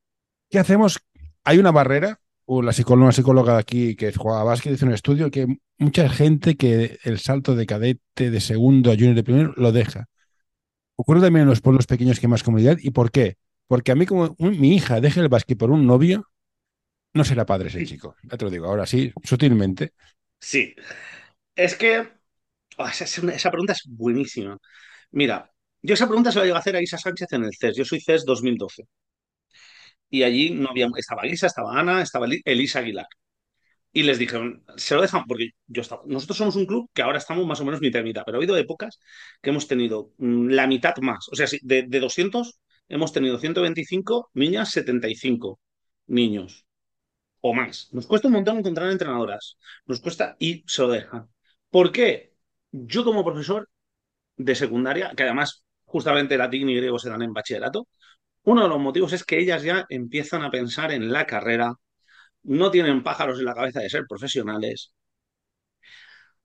¿Qué 0.51 0.59
hacemos? 0.59 0.99
Hay 1.45 1.59
una 1.59 1.71
barrera, 1.71 2.21
o 2.47 2.63
la 2.63 2.73
psicóloga, 2.73 3.05
una 3.05 3.13
psicóloga 3.13 3.53
de 3.55 3.61
aquí 3.61 3.97
que 3.97 4.13
juega 4.13 4.41
a 4.41 4.45
básquet 4.45 4.73
dice 4.73 4.85
un 4.85 4.93
estudio 4.93 5.31
que 5.31 5.47
mucha 5.79 6.09
gente 6.09 6.57
que 6.57 6.99
el 7.05 7.19
salto 7.19 7.55
de 7.55 7.67
cadete 7.67 8.31
de 8.31 8.41
segundo 8.41 8.91
a 8.91 8.95
junior 8.95 9.15
de 9.15 9.23
primero 9.23 9.53
lo 9.57 9.73
deja. 9.73 10.07
Ocurre 11.01 11.23
también 11.23 11.45
en 11.45 11.49
los 11.49 11.63
pueblos 11.63 11.87
pequeños 11.87 12.21
que 12.21 12.27
hay 12.27 12.31
más 12.31 12.43
comunidad. 12.43 12.77
¿Y 12.79 12.91
por 12.91 13.11
qué? 13.11 13.39
Porque 13.67 13.91
a 13.91 13.95
mí, 13.95 14.05
como 14.05 14.37
mi 14.39 14.75
hija 14.75 15.01
deje 15.01 15.21
el 15.21 15.31
básquet 15.31 15.57
por 15.57 15.71
un 15.71 15.87
novio, 15.87 16.27
no 17.15 17.25
será 17.25 17.47
padre 17.47 17.69
ese 17.69 17.87
chico. 17.87 18.17
Ya 18.23 18.37
te 18.37 18.45
lo 18.45 18.51
digo, 18.51 18.67
ahora 18.67 18.85
sí, 18.85 19.11
sutilmente. 19.25 19.95
Sí. 20.39 20.75
Es 21.55 21.75
que 21.75 22.07
oh, 22.77 22.87
esa, 22.87 23.05
esa, 23.05 23.51
pregunta 23.51 23.73
es 23.73 23.83
buenísima. 23.87 24.59
Mira, 25.13 25.51
yo 25.81 25.95
esa 25.95 26.07
pregunta 26.07 26.33
se 26.33 26.39
la 26.39 26.45
llevo 26.45 26.57
a 26.57 26.61
hacer 26.61 26.77
a 26.77 26.83
Isa 26.83 26.99
Sánchez 26.99 27.33
en 27.33 27.45
el 27.45 27.55
CES. 27.59 27.77
Yo 27.77 27.87
soy 27.87 28.03
CES 28.03 28.27
2012. 28.27 28.85
Y 30.11 30.23
allí 30.23 30.51
no 30.51 30.69
había, 30.69 30.87
estaba 30.99 31.27
Isa, 31.27 31.47
estaba 31.47 31.81
Ana, 31.81 32.03
estaba 32.03 32.27
Elisa 32.45 32.81
Aguilar. 32.81 33.07
Y 33.93 34.05
les 34.05 34.19
dijeron, 34.19 34.65
se 34.77 34.95
lo 34.95 35.03
dejan, 35.03 35.25
porque 35.27 35.51
yo 35.67 35.83
estaba, 35.83 36.03
nosotros 36.07 36.39
somos 36.39 36.57
un 36.57 36.67
club 36.67 36.89
que 36.95 37.03
ahora 37.03 37.19
estamos 37.19 37.47
más 37.47 37.61
o 37.61 37.65
menos 37.65 37.81
mitad 37.81 38.01
y 38.01 38.05
mitad, 38.05 38.23
pero 38.25 38.37
ha 38.37 38.41
habido 38.41 38.57
épocas 38.57 39.01
que 39.43 39.51
hemos 39.51 39.67
tenido 39.67 40.13
mm, 40.19 40.49
la 40.51 40.67
mitad 40.67 40.95
más. 41.01 41.29
O 41.33 41.35
sea, 41.37 41.47
de, 41.63 41.85
de 41.85 42.01
200 42.01 42.61
hemos 42.89 43.13
tenido 43.13 43.39
125 43.39 44.31
niñas, 44.35 44.71
75 44.71 45.61
niños 46.07 46.67
o 47.41 47.55
más. 47.55 47.89
Nos 47.93 48.07
cuesta 48.07 48.29
un 48.29 48.35
montón 48.35 48.59
encontrar 48.59 48.91
entrenadoras. 48.91 49.57
Nos 49.87 50.01
cuesta 50.01 50.37
y 50.39 50.65
se 50.67 50.83
lo 50.83 50.89
dejan. 50.91 51.29
¿Por 51.71 51.93
qué? 51.93 52.33
Yo 52.73 53.05
como 53.05 53.25
profesor 53.25 53.69
de 54.37 54.55
secundaria, 54.55 55.13
que 55.17 55.25
además 55.25 55.65
justamente 55.85 56.37
latín 56.39 56.69
y 56.69 56.77
griego 56.77 56.99
se 56.99 57.11
dan 57.11 57.23
en 57.23 57.33
bachillerato, 57.33 57.89
uno 58.45 58.63
de 58.63 58.69
los 58.69 58.81
motivos 58.81 59.13
es 59.13 59.25
que 59.25 59.39
ellas 59.39 59.63
ya 59.63 59.87
empiezan 59.89 60.43
a 60.43 60.51
pensar 60.51 60.93
en 60.93 61.13
la 61.13 61.27
carrera, 61.27 61.75
no 62.45 62.71
tienen 62.71 63.03
pájaros 63.03 63.39
en 63.39 63.45
la 63.47 63.55
cabeza 63.55 63.81
de 63.81 63.91
ser 63.91 64.05
profesionales, 64.09 64.93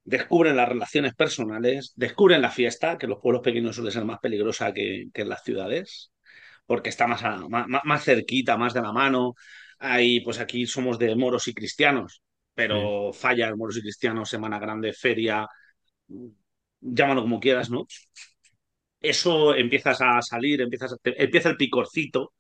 descubren 0.03 0.55
las 0.55 0.69
relaciones 0.69 1.13
personales, 1.15 1.93
descubren 1.95 2.41
la 2.41 2.51
fiesta, 2.51 2.97
que 2.97 3.05
en 3.05 3.11
los 3.11 3.19
pueblos 3.19 3.41
pequeños 3.41 3.75
suele 3.75 3.91
ser 3.91 4.05
más 4.05 4.19
peligrosa 4.19 4.73
que, 4.73 5.05
que 5.13 5.21
en 5.23 5.29
las 5.29 5.43
ciudades, 5.43 6.11
porque 6.65 6.89
está 6.89 7.07
más, 7.07 7.23
a, 7.23 7.47
más, 7.49 7.67
más 7.83 8.03
cerquita, 8.03 8.57
más 8.57 8.73
de 8.73 8.81
la 8.81 8.91
mano, 8.91 9.35
Ahí, 9.79 10.21
pues 10.21 10.39
aquí 10.39 10.65
somos 10.65 10.97
de 10.99 11.15
moros 11.15 11.47
y 11.47 11.53
cristianos, 11.53 12.21
pero 12.53 13.11
sí. 13.13 13.19
falla 13.19 13.47
el 13.47 13.57
moros 13.57 13.77
y 13.77 13.81
cristianos, 13.81 14.29
Semana 14.29 14.59
Grande, 14.59 14.93
feria, 14.93 15.47
llámalo 16.81 17.21
como 17.21 17.39
quieras, 17.39 17.69
¿no? 17.69 17.85
Eso 18.99 19.53
empiezas 19.55 20.01
a 20.01 20.21
salir, 20.21 20.61
empiezas 20.61 20.93
a, 20.93 20.97
empieza 21.03 21.49
el 21.49 21.57
picorcito. 21.57 22.33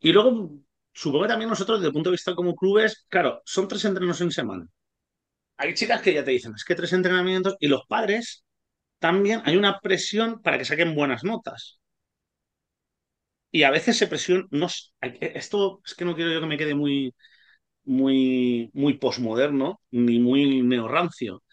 Y 0.00 0.12
luego, 0.12 0.50
supongo 0.94 1.24
que 1.24 1.28
también 1.30 1.50
nosotros, 1.50 1.80
desde 1.80 1.88
el 1.88 1.92
punto 1.94 2.10
de 2.10 2.14
vista 2.14 2.34
como 2.36 2.56
clubes, 2.56 3.06
claro, 3.10 3.42
son 3.44 3.68
tres 3.68 3.84
entrenos 3.86 4.20
en 4.22 4.30
semana. 4.32 4.66
Hay 5.56 5.74
chicas 5.74 6.02
que 6.02 6.14
ya 6.14 6.24
te 6.24 6.30
dicen, 6.32 6.54
es 6.56 6.64
que 6.64 6.74
tres 6.76 6.92
entrenamientos, 6.92 7.56
y 7.60 7.68
los 7.68 7.82
padres 7.88 8.44
también 9.00 9.42
hay 9.46 9.56
una 9.56 9.80
presión 9.80 10.42
para 10.42 10.58
que 10.58 10.64
saquen 10.66 10.94
buenas 10.94 11.24
notas. 11.24 11.80
Y 13.50 13.62
a 13.62 13.70
veces 13.70 13.96
se 13.96 14.08
presiona, 14.08 14.44
no, 14.50 14.66
esto 15.00 15.80
es 15.86 15.94
que 15.94 16.04
no 16.04 16.14
quiero 16.16 16.32
yo 16.32 16.40
que 16.40 16.46
me 16.46 16.58
quede 16.58 16.74
muy, 16.74 17.14
muy, 17.84 18.70
muy 18.74 18.94
posmoderno 18.98 19.80
ni 19.92 20.20
muy 20.20 20.62
neorrancio. 20.62 21.44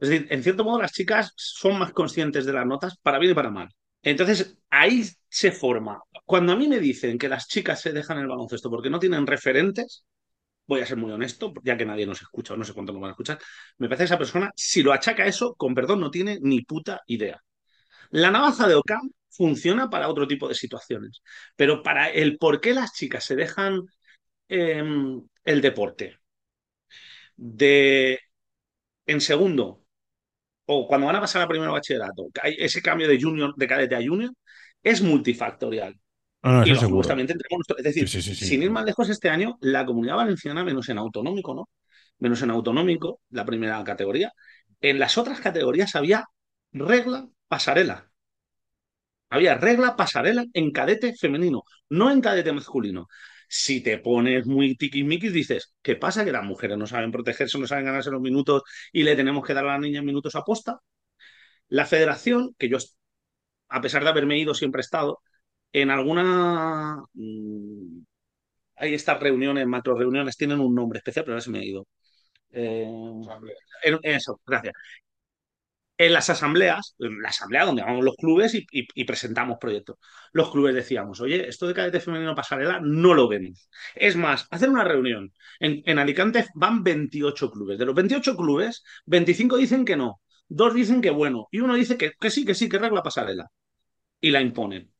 Es 0.00 0.10
decir, 0.10 0.28
en 0.30 0.44
cierto 0.44 0.64
modo 0.64 0.80
las 0.82 0.92
chicas 0.92 1.32
son 1.36 1.78
más 1.80 1.92
conscientes 1.92 2.46
de 2.46 2.54
las 2.54 2.66
notas 2.66 2.98
para 3.02 3.18
bien 3.20 3.32
y 3.32 3.36
para 3.36 3.50
mal. 3.52 3.70
Entonces 4.02 4.57
ahí 4.70 5.04
se 5.28 5.52
forma. 5.52 6.02
Cuando 6.24 6.52
a 6.52 6.56
mí 6.56 6.68
me 6.68 6.78
dicen 6.80 7.18
que 7.18 7.28
las 7.28 7.48
chicas 7.48 7.80
se 7.80 7.92
dejan 7.92 8.18
el 8.18 8.28
baloncesto 8.28 8.70
porque 8.70 8.90
no 8.90 8.98
tienen 8.98 9.26
referentes, 9.26 10.04
voy 10.66 10.80
a 10.80 10.86
ser 10.86 10.98
muy 10.98 11.12
honesto, 11.12 11.52
ya 11.64 11.76
que 11.76 11.86
nadie 11.86 12.06
nos 12.06 12.22
escucha 12.22 12.54
o 12.54 12.56
no 12.56 12.64
sé 12.64 12.74
cuánto 12.74 12.92
nos 12.92 13.00
van 13.02 13.10
a 13.10 13.12
escuchar, 13.12 13.38
me 13.78 13.88
parece 13.88 14.02
que 14.02 14.06
esa 14.06 14.18
persona, 14.18 14.52
si 14.56 14.82
lo 14.82 14.92
achaca 14.92 15.26
eso, 15.26 15.54
con 15.54 15.74
perdón, 15.74 16.00
no 16.00 16.10
tiene 16.10 16.38
ni 16.42 16.62
puta 16.62 17.02
idea. 17.06 17.42
La 18.10 18.30
navaja 18.30 18.68
de 18.68 18.74
Ocam 18.74 19.10
funciona 19.30 19.90
para 19.90 20.08
otro 20.08 20.26
tipo 20.26 20.48
de 20.48 20.54
situaciones. 20.54 21.22
Pero 21.56 21.82
para 21.82 22.10
el 22.10 22.38
por 22.38 22.60
qué 22.60 22.74
las 22.74 22.92
chicas 22.94 23.24
se 23.24 23.36
dejan 23.36 23.82
eh, 24.48 24.82
el 25.44 25.60
deporte 25.60 26.18
de 27.36 28.20
en 29.06 29.20
segundo 29.20 29.84
o 30.66 30.86
cuando 30.88 31.06
van 31.06 31.16
a 31.16 31.20
pasar 31.20 31.42
a 31.42 31.48
primero 31.48 31.72
bachillerato, 31.72 32.28
ese 32.44 32.82
cambio 32.82 33.08
de 33.08 33.20
junior, 33.20 33.54
de 33.56 33.66
cadete 33.66 33.96
a 33.96 34.02
junior, 34.02 34.32
es 34.82 35.02
multifactorial. 35.02 35.98
Ah, 36.42 36.64
y 36.64 36.74
seguro. 36.76 36.96
justamente 36.96 37.34
tenemos, 37.34 37.66
es 37.78 37.84
decir, 37.84 38.04
Sí, 38.06 38.06
sí, 38.08 38.22
sí, 38.22 38.34
sí. 38.34 38.46
sin 38.46 38.62
ir 38.62 38.70
más 38.70 38.84
lejos 38.84 39.08
este 39.10 39.28
año, 39.30 39.58
la 39.60 39.86
comunidad 39.86 40.16
valenciana, 40.16 40.64
menos 40.64 40.88
en 40.88 40.98
autonómico, 40.98 41.54
¿no? 41.54 41.68
Menos 42.18 42.42
en 42.42 42.50
autonómico, 42.50 43.20
la 43.30 43.44
primera 43.46 43.82
categoría. 43.84 44.32
En 44.80 44.98
las 44.98 45.18
otras 45.18 45.40
categorías 45.40 45.94
había 45.96 46.24
regla 46.72 47.28
pasarela. 47.48 48.10
Había 49.30 49.54
regla 49.56 49.96
pasarela 49.96 50.44
en 50.54 50.70
cadete 50.72 51.14
femenino, 51.14 51.62
no 51.90 52.10
en 52.10 52.20
cadete 52.20 52.52
masculino. 52.52 53.06
Si 53.48 53.80
te 53.82 53.98
pones 53.98 54.46
muy 54.46 54.76
tiquismiquis, 54.76 55.32
dices, 55.32 55.74
¿qué 55.82 55.96
pasa? 55.96 56.24
Que 56.24 56.32
las 56.32 56.44
mujeres 56.44 56.76
no 56.78 56.86
saben 56.86 57.10
protegerse, 57.12 57.58
no 57.58 57.66
saben 57.66 57.84
ganarse 57.86 58.10
los 58.10 58.20
minutos 58.20 58.62
y 58.92 59.02
le 59.02 59.16
tenemos 59.16 59.46
que 59.46 59.54
dar 59.54 59.64
a 59.66 59.72
la 59.72 59.78
niña 59.78 60.02
minutos 60.02 60.34
a 60.36 60.42
posta. 60.42 60.78
La 61.68 61.86
federación, 61.86 62.54
que 62.58 62.68
yo, 62.68 62.78
a 63.68 63.80
pesar 63.80 64.02
de 64.04 64.10
haberme 64.10 64.38
ido, 64.38 64.54
siempre 64.54 64.80
he 64.80 64.82
estado, 64.84 65.20
en 65.72 65.90
alguna. 65.90 67.02
mmm, 67.14 68.02
hay 68.76 68.94
estas 68.94 69.20
reuniones, 69.20 69.66
macro 69.66 69.96
reuniones, 69.96 70.36
tienen 70.36 70.60
un 70.60 70.74
nombre 70.74 70.98
especial, 70.98 71.24
pero 71.24 71.34
ahora 71.34 71.42
se 71.44 71.50
me 71.50 71.60
ha 71.60 71.64
ido. 71.64 71.86
Eh, 72.52 72.84
en- 73.84 73.98
eso, 74.02 74.40
gracias 74.46 74.74
en 75.96 76.12
las 76.12 76.30
asambleas, 76.30 76.94
en 77.00 77.20
la 77.22 77.30
asamblea 77.30 77.64
donde 77.64 77.82
vamos 77.82 78.04
los 78.04 78.14
clubes 78.16 78.54
y, 78.54 78.64
y, 78.70 78.86
y, 78.94 79.04
presentamos 79.04 79.58
proyectos. 79.60 79.96
Los 80.32 80.50
clubes 80.52 80.74
decíamos, 80.74 81.20
oye, 81.20 81.48
esto 81.48 81.66
de 81.66 81.74
cadete 81.74 81.98
femenino 82.00 82.36
pasarela 82.36 82.78
no 82.80 83.14
lo 83.14 83.26
vemos. 83.28 83.68
Es 83.96 84.14
más, 84.16 84.46
hacer 84.50 84.68
una 84.70 84.84
reunión. 84.84 85.32
En, 85.58 85.82
en, 85.86 85.98
Alicante 85.98 86.46
van 86.54 86.84
28 86.84 87.50
clubes. 87.50 87.78
De 87.78 87.84
los 87.84 87.96
28 87.96 88.36
clubes, 88.36 88.84
25 89.06 89.56
dicen 89.56 89.84
que 89.84 89.96
no, 89.96 90.20
dos 90.48 90.74
dicen 90.74 91.00
que 91.02 91.10
bueno, 91.10 91.48
y 91.50 91.60
uno 91.60 91.74
dice 91.74 91.96
que, 91.98 92.12
que 92.20 92.30
sí, 92.30 92.44
que 92.44 92.54
sí, 92.54 92.68
que 92.68 92.78
regla 92.78 93.02
pasarela. 93.02 93.46
Y 94.20 94.30
la 94.32 94.40
imponen. 94.42 94.92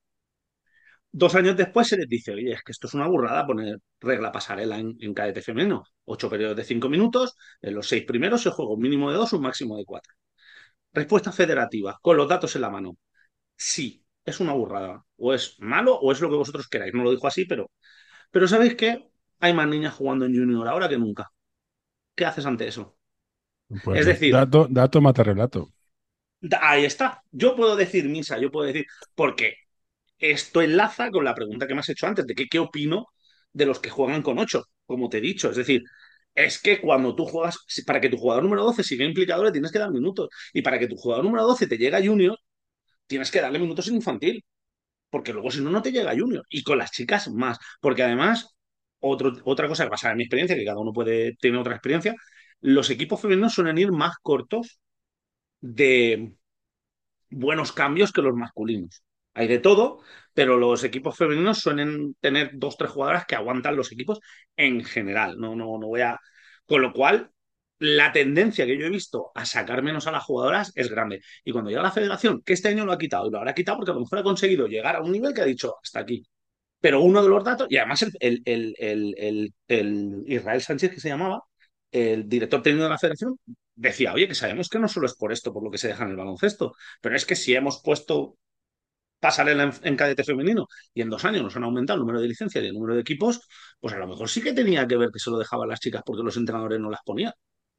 Dos 1.11 1.35
años 1.35 1.57
después 1.57 1.89
se 1.89 1.97
les 1.97 2.09
dice, 2.09 2.33
oye, 2.35 2.53
es 2.53 2.63
que 2.63 2.73
esto 2.73 2.87
es 2.87 2.95
una 2.95 3.07
burrada 3.09 3.47
poner 3.47 3.79
regla 4.01 4.31
pasarela 4.33 4.79
en, 4.79 4.97
en 5.01 5.15
cadete 5.15 5.43
femenino. 5.43 5.85
Ocho 6.05 6.29
periodos 6.31 6.57
de 6.57 6.65
cinco 6.65 6.89
minutos, 6.89 7.35
en 7.63 7.75
los 7.75 7.89
seis 7.89 8.05
primeros 8.05 8.43
se 8.43 8.51
juega 8.51 8.73
un 8.73 8.81
mínimo 8.81 9.11
de 9.11 9.17
dos, 9.17 9.33
un 9.33 9.43
máximo 9.43 9.77
de 9.79 9.85
cuatro. 9.85 10.13
Respuesta 10.93 11.33
federativa, 11.33 11.99
con 12.03 12.17
los 12.17 12.29
datos 12.29 12.55
en 12.57 12.63
la 12.63 12.71
mano. 12.71 12.97
Sí, 13.57 14.05
es 14.25 14.41
una 14.41 14.55
burrada. 14.55 15.05
O 15.19 15.35
es 15.35 15.57
malo 15.61 15.97
o 15.99 16.13
es 16.13 16.21
lo 16.21 16.31
que 16.31 16.37
vosotros 16.37 16.69
queráis. 16.69 16.95
No 16.95 17.05
lo 17.05 17.13
dijo 17.13 17.27
así, 17.29 17.47
pero 17.47 17.71
Pero 18.33 18.49
¿sabéis 18.49 18.77
qué? 18.77 19.09
Hay 19.41 19.55
más 19.55 19.69
niñas 19.69 19.95
jugando 19.95 20.27
en 20.27 20.35
junior 20.37 20.69
ahora 20.69 20.89
que 20.91 20.99
nunca. 20.99 21.31
¿Qué 22.17 22.27
haces 22.27 22.47
ante 22.47 22.69
eso? 22.69 22.98
Pues 23.85 24.01
es 24.01 24.07
decir, 24.07 24.33
dato, 24.33 24.67
dato 24.71 25.01
mata 25.01 25.23
relato. 25.23 25.71
Ahí 26.61 26.85
está. 26.85 27.23
Yo 27.31 27.57
puedo 27.57 27.77
decir 27.77 28.09
misa, 28.09 28.39
yo 28.39 28.51
puedo 28.51 28.67
decir, 28.67 28.87
porque 29.15 29.55
esto 30.19 30.63
enlaza 30.63 31.11
con 31.11 31.25
la 31.25 31.35
pregunta 31.35 31.67
que 31.67 31.75
me 31.75 31.81
has 31.81 31.89
hecho 31.89 32.07
antes, 32.07 32.27
de 32.27 32.35
que, 32.35 32.47
qué 32.47 32.59
opino 32.59 33.07
de 33.53 33.67
los 33.67 33.81
que 33.81 33.91
juegan 33.91 34.23
con 34.23 34.39
8, 34.39 34.65
como 34.87 35.09
te 35.09 35.19
he 35.19 35.21
dicho. 35.21 35.51
Es 35.51 35.57
decir, 35.57 35.83
es 36.35 36.61
que 36.61 36.81
cuando 36.81 37.15
tú 37.15 37.27
juegas, 37.27 37.59
para 37.87 38.01
que 38.01 38.09
tu 38.09 38.17
jugador 38.17 38.45
número 38.45 38.65
12 38.65 38.83
siga 38.85 39.05
implicado, 39.05 39.45
le 39.45 39.53
tienes 39.53 39.73
que 39.73 39.79
dar 39.79 39.91
minutos. 39.91 40.29
Y 40.53 40.63
para 40.63 40.79
que 40.79 40.87
tu 40.89 40.97
jugador 40.97 41.25
número 41.25 41.45
12 41.45 41.67
te 41.67 41.77
llegue 41.79 41.97
a 41.97 42.05
junior, 42.05 42.39
tienes 43.07 43.31
que 43.31 43.41
darle 43.41 43.59
minutos 43.59 43.89
en 43.89 43.97
infantil. 43.97 44.45
Porque 45.11 45.33
luego, 45.33 45.51
si 45.51 45.61
no, 45.63 45.71
no 45.71 45.83
te 45.83 45.93
llega 45.93 46.13
a 46.13 46.17
junior. 46.19 46.45
Y 46.51 46.63
con 46.63 46.79
las 46.79 46.91
chicas 46.93 47.29
más. 47.31 47.59
Porque 47.81 48.03
además, 48.03 48.57
otro, 49.01 49.33
otra 49.45 49.69
cosa 49.69 49.85
que 49.85 49.91
pasa 49.91 50.11
en 50.13 50.19
mi 50.19 50.25
experiencia, 50.25 50.57
que 50.57 50.65
cada 50.65 50.79
uno 50.79 50.93
puede 50.93 51.37
tener 51.37 51.59
otra 51.61 51.75
experiencia, 51.75 52.15
los 52.61 52.91
equipos 52.91 53.21
femeninos 53.21 53.55
suelen 53.55 53.79
ir 53.79 53.93
más 53.93 54.17
cortos 54.23 54.81
de 55.61 56.35
buenos 57.31 57.73
cambios 57.73 58.13
que 58.13 58.23
los 58.23 58.35
masculinos. 58.35 59.03
Hay 59.35 59.47
de 59.49 59.59
todo, 59.59 60.01
pero 60.35 60.57
los 60.57 60.83
equipos 60.85 61.17
femeninos 61.17 61.59
suelen 61.61 62.15
tener 62.21 62.51
dos, 62.55 62.77
tres 62.77 62.91
jugadoras 62.91 63.27
que 63.27 63.37
aguantan 63.37 63.77
los 63.77 63.93
equipos 63.93 64.21
en 64.57 64.85
general. 64.85 65.39
No, 65.39 65.55
no, 65.55 65.79
no 65.79 65.87
voy 65.89 66.01
a. 66.01 66.19
Con 66.67 66.83
lo 66.83 66.93
cual, 66.93 67.31
la 67.79 68.13
tendencia 68.13 68.67
que 68.67 68.77
yo 68.77 68.87
he 68.87 68.91
visto 68.91 69.31
a 69.35 69.45
sacar 69.47 69.83
menos 69.83 70.07
a 70.07 70.13
las 70.13 70.25
jugadoras 70.25 70.73
es 70.75 70.91
grande. 70.91 71.21
Y 71.45 71.53
cuando 71.53 71.71
llega 71.71 71.83
la 71.83 71.93
federación, 71.93 72.43
que 72.43 72.53
este 72.55 72.69
año 72.69 72.85
lo 72.85 72.93
ha 72.93 72.99
quitado, 72.99 73.29
y 73.29 73.31
lo 73.31 73.39
habrá 73.39 73.55
quitado 73.55 73.79
porque 73.79 73.93
a 73.93 73.95
lo 73.95 74.01
mejor 74.01 74.19
ha 74.19 74.23
conseguido 74.25 74.67
llegar 74.67 74.97
a 74.97 75.03
un 75.03 75.13
nivel 75.13 75.33
que 75.35 75.43
ha 75.43 75.45
dicho 75.45 75.77
hasta 75.83 76.01
aquí. 76.01 76.25
Pero 76.81 77.03
uno 77.03 77.23
de 77.23 77.29
los 77.29 77.45
datos, 77.45 77.69
y 77.71 77.77
además 77.77 78.03
el, 78.21 78.43
el, 78.45 78.75
el, 78.79 79.55
el 79.69 80.25
Israel 80.27 80.63
Sánchez, 80.63 80.93
que 80.93 81.01
se 81.01 81.09
llamaba, 81.09 81.43
el 81.93 82.29
director 82.29 82.63
técnico 82.63 82.85
de 82.85 82.91
la 82.91 82.99
federación, 82.99 83.37
decía, 83.75 84.13
oye, 84.15 84.29
que 84.29 84.35
sabemos 84.35 84.69
que 84.69 84.79
no 84.79 84.89
solo 84.89 85.07
es 85.07 85.15
por 85.17 85.33
esto 85.33 85.53
por 85.53 85.63
lo 85.65 85.71
que 85.71 85.79
se 85.79 85.89
deja 85.89 86.05
en 86.05 86.11
el 86.11 86.17
baloncesto, 86.17 86.75
pero 87.01 87.17
es 87.17 87.27
que 87.27 87.37
si 87.37 87.55
hemos 87.55 87.81
puesto 87.83 88.37
pasarela 89.21 89.65
en, 89.65 89.73
en 89.83 89.97
cadete 89.97 90.25
femenino 90.25 90.67
y 90.95 91.03
en 91.03 91.11
dos 91.11 91.25
años 91.25 91.43
nos 91.43 91.57
han 91.57 91.65
aumentado 91.65 91.97
el 91.97 92.01
número 92.03 92.21
de 92.21 92.29
licencias 92.29 92.63
y 92.65 92.69
el 92.69 92.75
número 92.75 92.95
de 92.95 93.01
equipos, 93.03 93.41
pues 93.81 93.95
a 93.95 93.99
lo 93.99 94.07
mejor 94.09 94.29
sí 94.29 94.43
que 94.43 94.53
tenía 94.53 94.87
que 94.87 94.97
ver 94.97 95.11
que 95.13 95.19
se 95.19 95.31
lo 95.31 95.39
dejaban 95.39 95.69
las 95.69 95.81
chicas 95.81 96.03
porque 96.07 96.23
los 96.23 96.37
entrenadores 96.37 96.81
no 96.81 96.91
las 96.91 97.01
ponían. 97.05 97.33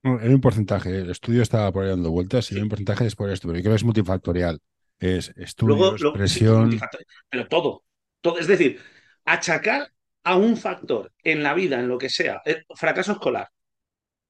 No, 0.04 0.20
Era 0.20 0.34
un 0.34 0.42
porcentaje, 0.42 0.98
el 1.00 1.10
estudio 1.10 1.42
estaba 1.42 1.72
por 1.72 1.84
ahí 1.84 1.90
dando 1.90 2.12
vueltas 2.12 2.52
y 2.52 2.56
hay 2.56 2.62
un 2.62 2.70
porcentaje 2.70 3.06
es 3.06 3.16
por 3.16 3.30
esto, 3.30 3.48
pero 3.48 3.58
yo 3.60 3.64
creo 3.64 3.74
que 3.74 3.78
es 3.78 3.84
multifactorial. 3.84 4.60
Es 4.98 5.30
estudios, 5.36 5.78
Luego, 5.78 5.98
lo- 5.98 6.14
presión. 6.14 6.72
sí, 6.72 6.80
pero 7.30 7.48
todo, 7.48 7.84
todo. 8.22 8.38
Es 8.40 8.48
decir, 8.48 8.80
achacar 9.26 9.92
a 10.24 10.36
un 10.38 10.56
factor 10.58 11.12
en 11.24 11.44
la 11.44 11.54
vida, 11.54 11.80
en 11.80 11.88
lo 11.88 11.98
que 11.98 12.10
sea, 12.10 12.42
el 12.46 12.66
fracaso 12.76 13.14
escolar. 13.14 13.48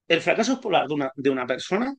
El 0.09 0.21
fracaso 0.21 0.53
escolar 0.53 0.87
de 0.87 0.93
una, 0.95 1.11
de 1.15 1.29
una 1.29 1.47
persona, 1.47 1.95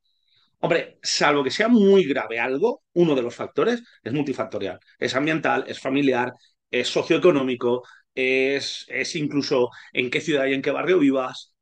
hombre, 0.58 0.98
salvo 1.02 1.44
que 1.44 1.50
sea 1.50 1.68
muy 1.68 2.04
grave 2.04 2.40
algo, 2.40 2.82
uno 2.94 3.14
de 3.14 3.22
los 3.22 3.34
factores 3.34 3.82
es 4.02 4.12
multifactorial. 4.12 4.80
Es 4.98 5.14
ambiental, 5.14 5.64
es 5.68 5.78
familiar, 5.78 6.34
es 6.70 6.88
socioeconómico, 6.88 7.84
es, 8.14 8.84
es 8.88 9.14
incluso 9.14 9.70
en 9.92 10.10
qué 10.10 10.20
ciudad 10.20 10.46
y 10.46 10.54
en 10.54 10.60
qué 10.60 10.72
barrio 10.72 10.98
vivas. 10.98 11.54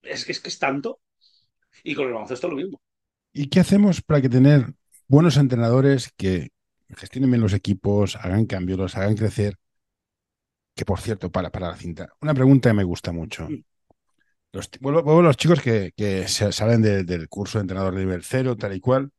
Es 0.00 0.24
que 0.24 0.32
es, 0.32 0.40
que 0.40 0.48
es 0.48 0.58
tanto. 0.60 1.00
Y 1.82 1.96
con 1.96 2.06
el 2.06 2.12
baloncesto 2.12 2.48
lo 2.48 2.56
mismo. 2.56 2.80
¿Y 3.32 3.48
qué 3.48 3.60
hacemos 3.60 4.00
para 4.00 4.20
que 4.20 4.28
tener 4.28 4.72
buenos 5.08 5.36
entrenadores 5.36 6.12
que 6.16 6.50
gestionen 6.88 7.30
bien 7.30 7.42
los 7.42 7.52
equipos, 7.52 8.14
hagan 8.14 8.46
cambios, 8.46 8.78
los 8.78 8.96
hagan 8.96 9.16
crecer? 9.16 9.56
Que 10.76 10.84
por 10.84 11.00
cierto, 11.00 11.32
para, 11.32 11.50
para 11.50 11.68
la 11.68 11.76
cinta, 11.76 12.12
una 12.20 12.32
pregunta 12.32 12.70
que 12.70 12.74
me 12.74 12.84
gusta 12.84 13.10
mucho. 13.10 13.48
Mm. 13.48 13.64
Los, 14.52 14.68
vuelvo, 14.80 15.02
vuelvo 15.02 15.20
a 15.20 15.24
los 15.24 15.36
chicos 15.36 15.60
que, 15.60 15.92
que 15.96 16.26
salen 16.28 16.82
de- 16.82 17.04
del 17.04 17.28
curso 17.28 17.58
de 17.58 17.62
entrenador 17.62 17.94
de 17.94 18.00
nivel 18.04 18.24
cero, 18.24 18.56
tal 18.56 18.74
y 18.74 18.80
cual. 18.80 19.10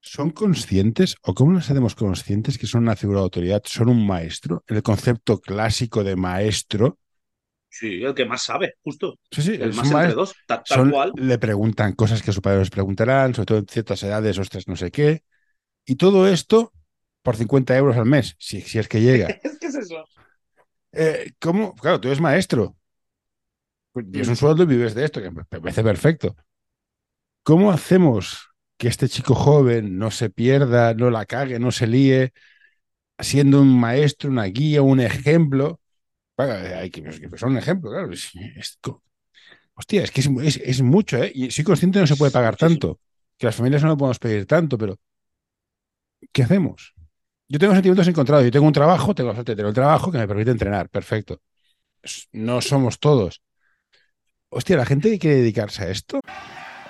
¿Son 0.00 0.30
conscientes 0.30 1.16
o 1.22 1.34
cómo 1.34 1.52
nos 1.52 1.70
hacemos 1.70 1.94
conscientes 1.94 2.58
que 2.58 2.66
son 2.66 2.82
una 2.82 2.94
figura 2.94 3.20
de 3.20 3.24
autoridad, 3.24 3.62
son 3.64 3.88
un 3.88 4.06
maestro? 4.06 4.62
El 4.66 4.82
concepto 4.82 5.40
clásico 5.40 6.04
de 6.04 6.14
maestro. 6.14 6.98
Sí, 7.70 8.02
el 8.04 8.14
que 8.14 8.24
más 8.26 8.42
sabe, 8.44 8.74
justo. 8.84 9.14
Sí, 9.32 9.42
sí, 9.42 9.54
El 9.54 9.74
más 9.74 9.90
entre 9.90 10.12
dos, 10.14 10.34
ta- 10.46 10.62
tal, 10.62 10.78
Son- 10.78 10.90
cual. 10.90 11.12
le 11.16 11.38
preguntan 11.38 11.94
cosas 11.94 12.22
que 12.22 12.32
sus 12.32 12.40
padres 12.42 12.60
les 12.60 12.70
preguntarán, 12.70 13.34
sobre 13.34 13.46
todo 13.46 13.58
en 13.58 13.66
ciertas 13.66 14.02
edades, 14.04 14.38
ostras, 14.38 14.68
no 14.68 14.76
sé 14.76 14.90
qué. 14.92 15.24
Y 15.86 15.96
todo 15.96 16.28
esto 16.28 16.72
por 17.22 17.36
50 17.36 17.76
euros 17.76 17.96
al 17.96 18.06
mes, 18.06 18.36
si, 18.38 18.60
si 18.60 18.78
es 18.78 18.86
que 18.88 19.00
llega. 19.00 19.26
Es 19.42 19.58
que 19.58 19.66
es 19.68 19.74
eso. 19.74 20.04
Eh, 20.92 21.32
¿Cómo? 21.40 21.74
Claro, 21.74 22.00
tú 22.00 22.08
eres 22.08 22.20
maestro. 22.20 22.76
Pues, 23.94 24.06
Y 24.12 24.20
es 24.20 24.28
un 24.28 24.36
sueldo 24.36 24.64
y 24.64 24.66
vives 24.66 24.94
de 24.94 25.04
esto, 25.06 25.22
que 25.22 25.30
me 25.30 25.44
parece 25.46 25.82
perfecto. 25.82 26.36
¿Cómo 27.42 27.70
hacemos 27.72 28.50
que 28.78 28.88
este 28.88 29.08
chico 29.08 29.34
joven 29.34 29.98
no 29.98 30.10
se 30.10 30.30
pierda, 30.30 30.94
no 30.94 31.10
la 31.10 31.26
cague, 31.26 31.58
no 31.58 31.70
se 31.72 31.86
líe, 31.86 32.32
siendo 33.20 33.62
un 33.62 33.78
maestro, 33.80 34.30
una 34.30 34.44
guía, 34.46 34.82
un 34.82 35.00
ejemplo? 35.00 35.80
Bueno, 36.36 36.54
hay 36.54 36.90
que, 36.90 37.02
que 37.02 37.38
son 37.38 37.52
un 37.52 37.58
ejemplo, 37.58 37.90
claro. 37.90 38.12
es- 38.12 38.32
es 38.56 38.78
hostia, 39.74 40.02
es 40.04 40.10
que 40.12 40.20
es, 40.22 40.82
mucho, 40.82 41.18
¿eh? 41.22 41.32
Y 41.34 41.50
soy 41.50 41.64
consciente 41.64 41.98
que 41.98 42.02
no 42.02 42.06
se 42.06 42.16
puede 42.16 42.32
pagar 42.32 42.56
tanto, 42.56 43.00
que 43.38 43.46
las 43.46 43.56
familias 43.56 43.82
no 43.82 43.90
lo 43.90 43.96
podemos 43.98 44.18
pedir 44.18 44.46
tanto, 44.46 44.78
pero 44.78 44.98
¿qué 46.32 46.42
hacemos? 46.42 46.94
Yo 47.48 47.58
tengo 47.58 47.74
sentimientos 47.74 48.08
encontrados. 48.08 48.44
Yo 48.44 48.50
tengo 48.52 48.66
un 48.66 48.72
trabajo, 48.72 49.14
tengo 49.14 49.30
la 49.30 49.36
suerte 49.36 49.52
de 49.52 49.56
tener 49.56 49.68
un 49.68 49.74
trabajo 49.74 50.12
que 50.12 50.18
me 50.18 50.28
permite 50.28 50.50
entrenar, 50.50 50.88
perfecto. 50.90 51.40
No 52.32 52.60
somos 52.60 52.98
todos. 53.00 53.42
Hostia, 54.56 54.76
la 54.76 54.86
gente 54.86 55.18
quiere 55.18 55.38
dedicarse 55.38 55.82
a 55.82 55.90
esto. 55.90 56.20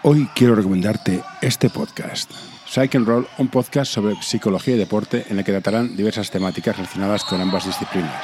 Hoy 0.02 0.28
quiero 0.34 0.54
recomendarte 0.54 1.22
este 1.40 1.70
podcast. 1.70 2.30
Psych 2.66 2.94
and 2.94 3.06
Roll, 3.06 3.26
un 3.38 3.48
podcast 3.48 3.90
sobre 3.90 4.16
psicología 4.20 4.74
y 4.74 4.78
deporte 4.78 5.24
en 5.30 5.38
el 5.38 5.44
que 5.46 5.52
tratarán 5.52 5.96
diversas 5.96 6.30
temáticas 6.30 6.76
relacionadas 6.76 7.24
con 7.24 7.40
ambas 7.40 7.64
disciplinas. 7.64 8.22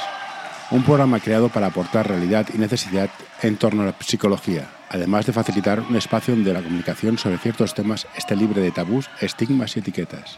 Un 0.69 0.83
programa 0.83 1.19
creado 1.19 1.49
para 1.49 1.67
aportar 1.67 2.07
realidad 2.07 2.49
y 2.53 2.59
necesidad 2.59 3.09
en 3.41 3.57
torno 3.57 3.81
a 3.81 3.85
la 3.87 3.95
psicología, 3.99 4.69
además 4.89 5.25
de 5.25 5.33
facilitar 5.33 5.79
un 5.79 5.95
espacio 5.95 6.35
donde 6.35 6.53
la 6.53 6.61
comunicación 6.61 7.17
sobre 7.17 7.39
ciertos 7.39 7.73
temas 7.73 8.05
esté 8.15 8.35
libre 8.35 8.61
de 8.61 8.69
tabús, 8.69 9.09
estigmas 9.21 9.75
y 9.75 9.79
etiquetas. 9.79 10.37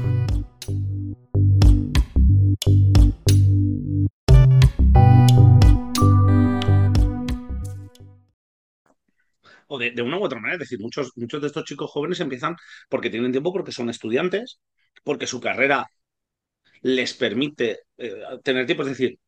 De, 9.81 10.01
una 10.01 10.17
u 10.19 10.23
otra 10.23 10.39
manera. 10.39 10.55
Es 10.55 10.69
decir, 10.69 10.79
muchos, 10.79 11.11
muchos 11.15 11.41
de 11.41 11.47
estos 11.47 11.65
chicos 11.65 11.91
jóvenes 11.91 12.19
empiezan 12.19 12.55
porque 12.89 13.09
tienen 13.09 13.31
tiempo, 13.31 13.51
porque 13.53 13.71
son 13.71 13.89
estudiantes, 13.89 14.59
porque 15.03 15.27
su 15.27 15.39
carrera 15.41 15.87
les 16.81 17.13
permite 17.13 17.81
eh, 17.97 18.13
tener 18.43 18.65
tiempo. 18.65 18.83
Es 18.83 18.89
decir, 18.89 19.19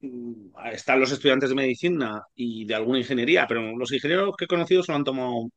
mm, 0.00 0.52
están 0.72 1.00
los 1.00 1.12
estudiantes 1.12 1.50
de 1.50 1.56
medicina 1.56 2.22
y 2.34 2.64
de 2.66 2.74
alguna 2.74 2.98
ingeniería, 2.98 3.46
pero 3.46 3.76
los 3.76 3.92
ingenieros 3.92 4.34
que 4.36 4.44
he 4.46 4.48
conocido 4.48 4.82
se 4.82 4.92
lo 4.92 4.96
han 4.96 5.04
tomado 5.04 5.50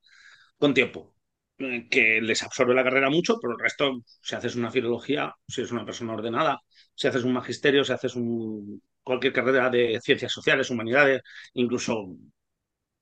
con 0.58 0.74
tiempo, 0.74 1.16
eh, 1.60 1.88
que 1.90 2.22
les 2.22 2.44
absorbe 2.44 2.76
la 2.76 2.84
carrera 2.84 3.10
mucho, 3.10 3.38
pero 3.42 3.54
el 3.54 3.60
resto, 3.60 4.04
si 4.22 4.36
haces 4.36 4.56
una 4.56 4.72
filología, 4.72 5.34
si 5.48 5.62
eres 5.62 5.72
una 5.72 5.86
persona 5.86 6.14
ordenada, 6.14 6.62
si 6.96 7.08
haces 7.08 7.24
un 7.24 7.34
magisterio, 7.34 7.84
si 7.86 7.94
haces 7.94 8.16
un, 8.16 8.82
cualquier 9.04 9.34
carrera 9.34 9.70
de 9.70 10.00
ciencias 10.02 10.32
sociales, 10.34 10.70
humanidades, 10.70 11.22
incluso 11.54 12.16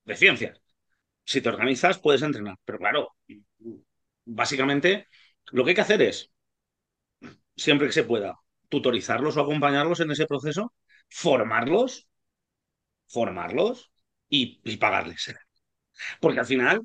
de 0.06 0.16
ciencias 0.16 0.62
si 1.26 1.42
te 1.42 1.50
organizas, 1.50 2.00
puedes 2.00 2.22
entrenar. 2.22 2.58
Pero 2.64 2.80
claro, 2.80 3.16
básicamente 4.26 5.08
lo 5.52 5.64
que 5.64 5.72
hay 5.72 5.76
que 5.76 5.82
hacer 5.82 6.02
es, 6.02 6.32
siempre 7.56 7.88
que 7.88 7.94
se 7.94 8.04
pueda, 8.04 8.40
tutorizarlos 8.70 9.38
o 9.38 9.42
acompañarlos 9.42 10.00
en 10.00 10.12
ese 10.12 10.28
proceso, 10.28 10.74
formarlos, 11.10 12.08
formarlos 13.08 13.92
y, 14.30 14.78
pagarles. 14.78 15.34
Porque 16.20 16.40
al 16.40 16.46
final, 16.46 16.82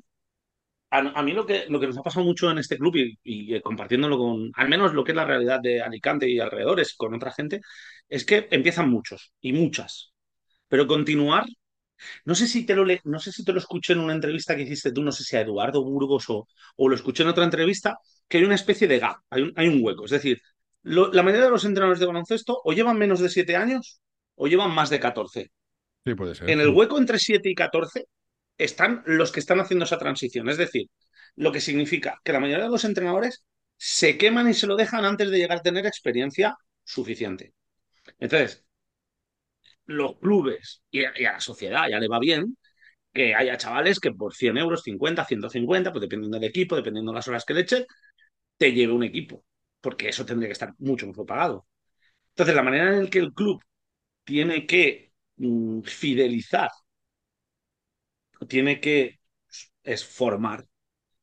a, 0.89 1.23
mí 1.23 1.33
lo 1.33 1.45
que, 1.45 1.65
lo 1.69 1.79
que 1.79 1.87
nos 1.87 1.97
ha 1.97 2.03
pasado 2.03 2.25
mucho 2.25 2.49
en 2.51 2.57
este 2.57 2.77
club 2.77 2.95
y, 2.95 3.19
y 3.23 3.61
compartiéndolo 3.61 4.17
con, 4.17 4.51
al 4.55 4.69
menos 4.69 4.93
lo 4.93 5.03
que 5.03 5.11
es 5.11 5.15
la 5.15 5.25
realidad 5.25 5.59
de 5.61 5.81
Alicante 5.81 6.29
y 6.29 6.39
alrededores, 6.39 6.95
con 6.95 7.13
otra 7.13 7.31
gente, 7.31 7.61
es 8.07 8.25
que 8.25 8.47
empiezan 8.51 8.89
muchos 8.89 9.33
y 9.41 9.53
muchas. 9.53 10.13
Pero 10.67 10.87
continuar 10.87 11.45
No 12.25 12.35
sé 12.35 12.47
si 12.47 12.65
te 12.65 12.75
lo, 12.75 12.85
no 13.03 13.19
sé 13.19 13.31
si 13.31 13.43
te 13.43 13.53
lo 13.53 13.59
escuché 13.59 13.93
en 13.93 13.99
una 13.99 14.13
entrevista 14.13 14.55
que 14.55 14.63
hiciste 14.63 14.91
tú, 14.91 15.03
no 15.03 15.11
sé 15.11 15.23
si 15.23 15.35
a 15.37 15.41
Eduardo 15.41 15.83
Burgos 15.83 16.25
o, 16.29 16.47
o 16.77 16.89
lo 16.89 16.95
escuché 16.95 17.23
en 17.23 17.29
otra 17.29 17.43
entrevista, 17.43 17.97
que 18.27 18.37
hay 18.37 18.43
una 18.43 18.55
especie 18.55 18.87
de 18.87 18.99
gap, 18.99 19.17
hay 19.29 19.43
un, 19.43 19.53
hay 19.55 19.67
un 19.67 19.83
hueco. 19.83 20.05
Es 20.05 20.11
decir, 20.11 20.41
la 20.83 21.23
mayoría 21.23 21.45
de 21.45 21.51
los 21.51 21.65
entrenadores 21.65 21.99
de 21.99 22.05
baloncesto 22.07 22.59
o 22.63 22.73
llevan 22.73 22.97
menos 22.97 23.19
de 23.19 23.29
7 23.29 23.55
años 23.55 23.99
o 24.35 24.47
llevan 24.47 24.71
más 24.71 24.89
de 24.89 24.99
14. 24.99 25.51
Sí, 26.05 26.15
puede 26.15 26.35
ser. 26.35 26.49
En 26.49 26.59
el 26.59 26.69
hueco 26.69 26.97
entre 26.97 27.19
7 27.19 27.49
y 27.49 27.55
14 27.55 28.05
están 28.57 29.03
los 29.05 29.31
que 29.31 29.39
están 29.39 29.59
haciendo 29.59 29.85
esa 29.85 29.97
transición. 29.97 30.49
Es 30.49 30.57
decir, 30.57 30.87
lo 31.35 31.51
que 31.51 31.61
significa 31.61 32.19
que 32.23 32.33
la 32.33 32.39
mayoría 32.39 32.65
de 32.65 32.71
los 32.71 32.85
entrenadores 32.85 33.43
se 33.77 34.17
queman 34.17 34.49
y 34.49 34.53
se 34.53 34.67
lo 34.67 34.75
dejan 34.75 35.05
antes 35.05 35.29
de 35.31 35.37
llegar 35.37 35.59
a 35.59 35.61
tener 35.61 35.85
experiencia 35.85 36.55
suficiente. 36.83 37.53
Entonces, 38.19 38.65
los 39.85 40.17
clubes 40.19 40.83
y 40.91 41.05
a, 41.05 41.13
la 41.19 41.39
sociedad 41.39 41.87
ya 41.89 41.99
le 41.99 42.07
va 42.07 42.19
bien 42.19 42.57
que 43.13 43.35
haya 43.35 43.57
chavales 43.57 43.99
que 43.99 44.11
por 44.11 44.33
100 44.35 44.57
euros, 44.57 44.83
50, 44.83 45.25
150, 45.25 45.91
pues 45.91 46.01
dependiendo 46.01 46.39
del 46.39 46.49
equipo, 46.49 46.75
dependiendo 46.75 47.11
de 47.11 47.15
las 47.17 47.27
horas 47.27 47.45
que 47.45 47.53
le 47.53 47.61
echen, 47.61 47.85
te 48.57 48.73
lleve 48.73 48.93
un 48.93 49.03
equipo, 49.03 49.43
porque 49.81 50.09
eso 50.09 50.25
tendría 50.25 50.49
que 50.49 50.53
estar 50.53 50.73
mucho 50.79 51.07
mejor 51.07 51.25
pagado. 51.25 51.67
Entonces, 52.29 52.55
la 52.55 52.63
manera 52.63 52.95
en 52.95 53.03
la 53.05 53.09
que 53.09 53.19
el 53.19 53.33
club 53.33 53.61
tiene 54.23 54.65
que 54.67 55.13
mm, 55.37 55.81
fidelizar, 55.83 56.69
tiene 58.47 58.79
que 58.79 59.19
es 59.83 60.05
formar 60.05 60.65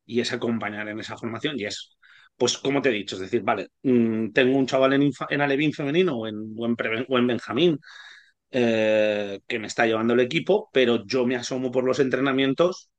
y 0.05 0.21
es 0.21 0.33
acompañar 0.33 0.87
en 0.89 0.99
esa 0.99 1.17
formación 1.17 1.59
y 1.59 1.65
es, 1.65 1.97
pues 2.37 2.57
como 2.57 2.81
te 2.81 2.89
he 2.89 2.93
dicho, 2.93 3.15
es 3.15 3.21
decir, 3.21 3.41
vale, 3.43 3.69
mm, 3.83 4.31
tengo 4.31 4.57
un 4.57 4.67
chaval 4.67 4.93
en, 4.93 5.11
en 5.29 5.41
Alevín 5.41 5.73
femenino 5.73 6.17
o 6.17 6.27
en, 6.27 6.55
o 6.57 7.17
en 7.17 7.27
Benjamín 7.27 7.79
eh, 8.51 9.39
que 9.47 9.59
me 9.59 9.67
está 9.67 9.85
llevando 9.85 10.13
el 10.13 10.19
equipo, 10.21 10.69
pero 10.73 11.05
yo 11.05 11.25
me 11.25 11.35
asomo 11.35 11.71
por 11.71 11.83
los 11.83 11.99
entrenamientos 11.99 12.89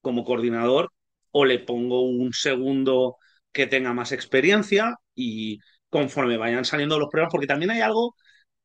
como 0.00 0.24
coordinador 0.24 0.92
o 1.32 1.44
le 1.44 1.58
pongo 1.60 2.02
un 2.02 2.32
segundo 2.32 3.16
que 3.52 3.66
tenga 3.66 3.92
más 3.94 4.12
experiencia 4.12 4.96
y 5.14 5.58
conforme 5.90 6.36
vayan 6.36 6.64
saliendo 6.64 6.98
los 6.98 7.08
pruebas, 7.10 7.30
porque 7.32 7.46
también 7.46 7.70
hay 7.70 7.80
algo 7.80 8.14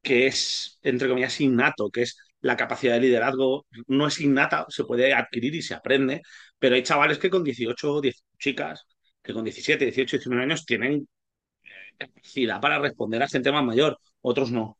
que 0.01 0.27
es, 0.27 0.79
entre 0.83 1.07
comillas, 1.09 1.39
innato, 1.41 1.89
que 1.89 2.03
es 2.03 2.17
la 2.41 2.57
capacidad 2.57 2.93
de 2.95 3.01
liderazgo. 3.01 3.65
No 3.87 4.07
es 4.07 4.19
innata, 4.21 4.65
se 4.69 4.83
puede 4.85 5.13
adquirir 5.13 5.55
y 5.55 5.61
se 5.61 5.73
aprende, 5.75 6.21
pero 6.59 6.75
hay 6.75 6.83
chavales 6.83 7.17
que 7.19 7.29
con 7.29 7.43
18, 7.43 8.01
10 8.01 8.23
chicas, 8.39 8.85
que 9.21 9.33
con 9.33 9.43
17, 9.45 9.85
18, 9.85 10.17
19 10.17 10.43
años 10.43 10.65
tienen 10.65 11.07
capacidad 11.97 12.61
para 12.61 12.79
responder 12.79 13.23
a 13.23 13.27
gente 13.27 13.51
más 13.51 13.63
mayor, 13.65 13.99
otros 14.21 14.51
no. 14.51 14.77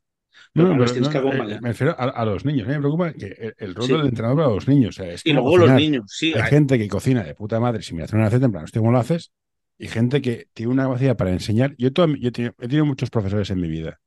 No, 0.53 0.75
no, 0.75 0.86
eh, 0.86 1.59
me 1.61 1.69
refiero 1.69 1.95
a, 1.97 2.25
los 2.25 2.45
niños. 2.45 2.67
me 2.67 2.77
preocupa 2.77 3.13
que 3.13 3.53
el, 3.57 3.73
rol 3.73 3.88
del 3.88 4.05
entrenador 4.07 4.38
para 4.38 4.49
los 4.49 4.67
niños. 4.67 4.99
es 4.99 5.25
y 5.25 5.34
luego 5.34 5.57
los 5.57 5.71
niños, 5.71 6.05
sí. 6.07 6.34
Hay, 6.34 6.43
gente 6.43 6.77
que 6.77 6.88
cocina 6.88 7.23
de 7.23 7.34
puta 7.34 7.59
madre 7.59 7.81
si 7.81 7.95
me 7.95 8.03
hace 8.03 8.15
una 8.15 8.25
receta 8.25 8.45
en 8.45 8.51
plan, 8.51 8.65
¿cómo 8.73 8.91
lo 8.91 8.99
haces? 8.99 9.31
Y 9.77 9.88
gente 9.88 10.21
que 10.21 10.47
tiene 10.53 10.71
una 10.71 10.84
capacidad 10.84 11.17
para 11.17 11.31
enseñar. 11.31 11.75
Yo, 11.77 11.89
yo 11.89 12.27
he, 12.27 12.31
tenido, 12.31 12.86
muchos 12.86 13.09
profesores 13.09 13.49
en 13.49 13.59
mi 13.59 13.67
vida. 13.67 13.99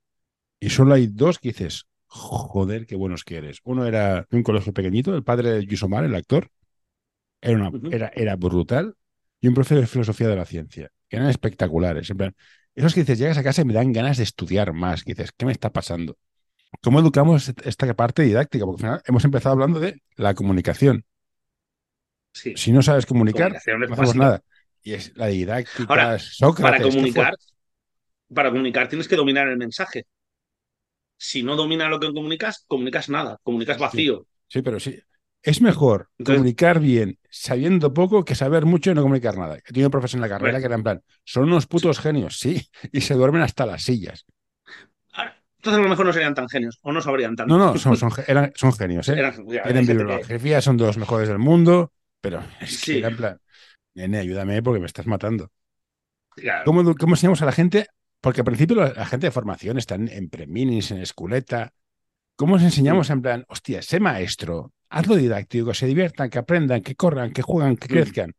Y 0.60 0.70
solo 0.70 0.94
hay 0.94 1.08
dos 1.08 1.38
que 1.38 1.48
dices, 1.48 1.86
joder, 2.06 2.86
qué 2.86 2.94
buenos 2.94 3.24
que 3.24 3.36
eres. 3.36 3.58
Uno 3.64 3.84
era 3.84 4.26
de 4.30 4.36
un 4.36 4.42
colegio 4.42 4.72
pequeñito, 4.72 5.14
el 5.14 5.24
padre 5.24 5.50
de 5.50 5.66
Yusomar, 5.66 6.04
el 6.04 6.14
actor. 6.14 6.48
Era, 7.40 7.56
una, 7.56 7.88
era, 7.90 8.12
era 8.14 8.36
brutal. 8.36 8.94
Y 9.40 9.48
un 9.48 9.54
profesor 9.54 9.80
de 9.80 9.86
filosofía 9.86 10.28
de 10.28 10.36
la 10.36 10.46
ciencia, 10.46 10.90
que 11.08 11.16
eran 11.16 11.28
espectaculares. 11.28 12.08
En 12.08 12.16
plan, 12.16 12.34
esos 12.76 12.94
que 12.94 13.00
dices, 13.00 13.18
llegas 13.18 13.38
a 13.38 13.42
casa 13.42 13.62
y 13.62 13.64
me 13.64 13.72
dan 13.72 13.92
ganas 13.92 14.18
de 14.18 14.22
estudiar 14.22 14.72
más. 14.72 15.02
Que 15.02 15.14
dices, 15.14 15.32
¿qué 15.36 15.46
me 15.46 15.52
está 15.52 15.72
pasando? 15.72 16.18
¿Cómo 16.82 17.00
educamos 17.00 17.52
esta 17.64 17.92
parte 17.94 18.22
didáctica? 18.22 18.66
Porque 18.66 18.84
al 18.84 18.90
final 18.90 19.02
hemos 19.06 19.24
empezado 19.24 19.54
hablando 19.54 19.80
de 19.80 20.02
la 20.16 20.34
comunicación. 20.34 21.04
Si 22.32 22.70
no 22.70 22.82
sabes 22.82 23.06
comunicar, 23.06 23.52
no 23.52 23.58
hacemos 23.58 24.14
nada. 24.14 24.42
Y 24.82 24.92
es 24.92 25.16
la 25.16 25.26
didáctica, 25.28 25.86
Ahora, 25.88 26.18
Para 26.60 26.80
comunicar, 26.80 27.34
para 28.32 28.50
comunicar 28.50 28.88
tienes 28.88 29.08
que 29.08 29.16
dominar 29.16 29.48
el 29.48 29.56
mensaje. 29.56 30.06
Si 31.16 31.42
no 31.42 31.56
dominas 31.56 31.88
lo 31.88 31.98
que 31.98 32.12
comunicas, 32.12 32.64
comunicas 32.68 33.08
nada, 33.08 33.40
comunicas 33.42 33.78
vacío. 33.78 34.26
Sí, 34.48 34.60
pero 34.60 34.78
sí. 34.78 35.00
Es 35.46 35.60
mejor 35.60 36.10
comunicar 36.24 36.80
bien 36.80 37.20
sabiendo 37.30 37.94
poco 37.94 38.24
que 38.24 38.34
saber 38.34 38.66
mucho 38.66 38.90
y 38.90 38.94
no 38.94 39.02
comunicar 39.02 39.38
nada. 39.38 39.56
He 39.56 39.62
tenido 39.62 39.90
profesores 39.92 40.16
en 40.16 40.20
la 40.22 40.28
carrera 40.28 40.58
que 40.58 40.66
eran 40.66 40.80
en 40.80 40.82
plan, 40.82 41.02
son 41.24 41.44
unos 41.44 41.68
putos 41.68 42.00
genios, 42.00 42.40
sí, 42.40 42.68
y 42.92 43.00
se 43.02 43.14
duermen 43.14 43.42
hasta 43.42 43.64
las 43.64 43.84
sillas. 43.84 44.26
Entonces 45.58 45.78
a 45.78 45.82
lo 45.84 45.88
mejor 45.88 46.06
no 46.06 46.12
serían 46.12 46.34
tan 46.34 46.48
genios 46.48 46.80
o 46.82 46.90
no 46.90 47.00
sabrían 47.00 47.36
tanto. 47.36 47.56
No, 47.56 47.64
no, 47.64 47.78
son, 47.78 47.96
son, 47.96 48.10
son 48.56 48.72
genios. 48.72 49.08
¿eh? 49.08 49.32
Tienen 49.62 49.86
bibliografía, 49.86 50.60
son 50.60 50.76
de 50.78 50.86
los 50.86 50.98
mejores 50.98 51.28
del 51.28 51.38
mundo, 51.38 51.92
pero 52.20 52.42
es 52.60 52.82
que 52.82 52.98
en 52.98 53.16
plan, 53.16 53.40
nene, 53.94 54.18
ayúdame 54.18 54.60
porque 54.64 54.80
me 54.80 54.86
estás 54.86 55.06
matando. 55.06 55.52
¿Cómo, 56.64 56.92
¿Cómo, 56.96 57.14
enseñamos 57.14 57.40
a 57.42 57.46
la 57.46 57.52
gente? 57.52 57.86
Porque 58.20 58.40
al 58.40 58.46
principio 58.46 58.76
la, 58.76 59.06
gente 59.06 59.28
de 59.28 59.30
formación 59.30 59.78
está 59.78 59.94
en, 59.94 60.28
preminis, 60.28 60.90
en 60.90 60.98
esculeta. 60.98 61.72
¿Cómo 62.34 62.56
os 62.56 62.62
enseñamos 62.62 63.10
en 63.10 63.22
plan, 63.22 63.44
hostia, 63.48 63.80
sé 63.80 64.00
maestro, 64.00 64.72
hazlo 64.88 65.16
didáctico, 65.16 65.68
que 65.68 65.74
se 65.74 65.86
diviertan, 65.86 66.30
que 66.30 66.38
aprendan, 66.38 66.82
que 66.82 66.94
corran, 66.94 67.32
que 67.32 67.42
juegan, 67.42 67.76
que 67.76 67.86
mm. 67.86 67.90
crezcan? 67.90 68.34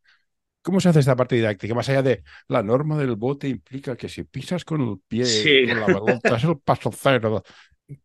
¿Cómo 0.62 0.82
se 0.82 0.90
hace 0.90 1.00
esta 1.00 1.16
parte 1.16 1.36
didáctica? 1.36 1.74
Más 1.74 1.88
allá 1.88 2.02
de 2.02 2.24
la 2.50 2.62
norma 2.62 2.98
del 2.98 3.16
bote 3.16 3.48
implica 3.48 3.96
que 3.96 4.10
si 4.10 4.24
pisas 4.24 4.66
con 4.66 4.82
el 4.82 4.98
pie, 5.08 5.68
con 5.68 5.80
la 5.80 5.86
pelota, 5.86 6.36
es 6.36 6.44
el 6.44 6.60
paso 6.60 6.92
cero. 6.92 7.42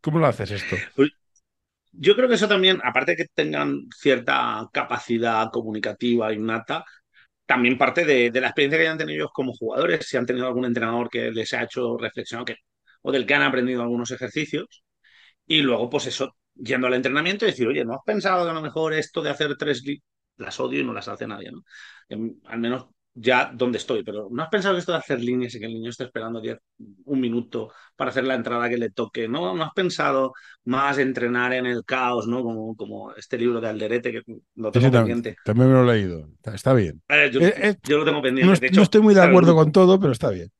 ¿Cómo 0.00 0.20
lo 0.20 0.26
haces 0.26 0.52
esto? 0.52 0.76
Pues, 0.94 1.10
yo 1.92 2.14
creo 2.14 2.28
que 2.28 2.36
eso 2.36 2.48
también, 2.48 2.80
aparte 2.82 3.12
de 3.12 3.16
que 3.16 3.26
tengan 3.34 3.88
cierta 3.94 4.68
capacidad 4.72 5.50
comunicativa 5.50 6.32
innata, 6.32 6.84
también 7.46 7.76
parte 7.76 8.04
de, 8.04 8.30
la 8.40 8.48
experiencia 8.48 8.78
que 8.78 8.84
hayan 8.84 8.98
tenido 8.98 9.16
ellos 9.24 9.30
como 9.34 9.52
jugadores, 9.52 10.06
si 10.06 10.16
han 10.16 10.26
tenido 10.26 10.46
algún 10.46 10.64
entrenador 10.64 11.10
que 11.10 11.30
les 11.30 11.52
ha 11.54 11.64
hecho 11.64 11.98
reflexionar 11.98 12.46
que, 12.46 12.56
o 13.02 13.12
del 13.12 13.26
que 13.26 13.34
han 13.34 13.42
aprendido 13.42 13.82
algunos 13.82 14.10
ejercicios. 14.10 14.84
Y 15.46 15.62
luego, 15.62 15.90
pues 15.90 16.06
eso, 16.06 16.36
yendo 16.54 16.86
al 16.86 16.94
entrenamiento 16.94 17.44
y 17.44 17.50
decir, 17.50 17.66
oye, 17.66 17.84
¿no 17.84 17.94
has 17.94 18.04
pensado 18.04 18.44
que 18.44 18.50
a 18.50 18.54
lo 18.54 18.62
mejor 18.62 18.92
esto 18.92 19.22
de 19.22 19.30
hacer 19.30 19.56
tres 19.56 19.82
las 20.36 20.58
odio 20.60 20.80
y 20.80 20.84
no 20.84 20.92
las 20.92 21.08
hace 21.08 21.26
nadie, 21.26 21.50
¿no? 21.52 21.62
al 22.46 22.58
menos 22.58 22.86
ya 23.14 23.50
donde 23.52 23.78
estoy, 23.78 24.02
pero 24.02 24.28
¿no 24.30 24.42
has 24.42 24.48
pensado 24.48 24.74
que 24.74 24.80
esto 24.80 24.92
de 24.92 24.98
hacer 24.98 25.20
líneas 25.20 25.54
y 25.54 25.60
que 25.60 25.66
el 25.66 25.74
niño 25.74 25.90
esté 25.90 26.04
esperando 26.04 26.40
un 27.04 27.20
minuto 27.20 27.70
para 27.94 28.10
hacer 28.10 28.24
la 28.24 28.34
entrada 28.34 28.68
que 28.68 28.78
le 28.78 28.90
toque? 28.90 29.28
¿No, 29.28 29.54
¿No 29.54 29.64
has 29.64 29.72
pensado 29.74 30.32
más 30.64 30.98
entrenar 30.98 31.52
en 31.52 31.66
el 31.66 31.84
caos, 31.84 32.26
¿no? 32.26 32.42
Como, 32.42 32.74
como 32.74 33.12
este 33.14 33.36
libro 33.36 33.60
de 33.60 33.68
Alderete 33.68 34.12
que 34.12 34.22
lo 34.54 34.70
tengo 34.70 34.90
pendiente. 34.90 35.36
También 35.44 35.68
me 35.68 35.74
lo 35.74 35.90
he 35.90 35.96
leído, 35.96 36.28
está, 36.44 36.72
bien. 36.72 37.02
Eh, 37.08 37.30
eh, 37.34 37.54
eh, 37.58 37.74
yo, 37.82 37.98
lo 37.98 38.04
tengo 38.04 38.22
pendiente. 38.22 38.70
No, 38.70 38.82
estoy 38.82 39.02
muy 39.02 39.14
de 39.14 39.22
acuerdo 39.22 39.54
con 39.54 39.72
todo, 39.72 40.00
pero 40.00 40.12
está 40.12 40.30
bien. 40.30 40.50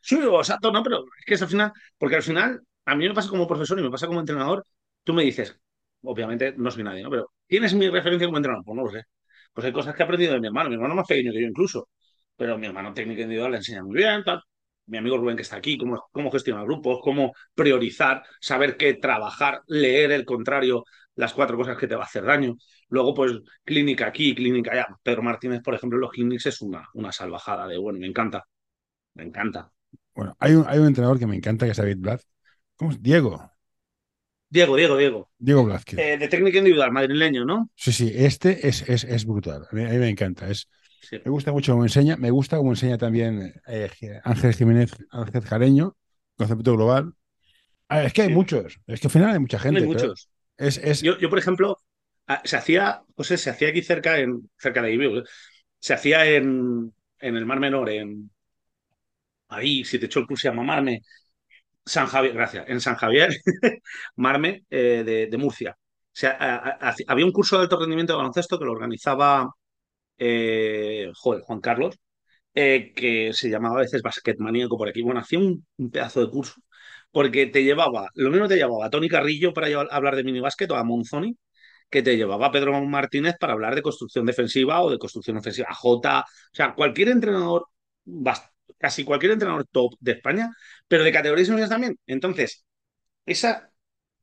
Sí, 0.00 0.16
exacto, 0.16 0.70
no, 0.70 0.84
pero 0.84 1.04
es 1.18 1.24
que 1.26 1.34
es 1.34 1.42
al 1.42 1.48
final, 1.48 1.72
porque 1.98 2.16
al 2.16 2.22
final, 2.22 2.62
a 2.84 2.94
mí 2.94 3.08
me 3.08 3.14
pasa 3.14 3.28
como 3.28 3.48
profesor 3.48 3.80
y 3.80 3.82
me 3.82 3.90
pasa 3.90 4.06
como 4.06 4.20
entrenador, 4.20 4.64
tú 5.06 5.14
me 5.14 5.22
dices, 5.22 5.56
obviamente 6.02 6.54
no 6.56 6.70
soy 6.70 6.82
nadie, 6.82 7.02
¿no? 7.04 7.10
Pero 7.10 7.30
¿tienes 7.46 7.74
mi 7.74 7.88
referencia 7.88 8.26
como 8.26 8.38
entrenador? 8.38 8.64
Pues 8.64 8.76
no 8.76 8.84
lo 8.84 8.90
sé. 8.90 9.04
Pues 9.52 9.64
hay 9.64 9.72
cosas 9.72 9.94
que 9.94 10.02
he 10.02 10.04
aprendido 10.04 10.34
de 10.34 10.40
mi 10.40 10.48
hermano, 10.48 10.68
mi 10.68 10.74
hermano 10.74 10.96
más 10.96 11.06
pequeño 11.06 11.32
que 11.32 11.40
yo 11.40 11.46
incluso, 11.46 11.88
pero 12.36 12.58
mi 12.58 12.66
hermano 12.66 12.92
técnico 12.92 13.22
individual 13.22 13.52
le 13.52 13.58
enseña 13.58 13.84
muy 13.84 13.96
bien, 13.96 14.24
tal. 14.24 14.42
Mi 14.86 14.98
amigo 14.98 15.16
Rubén 15.16 15.36
que 15.36 15.42
está 15.42 15.56
aquí, 15.56 15.78
cómo, 15.78 16.08
cómo 16.12 16.30
gestionar 16.30 16.64
grupos, 16.64 16.98
cómo 17.02 17.32
priorizar, 17.54 18.22
saber 18.40 18.76
qué 18.76 18.94
trabajar, 18.94 19.62
leer 19.68 20.12
el 20.12 20.24
contrario, 20.24 20.84
las 21.14 21.32
cuatro 21.32 21.56
cosas 21.56 21.76
que 21.78 21.86
te 21.86 21.94
va 21.96 22.02
a 22.02 22.06
hacer 22.06 22.24
daño. 22.24 22.56
Luego, 22.88 23.14
pues, 23.14 23.32
clínica 23.64 24.06
aquí, 24.06 24.34
clínica 24.34 24.72
allá. 24.72 24.86
Pedro 25.02 25.22
Martínez, 25.22 25.62
por 25.62 25.74
ejemplo, 25.74 25.98
los 25.98 26.10
clínicos 26.10 26.46
es 26.46 26.60
una, 26.62 26.86
una 26.94 27.12
salvajada 27.12 27.66
de, 27.66 27.78
bueno, 27.78 27.98
me 27.98 28.06
encanta. 28.06 28.44
Me 29.14 29.24
encanta. 29.24 29.70
Bueno, 30.14 30.36
hay 30.40 30.54
un, 30.54 30.64
hay 30.68 30.78
un 30.78 30.86
entrenador 30.88 31.18
que 31.18 31.26
me 31.26 31.36
encanta, 31.36 31.66
que 31.66 31.72
es 31.72 31.78
David 31.78 31.98
Blatt. 31.98 32.22
Diego. 33.00 33.50
Diego, 34.48 34.76
Diego, 34.76 34.96
Diego. 34.96 35.30
Diego 35.38 35.64
Blázquez. 35.64 35.98
Eh, 35.98 36.18
de 36.18 36.28
técnica 36.28 36.58
individual, 36.58 36.92
madrileño, 36.92 37.44
¿no? 37.44 37.70
Sí, 37.74 37.92
sí, 37.92 38.12
este 38.14 38.68
es, 38.68 38.88
es, 38.88 39.04
es 39.04 39.24
brutal. 39.26 39.66
A 39.70 39.74
mí, 39.74 39.82
me 39.82 40.08
encanta. 40.08 40.48
Es, 40.48 40.68
Me 41.10 41.30
gusta 41.30 41.52
mucho 41.52 41.72
cómo 41.72 41.84
enseña. 41.84 42.16
Me 42.16 42.30
gusta 42.30 42.56
cómo 42.56 42.72
enseña 42.72 42.98
también 42.98 43.54
eh, 43.66 43.90
Ángel 44.24 44.54
Jiménez, 44.54 44.92
Ángel 45.10 45.42
Jareño, 45.42 45.96
concepto 46.36 46.74
global. 46.74 47.12
Ah, 47.88 48.04
es 48.04 48.12
que 48.12 48.22
hay 48.22 48.28
muchos. 48.28 48.80
Es 48.86 49.00
que 49.00 49.08
al 49.08 49.12
final 49.12 49.30
hay 49.32 49.38
mucha 49.38 49.58
gente. 49.58 49.80
Hay 49.80 49.86
muchos. 49.86 50.28
Es, 50.56 50.78
es... 50.78 51.02
Yo, 51.02 51.18
yo, 51.18 51.28
por 51.28 51.38
ejemplo, 51.38 51.78
se 52.44 52.56
hacía, 52.56 53.02
pues 53.14 53.28
se 53.28 53.50
hacía 53.50 53.68
aquí 53.68 53.82
cerca, 53.82 54.18
en, 54.18 54.50
cerca 54.58 54.82
de 54.82 54.88
ahí, 54.88 55.22
se 55.78 55.94
hacía 55.94 56.24
en, 56.26 56.92
en 57.20 57.36
el 57.36 57.46
Mar 57.46 57.60
Menor, 57.60 57.90
en 57.90 58.30
ahí, 59.48 59.84
si 59.84 59.98
te 59.98 60.06
echo 60.06 60.20
el 60.20 60.26
curso 60.26 60.48
a 60.48 60.52
mamarme, 60.52 61.02
San 61.86 62.06
Javier, 62.08 62.34
gracias, 62.34 62.68
en 62.68 62.80
San 62.80 62.96
Javier, 62.96 63.30
Marme, 64.16 64.64
eh, 64.70 65.28
de, 65.30 65.38
Murcia. 65.38 65.76
O 65.78 66.18
sea, 66.18 66.78
había 67.08 67.24
un 67.24 67.32
curso 67.32 67.56
de 67.56 67.62
alto 67.64 67.78
rendimiento 67.78 68.12
de 68.12 68.18
baloncesto 68.18 68.58
que 68.58 68.64
lo 68.64 68.72
organizaba 68.72 69.50
eh, 70.18 71.10
Juan 71.14 71.60
Carlos, 71.60 71.96
eh, 72.54 72.92
que 72.94 73.32
se 73.34 73.50
llamaba 73.50 73.76
a 73.78 73.82
veces 73.82 74.02
Basket 74.02 74.36
Maníaco 74.38 74.78
por 74.78 74.88
aquí. 74.88 75.02
Bueno, 75.02 75.20
hacía 75.20 75.38
un, 75.40 75.66
pedazo 75.92 76.20
de 76.20 76.30
curso, 76.30 76.54
porque 77.10 77.46
te 77.46 77.64
llevaba, 77.64 78.08
lo 78.14 78.30
mismo 78.30 78.48
te 78.48 78.56
llevaba 78.56 78.86
a 78.86 78.90
Tony 78.90 79.08
Carrillo 79.08 79.52
para 79.54 79.68
hablar 79.90 80.16
de 80.16 80.24
minibásquet 80.24 80.70
o 80.70 80.76
a 80.76 80.84
Monzoni, 80.84 81.36
que 81.90 82.02
te 82.02 82.16
llevaba 82.16 82.50
Pedro 82.52 82.80
Martínez 82.84 83.36
para 83.40 83.54
hablar 83.54 83.74
de 83.74 83.82
construcción 83.82 84.26
defensiva 84.26 84.82
o 84.82 84.90
de 84.90 84.98
construcción 84.98 85.36
ofensiva. 85.38 85.68
J, 85.74 86.20
o 86.20 86.24
sea, 86.52 86.74
cualquier 86.74 87.10
entrenador, 87.10 87.66
casi 88.78 89.04
cualquier 89.04 89.32
entrenador 89.32 89.66
top 89.70 89.94
de 90.00 90.12
España, 90.12 90.50
pero 90.88 91.04
de 91.04 91.12
categorías 91.12 91.48
menores 91.48 91.70
también. 91.70 91.98
Entonces, 92.06 92.64
esa 93.26 93.70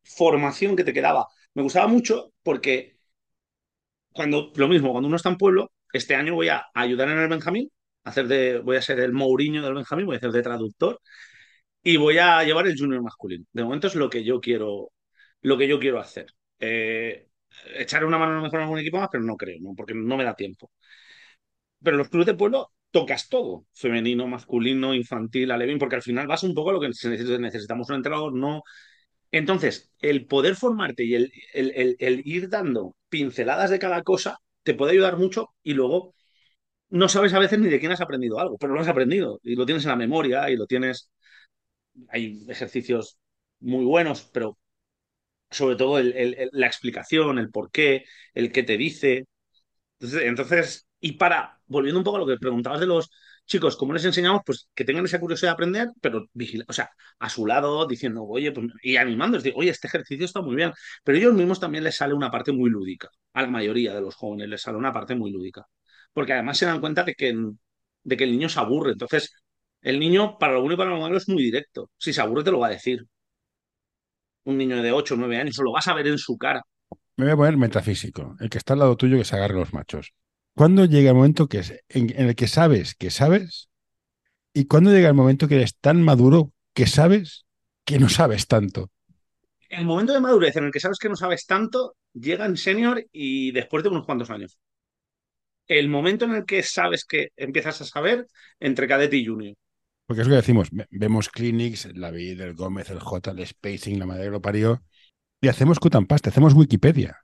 formación 0.03 0.75
que 0.75 0.83
te 0.83 0.93
quedaba 0.93 1.27
me 1.53 1.63
gustaba 1.63 1.87
mucho 1.87 2.33
porque 2.43 2.97
cuando, 4.11 4.51
lo 4.55 4.67
mismo, 4.67 4.91
cuando 4.91 5.07
uno 5.07 5.17
está 5.17 5.29
en 5.29 5.37
pueblo, 5.37 5.71
este 5.91 6.15
año 6.15 6.35
voy 6.35 6.49
a 6.49 6.65
ayudar 6.73 7.09
en 7.09 7.19
el 7.19 7.27
Benjamín, 7.29 7.71
hacer 8.03 8.27
de, 8.27 8.59
voy 8.59 8.77
a 8.77 8.81
ser 8.81 8.99
el 8.99 9.13
Mourinho 9.13 9.63
del 9.63 9.73
Benjamín, 9.73 10.05
voy 10.05 10.15
a 10.15 10.17
hacer 10.17 10.31
de 10.31 10.41
traductor 10.43 10.99
y 11.83 11.97
voy 11.97 12.17
a 12.19 12.43
llevar 12.43 12.67
el 12.67 12.77
junior 12.77 13.01
masculino. 13.01 13.45
De 13.53 13.63
momento 13.63 13.87
es 13.87 13.95
lo 13.95 14.09
que 14.09 14.23
yo 14.23 14.39
quiero, 14.41 14.91
lo 15.41 15.57
que 15.57 15.67
yo 15.67 15.79
quiero 15.79 15.99
hacer. 15.99 16.27
Eh, 16.59 17.29
echar 17.75 18.05
una 18.05 18.17
mano 18.17 18.33
a 18.33 18.35
lo 18.37 18.41
mejor 18.43 18.59
en 18.59 18.63
algún 18.63 18.79
equipo 18.79 18.99
más, 18.99 19.09
pero 19.11 19.23
no 19.23 19.37
creo, 19.37 19.59
porque 19.77 19.93
no 19.95 20.17
me 20.17 20.23
da 20.23 20.35
tiempo. 20.35 20.71
Pero 21.83 21.97
los 21.97 22.09
clubes 22.09 22.27
de 22.27 22.33
pueblo 22.35 22.71
tocas 22.93 23.29
todo, 23.29 23.67
femenino, 23.73 24.27
masculino, 24.27 24.95
infantil, 24.95 25.51
alevín, 25.51 25.79
porque 25.79 25.97
al 25.97 26.03
final 26.03 26.27
vas 26.27 26.43
un 26.43 26.55
poco 26.55 26.71
a 26.71 26.73
lo 26.75 26.81
que 26.81 26.89
necesitamos 26.89 27.89
un 27.89 27.97
entrenador, 27.97 28.33
no. 28.35 28.63
Entonces, 29.31 29.91
el 29.99 30.27
poder 30.27 30.55
formarte 30.55 31.05
y 31.05 31.15
el, 31.15 31.31
el, 31.53 31.97
el, 31.99 32.21
ir 32.25 32.49
dando 32.49 32.95
pinceladas 33.09 33.71
de 33.71 33.79
cada 33.79 34.03
cosa 34.03 34.37
te 34.63 34.75
puede 34.75 34.93
ayudar 34.93 35.17
mucho 35.17 35.49
y 35.63 35.73
luego 35.73 36.15
no 36.89 37.09
sabes 37.09 37.33
a 37.33 37.39
veces 37.39 37.59
ni 37.59 37.69
de 37.69 37.79
quién 37.79 37.91
has 37.93 38.01
aprendido 38.01 38.39
algo, 38.39 38.57
pero 38.57 38.73
lo 38.73 38.81
has 38.81 38.87
aprendido 38.89 39.39
y 39.43 39.55
lo 39.55 39.65
tienes 39.65 39.85
en 39.85 39.91
la 39.91 39.97
memoria 39.97 40.49
y 40.51 40.57
lo 40.57 40.67
tienes. 40.67 41.11
Hay 42.09 42.45
ejercicios 42.49 43.19
muy 43.59 43.85
buenos, 43.85 44.23
pero 44.33 44.57
sobre 45.51 45.75
todo 45.75 46.01
la 46.01 46.67
explicación, 46.67 47.39
el 47.39 47.51
por 47.51 47.71
qué, 47.71 48.05
el 48.33 48.51
qué 48.51 48.63
te 48.63 48.77
dice. 48.77 49.27
Entonces, 50.01 50.87
y 50.99 51.13
para, 51.13 51.61
volviendo 51.73 51.99
un 51.99 52.03
poco 52.03 52.17
a 52.17 52.19
lo 52.21 52.27
que 52.27 52.37
preguntabas 52.37 52.79
de 52.79 52.87
los 52.87 53.09
chicos, 53.45 53.75
¿cómo 53.75 53.93
les 53.93 54.05
enseñamos? 54.05 54.41
Pues 54.45 54.69
que 54.73 54.85
tengan 54.85 55.05
esa 55.05 55.19
curiosidad 55.19 55.51
de 55.51 55.53
aprender, 55.53 55.89
pero 56.01 56.25
vigila, 56.33 56.65
o 56.67 56.73
sea, 56.73 56.89
a 57.19 57.29
su 57.29 57.45
lado, 57.45 57.85
diciendo, 57.87 58.23
oye, 58.23 58.51
pues, 58.51 58.67
y 58.81 58.95
animándoles, 58.97 59.53
oye, 59.55 59.69
este 59.69 59.87
ejercicio 59.87 60.25
está 60.25 60.41
muy 60.41 60.55
bien. 60.55 60.71
Pero 61.03 61.17
ellos 61.17 61.33
mismos 61.33 61.59
también 61.59 61.83
les 61.83 61.97
sale 61.97 62.13
una 62.13 62.31
parte 62.31 62.51
muy 62.53 62.69
lúdica. 62.69 63.09
A 63.33 63.41
la 63.41 63.47
mayoría 63.49 63.93
de 63.93 64.01
los 64.01 64.15
jóvenes 64.15 64.47
les 64.49 64.61
sale 64.61 64.77
una 64.77 64.93
parte 64.93 65.15
muy 65.15 65.31
lúdica. 65.31 65.65
Porque 66.13 66.33
además 66.33 66.57
se 66.57 66.65
dan 66.65 66.79
cuenta 66.79 67.03
de 67.03 67.15
que, 67.15 67.35
de 68.03 68.17
que 68.17 68.23
el 68.23 68.31
niño 68.31 68.49
se 68.49 68.59
aburre. 68.59 68.91
Entonces, 68.93 69.33
el 69.81 69.99
niño, 69.99 70.37
para 70.39 70.53
lo 70.53 70.61
bueno 70.61 70.75
y 70.75 70.77
para 70.77 70.91
lo 70.91 70.99
malo, 71.01 71.17
es 71.17 71.27
muy 71.27 71.43
directo. 71.43 71.91
Si 71.97 72.13
se 72.13 72.21
aburre, 72.21 72.43
te 72.43 72.51
lo 72.51 72.59
va 72.59 72.67
a 72.67 72.71
decir 72.71 73.05
un 74.45 74.57
niño 74.57 74.81
de 74.81 74.91
8 74.91 75.13
o 75.13 75.17
9 75.17 75.37
años, 75.37 75.57
lo 75.63 75.71
vas 75.71 75.87
a 75.87 75.93
ver 75.93 76.07
en 76.07 76.17
su 76.17 76.37
cara. 76.37 76.61
Me 77.15 77.25
voy 77.25 77.33
a 77.33 77.37
poner 77.37 77.57
metafísico, 77.57 78.35
el 78.39 78.49
que 78.49 78.57
está 78.57 78.73
al 78.73 78.79
lado 78.79 78.97
tuyo 78.97 79.17
que 79.17 79.23
se 79.23 79.35
agarre 79.35 79.55
los 79.55 79.73
machos. 79.73 80.13
¿Cuándo 80.55 80.85
llega 80.85 81.09
el 81.09 81.15
momento 81.15 81.47
que 81.47 81.61
en, 81.89 82.13
el 82.15 82.35
que 82.35 82.47
sabes 82.47 82.93
que 82.95 83.09
sabes? 83.09 83.69
¿Y 84.53 84.65
cuándo 84.65 84.91
llega 84.91 85.07
el 85.07 85.15
momento 85.15 85.47
que 85.47 85.55
eres 85.55 85.77
tan 85.77 86.01
maduro 86.01 86.51
que 86.73 86.85
sabes 86.85 87.45
que 87.85 87.99
no 87.99 88.07
sabes 88.09 88.47
tanto? 88.47 88.91
El 89.69 89.85
momento 89.85 90.13
de 90.13 90.21
madurez 90.21 90.55
en 90.55 90.65
el 90.65 90.71
que 90.71 90.79
sabes 90.79 90.99
que 90.99 91.09
no 91.09 91.15
sabes 91.15 91.47
tanto 91.47 91.95
llega 92.13 92.45
en 92.45 92.57
senior 92.57 93.03
y 93.11 93.51
después 93.51 93.83
de 93.83 93.89
unos 93.89 94.05
cuantos 94.05 94.29
años. 94.29 94.59
El 95.67 95.89
momento 95.89 96.25
en 96.25 96.35
el 96.35 96.45
que 96.45 96.61
sabes 96.61 97.05
que 97.05 97.29
empiezas 97.35 97.81
a 97.81 97.85
saber 97.85 98.27
entre 98.59 98.87
cadete 98.87 99.17
y 99.17 99.25
junior. 99.25 99.55
Porque 100.05 100.21
es 100.21 100.27
lo 100.27 100.33
que 100.33 100.41
decimos, 100.41 100.69
vemos 100.91 101.29
clinics, 101.29 101.87
la 101.95 102.11
vida, 102.11 102.43
el 102.43 102.53
Gómez, 102.53 102.91
el 102.91 102.99
J, 102.99 103.31
el 103.31 103.47
spacing, 103.47 103.97
la 103.97 104.05
madre 104.05 104.25
que 104.25 104.31
lo 104.31 104.41
parió, 104.41 104.83
y 105.41 105.47
hacemos 105.47 105.79
cut 105.79 105.95
and 105.95 106.07
paste, 106.07 106.29
hacemos 106.29 106.53
Wikipedia. 106.53 107.17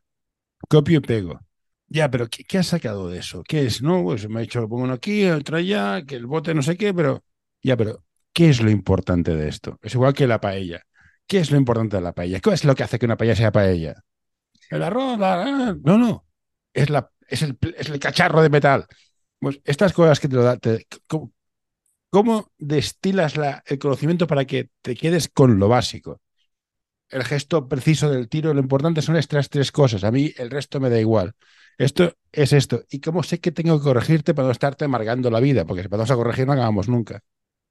Copio 0.67 0.97
y 0.97 1.01
pego. 1.01 1.39
Ya, 1.89 2.09
pero 2.11 2.27
¿qué, 2.29 2.57
has 2.57 2.67
sacado 2.67 3.09
de 3.09 3.19
eso? 3.19 3.43
¿Qué 3.43 3.65
es? 3.65 3.81
No, 3.81 4.03
pues 4.03 4.29
me 4.29 4.39
ha 4.39 4.41
dicho, 4.41 4.61
pongo 4.69 4.83
uno 4.83 4.93
aquí, 4.93 5.25
otro 5.25 5.57
allá, 5.57 6.03
que 6.05 6.15
el 6.15 6.27
bote 6.27 6.53
no 6.53 6.61
sé 6.61 6.77
qué, 6.77 6.93
pero 6.93 7.23
ya, 7.63 7.75
pero 7.75 8.05
¿qué 8.31 8.49
es 8.49 8.61
lo 8.61 8.69
importante 8.69 9.35
de 9.35 9.49
esto? 9.49 9.79
Es 9.81 9.95
igual 9.95 10.13
que 10.13 10.27
la 10.27 10.39
paella. 10.39 10.83
¿Qué 11.25 11.39
es 11.39 11.49
lo 11.51 11.57
importante 11.57 11.97
de 11.97 12.03
la 12.03 12.13
paella? 12.13 12.39
¿Qué 12.39 12.51
es 12.51 12.63
lo 12.63 12.75
que 12.75 12.83
hace 12.83 12.99
que 12.99 13.05
una 13.05 13.17
paella 13.17 13.35
sea 13.35 13.51
paella? 13.51 14.03
El 14.69 14.83
arroz, 14.83 15.17
no, 15.17 15.97
no. 15.97 16.25
Es, 16.73 16.91
la, 16.91 17.11
es, 17.27 17.41
el, 17.41 17.57
es 17.75 17.89
el 17.89 17.99
cacharro 17.99 18.43
de 18.43 18.49
metal. 18.49 18.85
Pues 19.39 19.59
estas 19.63 19.91
cosas 19.91 20.19
que 20.19 20.27
te 20.27 20.35
lo 20.35 20.43
da, 20.43 20.59
¿Cómo 22.11 22.51
destilas 22.57 23.35
el 23.65 23.77
conocimiento 23.79 24.25
para 24.25 24.45
que 24.45 24.69
te 24.81 24.95
quedes 24.95 25.29
con 25.29 25.59
lo 25.59 25.67
básico? 25.67 26.21
El 27.09 27.23
gesto 27.23 27.67
preciso 27.67 28.09
del 28.09 28.29
tiro, 28.29 28.53
lo 28.53 28.59
importante 28.59 29.01
son 29.01 29.15
estas 29.15 29.49
tres 29.49 29.71
cosas. 29.71 30.03
A 30.03 30.11
mí 30.11 30.31
el 30.37 30.51
resto 30.51 30.79
me 30.79 30.89
da 30.89 30.99
igual. 30.99 31.33
Esto 31.77 32.13
es 32.31 32.53
esto. 32.53 32.83
¿Y 32.89 32.99
cómo 32.99 33.23
sé 33.23 33.39
que 33.39 33.51
tengo 33.51 33.77
que 33.79 33.85
corregirte 33.85 34.33
para 34.33 34.47
no 34.47 34.51
estarte 34.51 34.85
amargando 34.85 35.31
la 35.31 35.39
vida? 35.39 35.65
Porque 35.65 35.81
si 35.81 35.87
vamos 35.87 36.11
a 36.11 36.15
corregir 36.15 36.45
no 36.45 36.53
acabamos 36.53 36.87
nunca. 36.87 37.23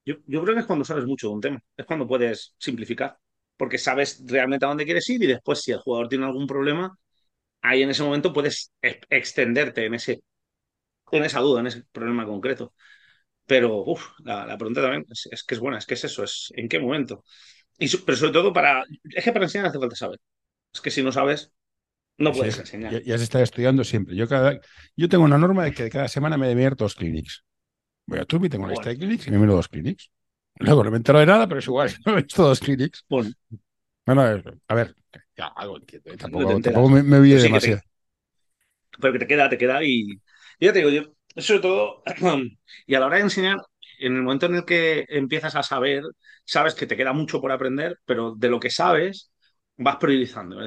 Yo, 0.05 0.17
creo 0.43 0.55
que 0.55 0.61
es 0.61 0.67
cuando 0.67 0.85
sabes 0.85 1.05
mucho 1.05 1.29
de 1.29 1.35
un 1.35 1.41
tema. 1.41 1.63
Es 1.77 1.85
cuando 1.85 2.09
puedes 2.09 2.55
simplificar. 2.59 3.19
Porque 3.57 3.79
sabes 3.79 4.23
realmente 4.27 4.65
a 4.65 4.69
dónde 4.69 4.85
quieres 4.85 5.09
ir 5.11 5.23
y 5.23 5.27
después 5.27 5.61
si 5.61 5.73
el 5.73 5.79
jugador 5.79 6.09
tiene 6.09 6.25
algún 6.25 6.47
problema, 6.47 6.97
ahí 7.61 7.83
en 7.83 7.91
ese 7.91 8.03
momento 8.03 8.33
puedes 8.33 8.73
extenderte 8.83 9.85
en, 9.85 9.95
ese, 9.95 10.23
en 11.13 11.25
esa 11.25 11.41
duda, 11.41 11.61
en 11.61 11.67
ese 11.67 11.85
problema 11.93 12.25
concreto. 12.27 12.75
Pero 13.47 13.85
uf, 13.85 14.07
la, 14.25 14.57
pregunta 14.59 14.83
también 14.83 15.07
es, 15.11 15.45
que 15.45 15.55
es 15.55 15.61
buena, 15.61 15.79
es 15.79 15.87
que 15.87 15.95
es 15.95 16.05
eso, 16.05 16.25
es 16.25 16.53
en 16.55 16.69
qué 16.69 16.79
momento. 16.79 17.25
Y, 17.79 17.97
pero 17.99 18.19
sobre 18.19 18.33
todo 18.33 18.53
para, 18.53 18.85
es 19.05 19.25
que 19.25 19.33
para 19.33 19.45
enseñar 19.45 19.67
hace 19.67 19.79
falta 19.79 19.97
saber. 19.97 20.21
Es 20.73 20.81
que 20.81 20.91
si 20.91 21.03
no 21.03 21.13
sabes, 21.13 21.53
no 22.19 22.33
puedes 22.33 22.59
enseñar. 22.59 23.03
Ya, 23.03 23.17
se 23.17 23.25
está 23.25 23.41
estudiando 23.43 23.85
siempre. 23.85 24.17
Yo, 24.17 24.29
cada, 24.29 24.59
yo 24.97 25.09
tengo 25.09 25.25
una 25.25 25.39
norma 25.39 25.65
de 25.65 25.73
que 25.73 25.89
cada 25.89 26.09
semana 26.09 26.37
me 26.37 26.49
deben 26.49 26.75
dos 26.77 26.95
clinics. 26.95 27.45
Voy 28.07 28.19
a 28.19 28.25
Tubi, 28.25 28.49
tengo 28.49 28.65
una 28.65 28.73
lista 28.73 28.91
de 28.91 28.97
clinics 28.97 29.27
y 29.27 29.31
me 29.31 29.39
miro 29.39 29.55
dos 29.55 29.69
clinics. 29.69 30.11
Luego 30.57 30.83
no 30.83 30.91
me 30.91 30.97
entero 30.97 31.21
de 31.21 31.27
nada, 31.27 31.47
pero 31.47 31.61
es 31.61 31.67
igual, 31.67 31.91
no 32.07 32.13
he 32.13 32.23
visto 32.23 32.43
dos 32.43 32.61
clinics. 32.61 33.05
Bueno, 33.09 34.23
a 34.23 34.75
ver, 34.75 34.95
ya 35.37 35.47
algo 35.49 35.77
entiendo. 35.77 36.17
Tampoco, 36.17 36.89
me, 36.89 37.03
me 37.03 37.21
demasiado. 37.21 37.81
pero 39.01 39.13
que 39.13 39.19
te 39.21 39.27
queda, 39.27 39.49
te 39.49 39.59
queda 39.59 39.85
y 39.85 40.21
ya 40.59 40.73
te 40.73 40.81
digo, 40.81 40.91
yo 40.91 41.13
sobre 41.41 41.61
todo, 41.61 42.03
y 42.87 42.95
a 42.95 43.01
la 43.01 43.07
hora 43.07 43.17
de 43.17 43.23
enseñar, 43.23 43.59
en 43.99 44.17
el 44.17 44.23
momento 44.23 44.47
en 44.47 44.57
el 44.57 44.65
que 44.65 45.07
empiezas 45.09 45.55
a 45.57 45.63
saber, 45.63 46.03
sabes 46.45 46.75
que 46.75 46.87
te 46.87 46.97
queda 46.97 47.13
mucho 47.13 47.41
por 47.41 47.53
aprender, 47.53 47.99
pero 48.05 48.35
de 48.37 48.49
lo 48.49 48.61
que 48.61 48.71
sabes, 48.71 49.33
vas 49.77 49.97
priorizando. 49.97 50.61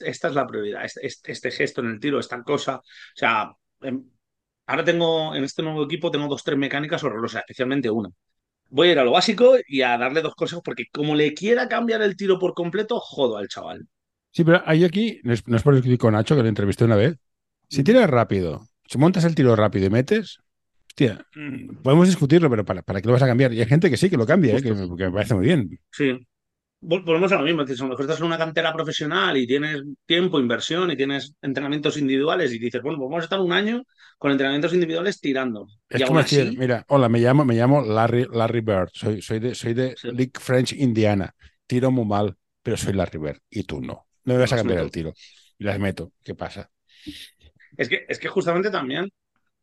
esta 0.00 0.28
es 0.28 0.34
la 0.34 0.46
prioridad, 0.46 0.84
este, 0.84 1.32
este, 1.32 1.50
gesto 1.50 1.80
en 1.80 1.88
el 1.88 2.00
tiro, 2.00 2.18
esta 2.18 2.42
cosa. 2.42 2.76
O 2.76 2.82
sea, 3.14 3.52
em, 3.80 4.04
ahora 4.66 4.84
tengo, 4.84 5.34
en 5.34 5.44
este 5.44 5.62
nuevo 5.62 5.84
equipo, 5.84 6.10
tengo 6.10 6.28
dos, 6.28 6.44
tres 6.44 6.58
mecánicas 6.58 7.02
horrorosas, 7.04 7.40
especialmente 7.42 7.90
una. 7.90 8.08
Voy 8.70 8.88
a 8.88 8.92
ir 8.92 8.98
a 8.98 9.04
lo 9.04 9.12
básico 9.12 9.56
y 9.66 9.82
a 9.82 9.98
darle 9.98 10.22
dos 10.22 10.34
cosas, 10.34 10.60
porque 10.64 10.84
como 10.92 11.14
le 11.14 11.34
quiera 11.34 11.68
cambiar 11.68 12.02
el 12.02 12.16
tiro 12.16 12.38
por 12.38 12.54
completo, 12.54 13.00
jodo 13.00 13.36
al 13.36 13.48
chaval. 13.48 13.86
Sí, 14.30 14.44
pero 14.44 14.62
hay 14.64 14.84
aquí, 14.84 15.20
no 15.24 15.32
es, 15.34 15.46
no 15.46 15.56
es 15.56 15.62
por 15.62 15.74
el 15.74 15.98
con 15.98 16.14
Nacho, 16.14 16.34
que 16.36 16.42
lo 16.42 16.48
entrevisté 16.48 16.84
una 16.84 16.96
vez. 16.96 17.18
Si 17.68 17.84
tiras 17.84 18.08
rápido, 18.08 18.66
si 18.86 18.98
montas 18.98 19.24
el 19.24 19.34
tiro 19.34 19.56
rápido 19.56 19.86
y 19.86 19.90
metes, 19.90 20.38
hostia, 20.92 21.26
mm, 21.34 21.82
podemos 21.82 22.06
discutirlo, 22.06 22.50
pero 22.50 22.64
¿para, 22.64 22.82
para 22.82 23.00
qué 23.00 23.06
lo 23.06 23.14
vas 23.14 23.22
a 23.22 23.26
cambiar? 23.26 23.52
Y 23.52 23.60
hay 23.60 23.66
gente 23.66 23.88
que 23.88 23.96
sí, 23.96 24.10
que 24.10 24.16
lo 24.16 24.26
cambia, 24.26 24.56
¿eh? 24.56 24.62
que, 24.62 24.72
me 24.74 25.10
parece 25.10 25.34
muy 25.34 25.46
bien. 25.46 25.80
Sí. 25.90 26.18
Volvemos 26.84 27.30
a 27.30 27.36
lo 27.36 27.44
mismo, 27.44 27.64
si 27.64 27.74
a 27.74 27.76
lo 27.76 27.90
mejor 27.90 28.04
estás 28.04 28.18
en 28.18 28.26
una 28.26 28.36
cantera 28.36 28.72
profesional 28.72 29.36
y 29.36 29.46
tienes 29.46 29.82
tiempo, 30.04 30.40
inversión 30.40 30.90
y 30.90 30.96
tienes 30.96 31.32
entrenamientos 31.40 31.96
individuales 31.96 32.52
y 32.52 32.58
dices, 32.58 32.82
bueno, 32.82 32.98
pues 32.98 33.08
vamos 33.08 33.22
a 33.22 33.24
estar 33.24 33.40
un 33.40 33.52
año 33.52 33.84
con 34.18 34.32
entrenamientos 34.32 34.74
individuales 34.74 35.20
tirando. 35.20 35.68
Es 35.88 36.04
como 36.04 36.18
decir, 36.18 36.58
mira, 36.58 36.84
hola, 36.88 37.08
me 37.08 37.20
llamo, 37.20 37.44
me 37.44 37.54
llamo 37.54 37.82
Larry, 37.82 38.26
Larry 38.32 38.60
Bird, 38.62 38.88
soy, 38.92 39.22
soy 39.22 39.38
de, 39.38 39.54
soy 39.54 39.74
de 39.74 39.94
League 40.02 40.32
French 40.40 40.72
Indiana, 40.72 41.32
tiro 41.68 41.92
muy 41.92 42.04
mal, 42.04 42.36
pero 42.64 42.76
soy 42.76 42.94
Larry 42.94 43.18
Bird 43.18 43.38
y 43.48 43.62
tú 43.62 43.80
no. 43.80 44.08
No 44.24 44.34
me 44.34 44.40
vas 44.40 44.52
a 44.52 44.56
cambiar 44.56 44.80
el 44.80 44.90
tiro. 44.90 45.14
Y 45.58 45.64
las 45.64 45.78
meto. 45.78 46.12
¿Qué 46.24 46.34
pasa? 46.34 46.68
Es 47.76 47.88
que, 47.88 48.06
es 48.08 48.18
que 48.18 48.28
justamente 48.28 48.70
también, 48.70 49.08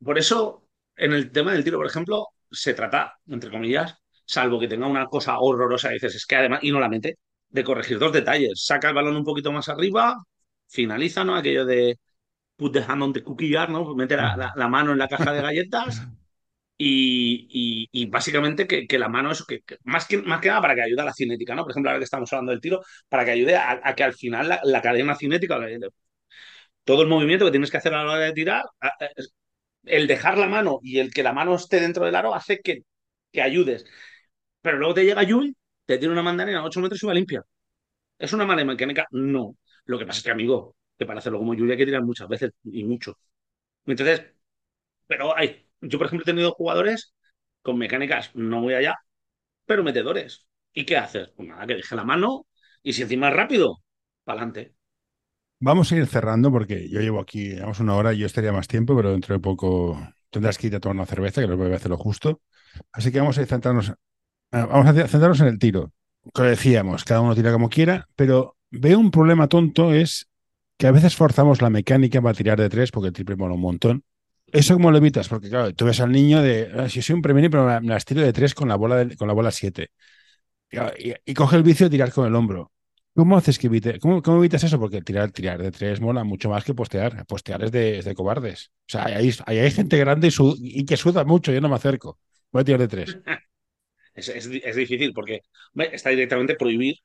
por 0.01 0.17
eso 0.17 0.68
en 1.00 1.14
el 1.14 1.32
tema 1.32 1.54
del 1.54 1.64
tiro, 1.64 1.78
por 1.78 1.88
ejemplo, 1.88 2.28
se 2.52 2.74
trata, 2.74 3.18
entre 3.28 3.50
comillas, 3.50 3.95
salvo 4.26 4.60
que 4.60 4.68
tenga 4.68 4.88
una 4.88 5.08
cosa 5.08 5.39
horrorosa, 5.39 5.89
dices, 5.89 6.16
es 6.16 6.26
que 6.26 6.36
además, 6.36 6.60
y 6.62 6.72
no 6.72 6.80
la 6.80 6.89
mete, 6.89 7.18
de 7.50 7.64
corregir 7.64 7.97
dos 8.00 8.14
detalles. 8.14 8.64
Saca 8.64 8.89
el 8.89 8.95
balón 8.95 9.16
un 9.16 9.24
poquito 9.24 9.52
más 9.52 9.70
arriba, 9.70 10.18
finaliza, 10.68 11.24
¿no? 11.24 11.36
Aquello 11.36 11.66
de 11.66 11.97
put 12.56 12.74
the 12.74 12.84
hand 12.88 13.02
on 13.04 13.14
the 13.14 13.24
cookie 13.24 13.52
jar, 13.52 13.70
¿no? 13.70 13.95
Mete 13.95 14.18
la, 14.18 14.68
mano 14.70 14.91
en 14.91 15.00
la 15.00 15.08
caja 15.08 15.34
de 15.34 15.41
galletas 15.41 16.08
y, 16.78 18.08
básicamente 18.10 18.68
que, 18.68 19.00
la 19.00 19.10
mano, 19.10 19.32
eso, 19.32 19.45
que, 19.45 19.64
más, 19.84 20.06
que, 20.08 20.20
más 20.20 20.41
que 20.41 20.50
nada 20.50 20.62
para 20.62 20.76
que 20.76 20.82
ayude 20.84 21.02
a 21.02 21.06
la 21.06 21.14
cinética, 21.14 21.56
¿no? 21.56 21.64
Por 21.64 21.72
ejemplo, 21.72 21.89
ahora 21.89 22.00
que 22.00 22.06
estamos 22.06 22.32
hablando 22.34 22.52
del 22.52 22.62
tiro, 22.62 22.82
para 23.08 23.26
que 23.26 23.32
ayude 23.32 23.56
a, 23.56 23.95
que 23.95 24.04
al 24.04 24.14
final 24.14 24.50
la, 24.50 24.62
la 24.64 24.82
cadena 24.82 25.16
cinética, 25.16 25.58
todo 26.84 27.02
el 27.04 27.08
movimiento 27.08 27.45
que 27.45 27.52
tienes 27.52 27.72
que 27.72 27.78
hacer 27.78 27.93
a 27.93 28.04
la 28.04 28.12
hora 28.14 28.26
de 28.26 28.34
tirar, 28.34 28.64
el 29.86 30.07
dejar 30.07 30.38
la 30.38 30.47
mano 30.47 30.80
y 30.84 30.99
el 30.99 31.13
que 31.13 31.23
la 31.23 31.34
mano 31.34 31.55
esté 31.55 31.80
dentro 31.82 32.05
del 32.05 32.15
aro 32.15 32.34
hace 32.36 32.59
que, 32.59 32.80
que 33.32 33.41
ayudes. 33.41 33.86
Pero 34.61 34.77
luego 34.77 34.93
te 34.95 35.05
llega 35.05 35.23
Yui, 35.23 35.55
te 35.86 35.97
tiene 35.97 36.13
una 36.13 36.23
mandarina 36.23 36.59
a 36.59 36.65
8 36.65 36.80
metros 36.82 37.01
y 37.03 37.07
va 37.07 37.13
limpia. 37.13 37.43
¿Es 38.17 38.34
una 38.34 38.45
mala 38.45 38.65
mecánica? 38.65 39.07
No. 39.11 39.57
Lo 39.86 39.99
que 39.99 40.05
pasa 40.05 40.19
es 40.19 40.23
que, 40.25 40.32
amigo, 40.32 40.75
que 40.97 41.05
para 41.05 41.19
hacerlo 41.19 41.39
como 41.39 41.53
Julia 41.55 41.73
hay 41.73 41.77
que 41.80 41.86
tirar 41.86 42.03
muchas 42.03 42.27
veces 42.27 42.51
y 42.65 42.84
mucho. 42.84 43.17
Entonces, 43.86 44.23
pero 45.07 45.36
hay, 45.38 45.67
yo 45.82 45.97
por 45.97 46.07
ejemplo 46.07 46.23
he 46.23 46.25
tenido 46.34 46.51
jugadores 46.53 47.13
con 47.61 47.77
mecánicas 47.77 48.32
no 48.36 48.61
muy 48.61 48.73
allá, 48.73 48.95
pero 49.65 49.84
metedores. 49.84 50.47
¿Y 50.73 50.86
qué 50.86 50.97
haces? 50.97 51.30
Pues 51.36 51.47
nada, 51.49 51.67
que 51.67 51.75
deje 51.75 51.95
la 51.95 52.03
mano 52.05 52.47
y 52.84 52.93
si 52.93 53.03
encima 53.03 53.30
es 53.30 53.36
rápido, 53.36 53.77
para 54.25 54.41
adelante. 54.43 54.75
Vamos 55.62 55.91
a 55.91 55.97
ir 55.97 56.07
cerrando 56.07 56.51
porque 56.51 56.88
yo 56.89 57.01
llevo 57.01 57.20
aquí, 57.20 57.49
llevamos 57.49 57.80
una 57.82 57.95
hora 57.95 58.14
y 58.14 58.20
yo 58.20 58.26
estaría 58.26 58.53
más 58.53 58.68
tiempo, 58.68 58.95
pero 58.95 59.12
dentro 59.12 59.36
de 59.36 59.41
poco 59.41 59.99
tendrás 60.30 60.57
que 60.57 60.68
ir 60.68 60.76
a 60.76 60.80
tomar 60.80 60.95
una 60.95 61.05
cerveza, 61.05 61.41
que 61.41 61.47
lo 61.47 61.57
voy 61.57 61.72
a 61.74 61.76
hacer 61.76 61.91
lo 61.91 61.97
justo. 61.97 62.41
Así 62.93 63.12
que 63.12 63.20
vamos 63.20 63.38
a 63.38 63.45
centrarnos, 63.45 63.93
ah, 64.51 64.66
vamos 64.66 64.88
a 64.88 64.93
centrarnos 64.93 65.41
en 65.41 65.47
el 65.47 65.60
tiro. 65.60 65.91
Como 66.34 66.47
decíamos, 66.47 67.03
cada 67.03 67.22
uno 67.22 67.36
tira 67.36 67.51
como 67.51 67.70
quiera, 67.70 68.07
pero 68.16 68.55
veo 68.72 68.99
un 68.99 69.12
problema 69.12 69.47
tonto 69.49 69.93
es 69.93 70.30
que 70.78 70.88
a 70.88 70.91
veces 70.91 71.16
forzamos 71.16 71.62
la 71.62 71.70
mecánica 71.70 72.22
para 72.22 72.36
tirar 72.36 72.60
de 72.60 72.70
tres 72.70 72.91
porque 72.91 73.07
el 73.07 73.14
triple 73.14 73.36
mola 73.36 73.55
un 73.55 73.62
montón. 73.62 74.03
¿Eso 74.47 74.76
cómo 74.76 74.91
lo 74.91 74.97
evitas? 74.97 75.28
Porque 75.28 75.49
claro, 75.49 75.74
tú 75.76 75.86
ves 75.86 75.99
al 75.99 76.12
niño 76.12 76.41
de, 76.41 76.72
ah, 76.74 76.88
si 76.88 77.01
soy 77.01 77.16
un 77.16 77.22
premio, 77.22 77.49
pero 77.49 77.66
me 77.82 77.89
las 77.89 78.05
tiro 78.05 78.22
de 78.22 78.32
tres 78.32 78.55
con 78.55 78.70
la 78.70 78.76
bola, 78.78 79.07
con 79.18 79.28
la 79.28 79.34
bola 79.34 79.51
siete. 79.51 79.91
Y, 80.72 81.14
y, 81.26 81.34
coge 81.34 81.57
el 81.57 81.64
vicio 81.64 81.88
de 81.88 81.89
tirar 81.91 82.12
con 82.14 82.28
el 82.28 82.36
hombro. 82.36 82.72
¿Cómo 83.20 83.36
haces 83.36 83.59
que 83.59 83.67
evite, 83.67 83.99
cómo, 83.99 84.22
evitas 84.38 84.63
eso? 84.63 84.80
Porque 84.80 85.01
tirar, 85.01 85.34
de 85.34 85.72
tres 85.72 85.99
mola 85.99 86.24
mucho 86.24 86.49
más 86.49 86.63
que 86.63 86.74
postear. 86.74 87.26
Postear 87.26 87.61
es 87.65 87.72
de, 87.74 87.97
es 87.97 88.05
de 88.05 88.15
cobardes. 88.15 88.72
O 88.88 88.91
sea, 88.91 89.07
hay, 89.07 89.72
gente 89.72 89.97
grande 89.97 90.30
y, 90.57 90.86
que 90.86 90.95
suda 90.95 91.26
mucho, 91.26 91.51
yo 91.51 91.59
no 91.59 91.67
me 91.67 91.76
acerco. 91.76 92.17
Voy 92.49 92.61
a 92.61 92.63
tirar 92.63 92.80
de 92.80 92.88
tres. 92.88 93.17
Es, 94.15 94.76
difícil 94.76 95.13
porque 95.13 95.41
está 95.91 96.09
directamente 96.09 96.55
prohibir, 96.55 96.95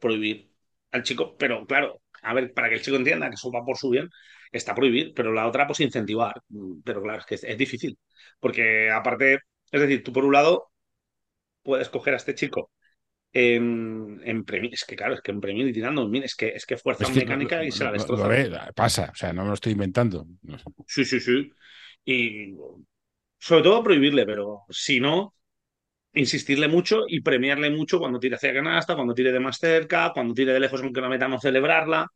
prohibir 0.00 0.52
al 0.92 1.02
chico, 1.02 1.36
pero 1.36 1.66
claro, 1.66 2.00
a 2.22 2.34
ver, 2.34 2.52
para 2.52 2.68
que 2.68 2.76
el 2.76 2.82
chico 2.82 2.96
entienda 2.96 3.28
que 3.28 3.34
eso 3.34 3.52
va 3.52 3.64
por 3.64 3.76
su 3.76 3.90
bien, 3.90 4.08
está 4.52 4.74
prohibir, 4.74 5.12
pero 5.14 5.32
la 5.32 5.46
otra, 5.46 5.66
pues 5.66 5.80
incentivar. 5.80 6.40
Pero 6.84 7.02
claro, 7.02 7.20
es 7.20 7.26
que 7.26 7.34
es 7.34 7.58
difícil, 7.58 7.98
porque 8.38 8.90
aparte, 8.90 9.40
es 9.70 9.80
decir, 9.80 10.02
tú 10.04 10.12
por 10.12 10.24
un 10.24 10.32
lado 10.32 10.70
puedes 11.62 11.88
coger 11.88 12.14
a 12.14 12.18
este 12.18 12.34
chico 12.34 12.70
en, 13.32 14.20
en 14.24 14.44
es 14.72 14.84
que 14.84 14.96
claro, 14.96 15.14
es 15.14 15.20
que 15.20 15.30
en 15.30 15.40
premio 15.40 15.66
y 15.68 15.72
tirando, 15.72 16.10
es 16.14 16.34
que 16.34 16.48
es 16.48 16.66
que 16.66 16.76
fuerza 16.76 17.04
es 17.04 17.10
que 17.10 17.20
mecánica 17.20 17.56
lo, 17.58 17.64
y 17.64 17.70
se 17.70 17.84
la 17.84 17.92
destroza. 17.92 18.28
Ve, 18.28 18.50
pasa, 18.74 19.10
o 19.12 19.14
sea, 19.14 19.32
no 19.32 19.42
me 19.42 19.48
lo 19.48 19.54
estoy 19.54 19.72
inventando. 19.72 20.26
Sí, 20.86 21.04
sí, 21.04 21.20
sí. 21.20 21.50
Y 22.04 22.54
sobre 23.38 23.62
todo 23.64 23.82
prohibirle, 23.82 24.26
pero 24.26 24.64
si 24.70 25.00
no, 25.00 25.34
insistirle 26.14 26.68
mucho 26.68 27.04
y 27.08 27.20
premiarle 27.22 27.70
mucho 27.70 27.98
cuando 27.98 28.20
tire 28.20 28.36
hacia 28.36 28.54
canasta, 28.54 28.94
cuando 28.96 29.14
tire 29.14 29.32
de 29.32 29.40
más 29.40 29.58
cerca, 29.58 30.12
cuando 30.14 30.34
tire 30.34 30.52
de 30.52 30.60
lejos 30.60 30.82
aunque 30.82 31.00
la 31.00 31.08
meta 31.08 31.28
no 31.28 31.40
celebrarla, 31.40 32.08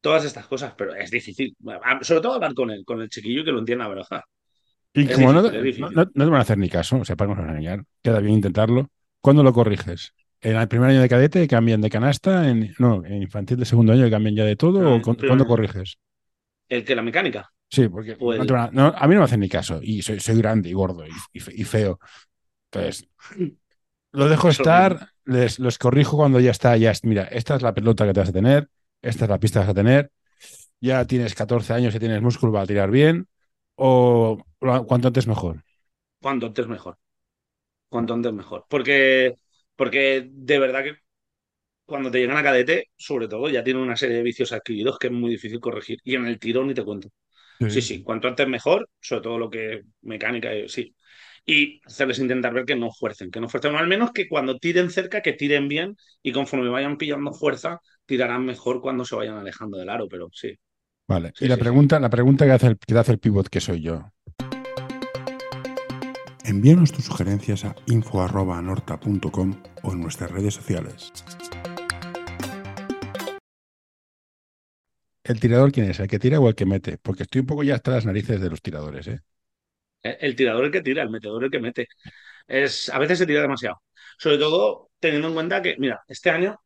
todas 0.00 0.24
estas 0.24 0.46
cosas, 0.48 0.74
pero 0.76 0.94
es 0.94 1.10
difícil. 1.10 1.56
Sobre 2.02 2.22
todo 2.22 2.34
hablar 2.34 2.54
con 2.54 2.70
él, 2.70 2.84
con 2.84 3.00
el 3.02 3.10
chiquillo 3.10 3.44
que 3.44 3.52
lo 3.52 3.60
entienda, 3.60 3.88
¿verdad? 3.88 4.22
Y 4.92 5.06
Es 5.06 5.10
como 5.10 5.32
difícil, 5.32 5.32
no, 5.32 5.42
es 5.50 5.62
no, 5.62 5.62
difícil. 5.62 6.08
no 6.14 6.24
te 6.24 6.30
van 6.30 6.34
a 6.36 6.40
hacer 6.40 6.58
ni 6.58 6.68
caso, 6.70 6.98
o 6.98 7.04
sea, 7.04 7.16
para 7.16 7.34
no 7.34 7.42
engañar, 7.42 7.84
queda 8.02 8.20
bien 8.20 8.34
intentarlo. 8.36 8.90
¿Cuándo 9.20 9.42
lo 9.42 9.52
corriges? 9.52 10.14
¿En 10.44 10.56
el 10.56 10.68
primer 10.68 10.90
año 10.90 11.00
de 11.00 11.08
cadete 11.08 11.48
cambian 11.48 11.80
de 11.80 11.88
canasta? 11.90 12.48
En, 12.48 12.74
no, 12.78 13.04
en 13.04 13.22
infantil 13.22 13.58
de 13.58 13.64
segundo 13.64 13.92
año 13.94 14.10
cambian 14.10 14.36
ya 14.36 14.44
de 14.44 14.56
todo? 14.56 14.82
No, 14.82 14.96
¿O 14.96 15.02
cuándo 15.02 15.46
corriges? 15.46 15.98
El 16.68 16.84
que 16.84 16.94
la 16.94 17.02
mecánica. 17.02 17.50
Sí, 17.70 17.88
porque 17.88 18.14
Pues- 18.16 18.38
no 18.46 18.56
a, 18.60 18.70
no, 18.70 18.92
a 18.94 19.08
mí 19.08 19.14
no 19.14 19.20
me 19.20 19.24
hacen 19.24 19.40
ni 19.40 19.48
caso. 19.48 19.80
Y 19.82 20.02
soy, 20.02 20.20
soy 20.20 20.36
grande 20.36 20.68
y 20.68 20.74
gordo 20.74 21.04
y, 21.06 21.10
y 21.32 21.40
fe- 21.40 21.52
y 21.56 21.64
feo. 21.64 21.98
Entonces, 22.70 23.08
lo 24.12 24.28
dejo 24.28 24.48
estar, 24.48 25.08
les, 25.24 25.58
los 25.58 25.78
corrijo 25.78 26.16
cuando 26.16 26.40
ya 26.40 26.50
está. 26.50 26.76
Ya, 26.76 26.90
es- 26.90 27.04
mira, 27.04 27.24
esta 27.24 27.56
es 27.56 27.62
la 27.62 27.74
pelota 27.74 28.06
que 28.06 28.12
te 28.12 28.20
vas 28.20 28.28
a 28.28 28.32
tener, 28.32 28.68
esta 29.02 29.24
es 29.24 29.30
la 29.30 29.38
pista 29.38 29.60
que 29.60 29.66
vas 29.66 29.70
a 29.70 29.74
tener. 29.74 30.10
Ya 30.80 31.04
tienes 31.06 31.34
14 31.34 31.72
años 31.72 31.94
y 31.94 31.98
tienes 31.98 32.20
músculo 32.22 32.52
para 32.52 32.66
tirar 32.66 32.90
bien. 32.90 33.26
O 33.76 34.38
cuanto 34.86 35.08
antes 35.08 35.26
mejor. 35.26 35.64
Cuanto 36.20 36.46
antes 36.46 36.66
mejor. 36.68 36.98
Cuanto 37.88 38.14
antes 38.14 38.32
mejor. 38.32 38.66
Porque, 38.68 39.36
porque 39.76 40.28
de 40.30 40.58
verdad 40.58 40.84
que 40.84 40.96
cuando 41.84 42.10
te 42.10 42.18
llegan 42.18 42.36
a 42.36 42.42
cadete, 42.42 42.90
sobre 42.96 43.28
todo, 43.28 43.48
ya 43.48 43.62
tienen 43.62 43.82
una 43.82 43.96
serie 43.96 44.16
de 44.16 44.22
vicios 44.22 44.52
adquiridos 44.52 44.98
que 44.98 45.08
es 45.08 45.12
muy 45.12 45.30
difícil 45.30 45.60
corregir. 45.60 45.98
Y 46.04 46.14
en 46.14 46.26
el 46.26 46.38
tirón 46.38 46.68
ni 46.68 46.74
te 46.74 46.84
cuento. 46.84 47.08
Sí, 47.58 47.80
sí, 47.80 48.02
cuanto 48.02 48.28
antes 48.28 48.46
mejor, 48.48 48.88
sobre 49.00 49.22
todo 49.22 49.38
lo 49.38 49.48
que 49.50 49.82
mecánica, 50.02 50.52
eh, 50.52 50.68
sí. 50.68 50.94
Y 51.46 51.80
hacerles 51.84 52.18
intentar 52.18 52.52
ver 52.52 52.64
que 52.64 52.74
no 52.74 52.90
fuercen, 52.90 53.30
que 53.30 53.40
no 53.40 53.48
fuercen, 53.48 53.74
o 53.74 53.78
al 53.78 53.86
menos 53.86 54.12
que 54.12 54.28
cuando 54.28 54.58
tiren 54.58 54.90
cerca, 54.90 55.22
que 55.22 55.34
tiren 55.34 55.68
bien 55.68 55.96
y 56.22 56.32
conforme 56.32 56.68
vayan 56.68 56.96
pillando 56.96 57.32
fuerza, 57.32 57.80
tirarán 58.06 58.44
mejor 58.44 58.80
cuando 58.80 59.04
se 59.04 59.14
vayan 59.14 59.36
alejando 59.36 59.78
del 59.78 59.88
aro, 59.88 60.08
pero 60.08 60.28
sí. 60.32 60.54
Vale. 61.06 61.32
Sí, 61.34 61.44
y 61.44 61.48
la 61.48 61.56
pregunta, 61.56 62.00
la 62.00 62.10
pregunta 62.10 62.44
que 62.44 62.52
hace 62.52 62.66
el, 62.68 62.78
que 62.78 62.98
hace 62.98 63.12
el 63.12 63.18
pivot, 63.18 63.48
que 63.48 63.60
soy 63.60 63.82
yo. 63.82 64.10
Envíanos 66.44 66.92
tus 66.92 67.06
sugerencias 67.06 67.64
a 67.64 67.74
info.norta.com 67.86 69.62
o 69.82 69.92
en 69.92 70.00
nuestras 70.00 70.30
redes 70.30 70.52
sociales. 70.52 71.10
¿El 75.24 75.40
tirador 75.40 75.72
quién 75.72 75.88
es? 75.88 76.00
¿El 76.00 76.08
que 76.08 76.18
tira 76.18 76.38
o 76.40 76.48
el 76.48 76.54
que 76.54 76.66
mete? 76.66 76.98
Porque 76.98 77.22
estoy 77.22 77.40
un 77.40 77.46
poco 77.46 77.62
ya 77.62 77.76
hasta 77.76 77.92
las 77.92 78.04
narices 78.04 78.42
de 78.42 78.50
los 78.50 78.60
tiradores, 78.60 79.06
¿eh? 79.08 79.20
Eh, 80.02 80.18
El 80.20 80.36
tirador 80.36 80.66
el 80.66 80.70
que 80.70 80.82
tira, 80.82 81.02
el 81.02 81.08
metedor 81.08 81.44
el 81.44 81.50
que 81.50 81.60
mete. 81.60 81.88
Es, 82.46 82.90
a 82.90 82.98
veces 82.98 83.18
se 83.18 83.26
tira 83.26 83.40
demasiado. 83.40 83.80
Sobre 84.18 84.36
todo 84.36 84.90
teniendo 85.00 85.28
en 85.28 85.34
cuenta 85.34 85.62
que, 85.62 85.76
mira, 85.78 86.02
este 86.08 86.28
año 86.28 86.60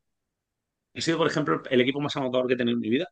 he 0.93 1.01
sido, 1.01 1.19
por 1.19 1.29
ejemplo, 1.29 1.63
el 1.71 1.81
equipo 1.81 2.01
más 2.01 2.17
anotador 2.17 2.49
que 2.49 2.55
he 2.55 2.57
tenido 2.57 2.75
en 2.77 2.81
mi 2.81 2.91
vida 2.91 3.07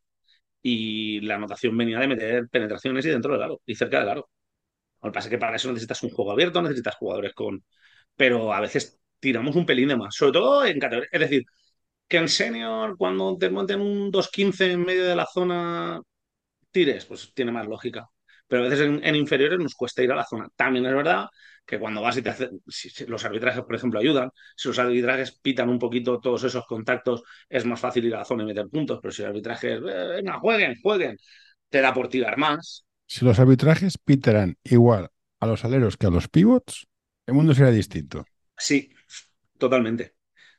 y 0.61 1.21
la 1.21 1.35
anotación 1.35 1.77
venía 1.77 1.99
de 1.99 2.07
meter 2.07 2.49
penetraciones 2.49 3.05
y 3.05 3.09
dentro 3.09 3.33
del 3.33 3.43
aro 3.43 3.61
y 3.65 3.75
cerca 3.75 3.99
del 3.99 4.09
aro. 4.09 4.29
Lo 5.07 5.11
que 5.11 5.15
pasa 5.17 5.27
es 5.29 5.31
que 5.31 5.37
para 5.39 5.55
eso 5.55 5.69
necesitas 5.69 6.03
un 6.03 6.09
juego 6.11 6.31
abierto, 6.31 6.61
necesitas 6.61 6.95
jugadores 6.95 7.33
con... 7.33 7.63
Pero 8.15 8.53
a 8.53 8.61
veces 8.61 8.99
tiramos 9.19 9.55
un 9.55 9.65
pelín 9.65 9.89
de 9.89 9.97
más, 9.97 10.15
sobre 10.15 10.33
todo 10.33 10.65
en 10.65 10.79
categoría. 10.79 11.09
Es 11.13 11.21
decir, 11.21 11.43
que 12.07 12.17
en 12.17 12.29
senior, 12.29 12.97
cuando 12.97 13.37
te 13.37 13.49
monten 13.49 13.81
un 13.81 14.11
2.15 14.11 14.71
en 14.71 14.81
medio 14.85 15.05
de 15.05 15.15
la 15.15 15.25
zona, 15.27 16.01
tires, 16.71 17.05
pues 17.05 17.31
tiene 17.33 17.51
más 17.51 17.67
lógica. 17.67 18.07
Pero 18.47 18.63
a 18.65 18.69
veces 18.69 18.87
en, 19.03 19.15
inferiores 19.15 19.59
nos 19.59 19.75
cuesta 19.75 20.03
ir 20.03 20.11
a 20.11 20.15
la 20.15 20.25
zona. 20.25 20.47
También 20.55 20.85
es 20.85 20.93
verdad 20.93 21.27
que 21.65 21.79
cuando 21.79 22.01
vas 22.01 22.15
y 22.17 22.21
te 22.21 22.33
los 23.07 23.25
arbitrajes, 23.25 23.63
por 23.63 23.75
ejemplo, 23.75 23.99
ayudan, 23.99 24.29
si 24.55 24.69
los 24.69 24.79
arbitrajes 24.79 25.37
pitan 25.41 25.69
un 25.69 25.79
poquito 25.79 26.19
todos 26.21 26.43
esos 26.45 26.65
contactos, 26.65 27.23
es 27.49 27.65
más 27.65 27.79
fácil 27.79 28.05
ir 28.05 28.15
a 28.15 28.19
la 28.19 28.25
zona 28.25 28.43
y 28.43 28.45
meter 28.47 28.67
puntos, 28.69 28.99
pero 29.01 29.11
si 29.11 29.21
el 29.23 29.29
arbitraje 29.29 29.73
es, 29.75 29.79
"Eh, 29.81 30.07
venga, 30.17 30.39
jueguen, 30.39 30.75
jueguen, 30.81 31.17
te 31.69 31.81
da 31.81 31.93
por 31.93 32.09
tirar 32.09 32.37
más. 32.37 32.86
Si 33.07 33.25
los 33.25 33.39
arbitrajes 33.39 33.97
pitarán 33.97 34.57
igual 34.63 35.09
a 35.39 35.47
los 35.47 35.65
aleros 35.65 35.97
que 35.97 36.07
a 36.07 36.09
los 36.09 36.27
pivots, 36.27 36.87
el 37.25 37.33
mundo 37.33 37.53
será 37.53 37.71
distinto. 37.71 38.25
Sí, 38.57 38.91
totalmente, 39.59 40.15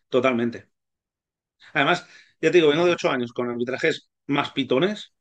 totalmente. 0.08 0.70
Además, 1.72 2.06
ya 2.40 2.50
te 2.50 2.58
digo, 2.58 2.68
vengo 2.68 2.86
de 2.86 2.92
ocho 2.92 3.10
años 3.10 3.32
con 3.32 3.48
arbitrajes 3.50 4.08
más 4.26 4.52
pitones 4.52 5.12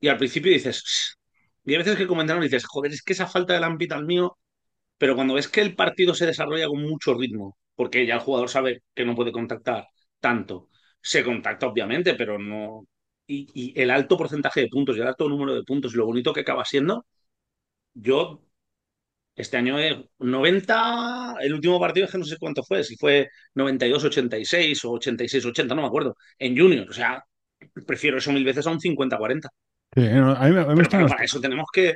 y 0.00 0.08
al 0.08 0.18
principio 0.18 0.52
dices, 0.52 1.18
y 1.64 1.72
hay 1.72 1.78
veces 1.78 1.96
que 1.96 2.06
comentaron 2.06 2.42
y 2.42 2.46
dices, 2.46 2.66
joder, 2.66 2.92
es 2.92 3.02
que 3.02 3.14
esa 3.14 3.26
falta 3.26 3.54
de 3.54 3.60
lampita 3.60 3.96
al 3.96 4.06
mío, 4.06 4.38
pero 4.98 5.16
cuando 5.16 5.34
ves 5.34 5.48
que 5.48 5.62
el 5.62 5.76
partido 5.76 6.14
se 6.14 6.26
desarrolla 6.26 6.68
con 6.68 6.82
mucho 6.82 7.14
ritmo, 7.14 7.58
porque 7.74 8.06
ya 8.06 8.14
el 8.16 8.20
jugador 8.20 8.48
sabe 8.50 8.82
que 8.94 9.04
no 9.04 9.16
puede 9.16 9.32
contactar 9.32 9.88
tanto, 10.20 10.70
se 11.02 11.24
contacta 11.24 11.66
obviamente, 11.68 12.14
pero 12.14 12.38
no... 12.38 12.86
Y, 13.26 13.48
y 13.54 13.80
el 13.80 13.90
alto 13.90 14.16
porcentaje 14.16 14.60
de 14.62 14.68
puntos 14.68 14.96
y 14.96 15.00
el 15.00 15.06
alto 15.08 15.28
número 15.28 15.54
de 15.54 15.64
puntos 15.64 15.94
y 15.94 15.96
lo 15.96 16.06
bonito 16.06 16.32
que 16.32 16.40
acaba 16.42 16.64
siendo, 16.64 17.06
yo 17.94 18.42
este 19.36 19.56
año 19.58 19.78
es 19.78 19.96
90, 20.18 21.34
el 21.40 21.54
último 21.54 21.80
partido 21.80 22.06
es 22.06 22.12
que 22.12 22.18
no 22.18 22.24
sé 22.24 22.38
cuánto 22.38 22.62
fue, 22.64 22.84
si 22.84 22.96
fue 22.96 23.28
92-86 23.54 24.84
o 24.86 24.92
86-80, 24.92 25.74
no 25.74 25.82
me 25.82 25.88
acuerdo, 25.88 26.16
en 26.38 26.56
Junior. 26.58 26.88
O 26.90 26.92
sea, 26.92 27.24
prefiero 27.86 28.18
eso 28.18 28.32
mil 28.32 28.44
veces 28.44 28.66
a 28.66 28.70
un 28.70 28.80
50-40. 28.80 29.50
Sí, 29.94 30.00
no, 30.02 30.32
a 30.32 30.44
mí, 30.46 30.52
me- 30.52 30.60
a 30.60 30.64
mí 30.66 30.74
me 30.74 30.74
Pero 30.74 30.88
gustan 30.88 31.02
claro, 31.02 31.06
los- 31.06 31.12
para 31.12 31.24
eso 31.24 31.40
tenemos 31.40 31.66
que... 31.72 31.94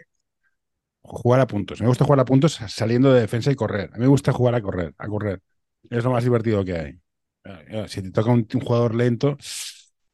jugar 1.02 1.40
a 1.40 1.46
puntos. 1.46 1.80
Me 1.80 1.86
gusta 1.88 2.04
jugar 2.04 2.20
a 2.20 2.24
puntos 2.24 2.54
saliendo 2.68 3.12
de 3.12 3.20
defensa 3.22 3.50
y 3.50 3.54
correr. 3.56 3.90
A 3.92 3.96
mí 3.96 4.00
me 4.02 4.06
gusta 4.08 4.32
jugar 4.32 4.54
a 4.54 4.62
correr, 4.62 4.94
a 4.98 5.08
correr. 5.08 5.42
Es 5.90 6.04
lo 6.04 6.10
más 6.10 6.24
divertido 6.24 6.64
que 6.64 6.74
hay. 6.76 6.90
Eh, 7.44 7.64
eh, 7.68 7.84
Si 7.88 8.02
te 8.02 8.10
toca 8.10 8.30
un, 8.30 8.46
un 8.52 8.60
jugador 8.60 8.94
lento, 8.94 9.36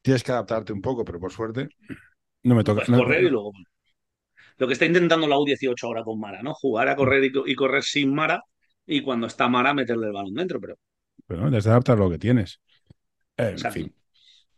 tienes 0.07 0.23
que 0.23 0.31
adaptarte 0.31 0.73
un 0.73 0.81
poco, 0.81 1.03
pero 1.05 1.19
por 1.19 1.31
suerte 1.31 1.69
no 2.43 2.55
me 2.55 2.63
toca. 2.63 2.79
pues, 2.81 2.89
no- 2.89 2.97
correr 2.99 3.23
y 3.25 3.29
luego... 3.29 3.51
Lo 4.59 4.67
que 4.67 4.73
está 4.73 4.85
intentando 4.85 5.27
la 5.27 5.37
U18 5.39 5.87
ahora 5.87 6.03
con 6.03 6.19
Mara, 6.19 6.41
¿no? 6.43 6.53
Jugar 6.53 6.87
a 6.89 6.95
correr 6.95 7.23
y, 7.23 7.31
co- 7.31 7.47
y 7.47 7.55
correr 7.55 7.83
sin 7.83 8.13
Mara 8.13 8.43
y 8.85 9.01
cuando 9.01 9.27
está 9.27 9.47
Mara 9.47 9.73
meterle 9.73 10.07
el 10.07 10.13
balón 10.13 10.33
dentro, 10.33 10.59
pero 10.59 10.75
pero 11.25 11.41
no, 11.41 11.47
tienes 11.47 11.63
que 11.65 11.69
adaptar 11.69 11.97
lo 11.97 12.09
que 12.09 12.17
tienes. 12.19 12.61
En 13.37 13.53
Exacto. 13.53 13.79
fin. 13.79 13.95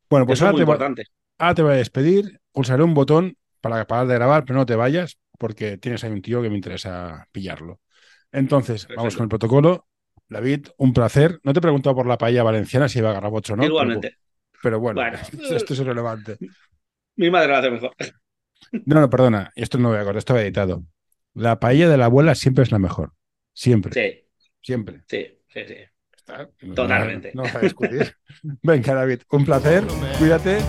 Bueno, 0.09 0.25
pues 0.25 0.39
eso 0.39 0.45
es 0.45 0.47
ahora 0.47 0.53
muy 0.53 0.59
te, 0.61 0.65
va- 0.65 0.73
importante. 0.73 1.03
ahora 1.39 1.55
te 1.55 1.61
voy 1.63 1.73
a 1.73 1.77
despedir. 1.77 2.41
Pulsaré 2.51 2.83
un 2.83 2.93
botón 2.93 3.37
para 3.61 3.85
parar 3.87 4.07
de 4.07 4.15
grabar, 4.15 4.45
pero 4.45 4.59
no 4.59 4.65
te 4.65 4.75
vayas 4.75 5.17
porque 5.39 5.77
tienes 5.77 6.03
ahí 6.03 6.11
un 6.11 6.21
tío 6.21 6.41
que 6.41 6.49
me 6.49 6.55
interesa 6.57 7.27
pillarlo. 7.31 7.81
Entonces, 8.31 8.87
vamos 8.95 9.15
con 9.15 9.23
el 9.25 9.29
protocolo. 9.29 9.87
David, 10.29 10.67
un 10.77 10.93
placer. 10.93 11.39
No 11.43 11.53
te 11.53 11.59
he 11.59 11.61
preguntado 11.61 11.95
por 11.95 12.07
la 12.07 12.17
paella 12.17 12.43
valenciana 12.43 12.89
si 12.89 12.99
iba 12.99 13.09
a 13.11 13.13
garrabocho 13.13 13.53
o 13.53 13.57
no. 13.57 13.65
Igualmente. 13.65 14.17
Pero, 14.61 14.79
bueno, 14.79 15.01
Bueno. 15.01 15.17
esto 15.55 15.73
es 15.73 15.79
irrelevante. 15.79 16.37
Mi 17.15 17.29
madre 17.29 17.47
lo 17.49 17.57
hace 17.57 17.71
mejor. 17.71 17.91
No, 18.85 18.99
no, 19.01 19.09
perdona, 19.09 19.51
esto 19.55 19.77
no 19.77 19.89
voy 19.89 19.97
a 19.97 20.03
cortar, 20.03 20.17
esto 20.17 20.33
va 20.33 20.41
editado. 20.41 20.83
La 21.33 21.59
paella 21.59 21.87
de 21.89 21.97
la 21.97 22.05
abuela 22.05 22.35
siempre 22.35 22.63
es 22.63 22.71
la 22.71 22.79
mejor. 22.79 23.13
Siempre. 23.53 23.93
Sí, 23.93 24.25
Siempre. 24.61 25.03
sí, 25.07 25.39
sí, 25.47 25.61
sí. 25.67 25.75
Está- 26.15 26.49
Totalmente. 26.75 27.31
No, 27.33 27.43
no 27.43 27.47
vas 27.47 27.55
a 27.55 27.59
discutir. 27.59 28.15
Venga, 28.61 28.93
David, 28.93 29.21
un 29.31 29.45
placer. 29.45 29.83
Cuídate. 30.17 30.59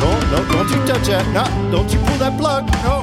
No, 0.00 0.10
no, 0.30 0.44
don't 0.52 0.70
you 0.70 0.76
touch 0.86 1.08
that. 1.08 1.26
No, 1.34 1.42
don't 1.70 1.90
you 1.92 1.98
pull 2.00 2.18
that 2.18 2.36
plug. 2.38 2.64
No, 2.84 3.02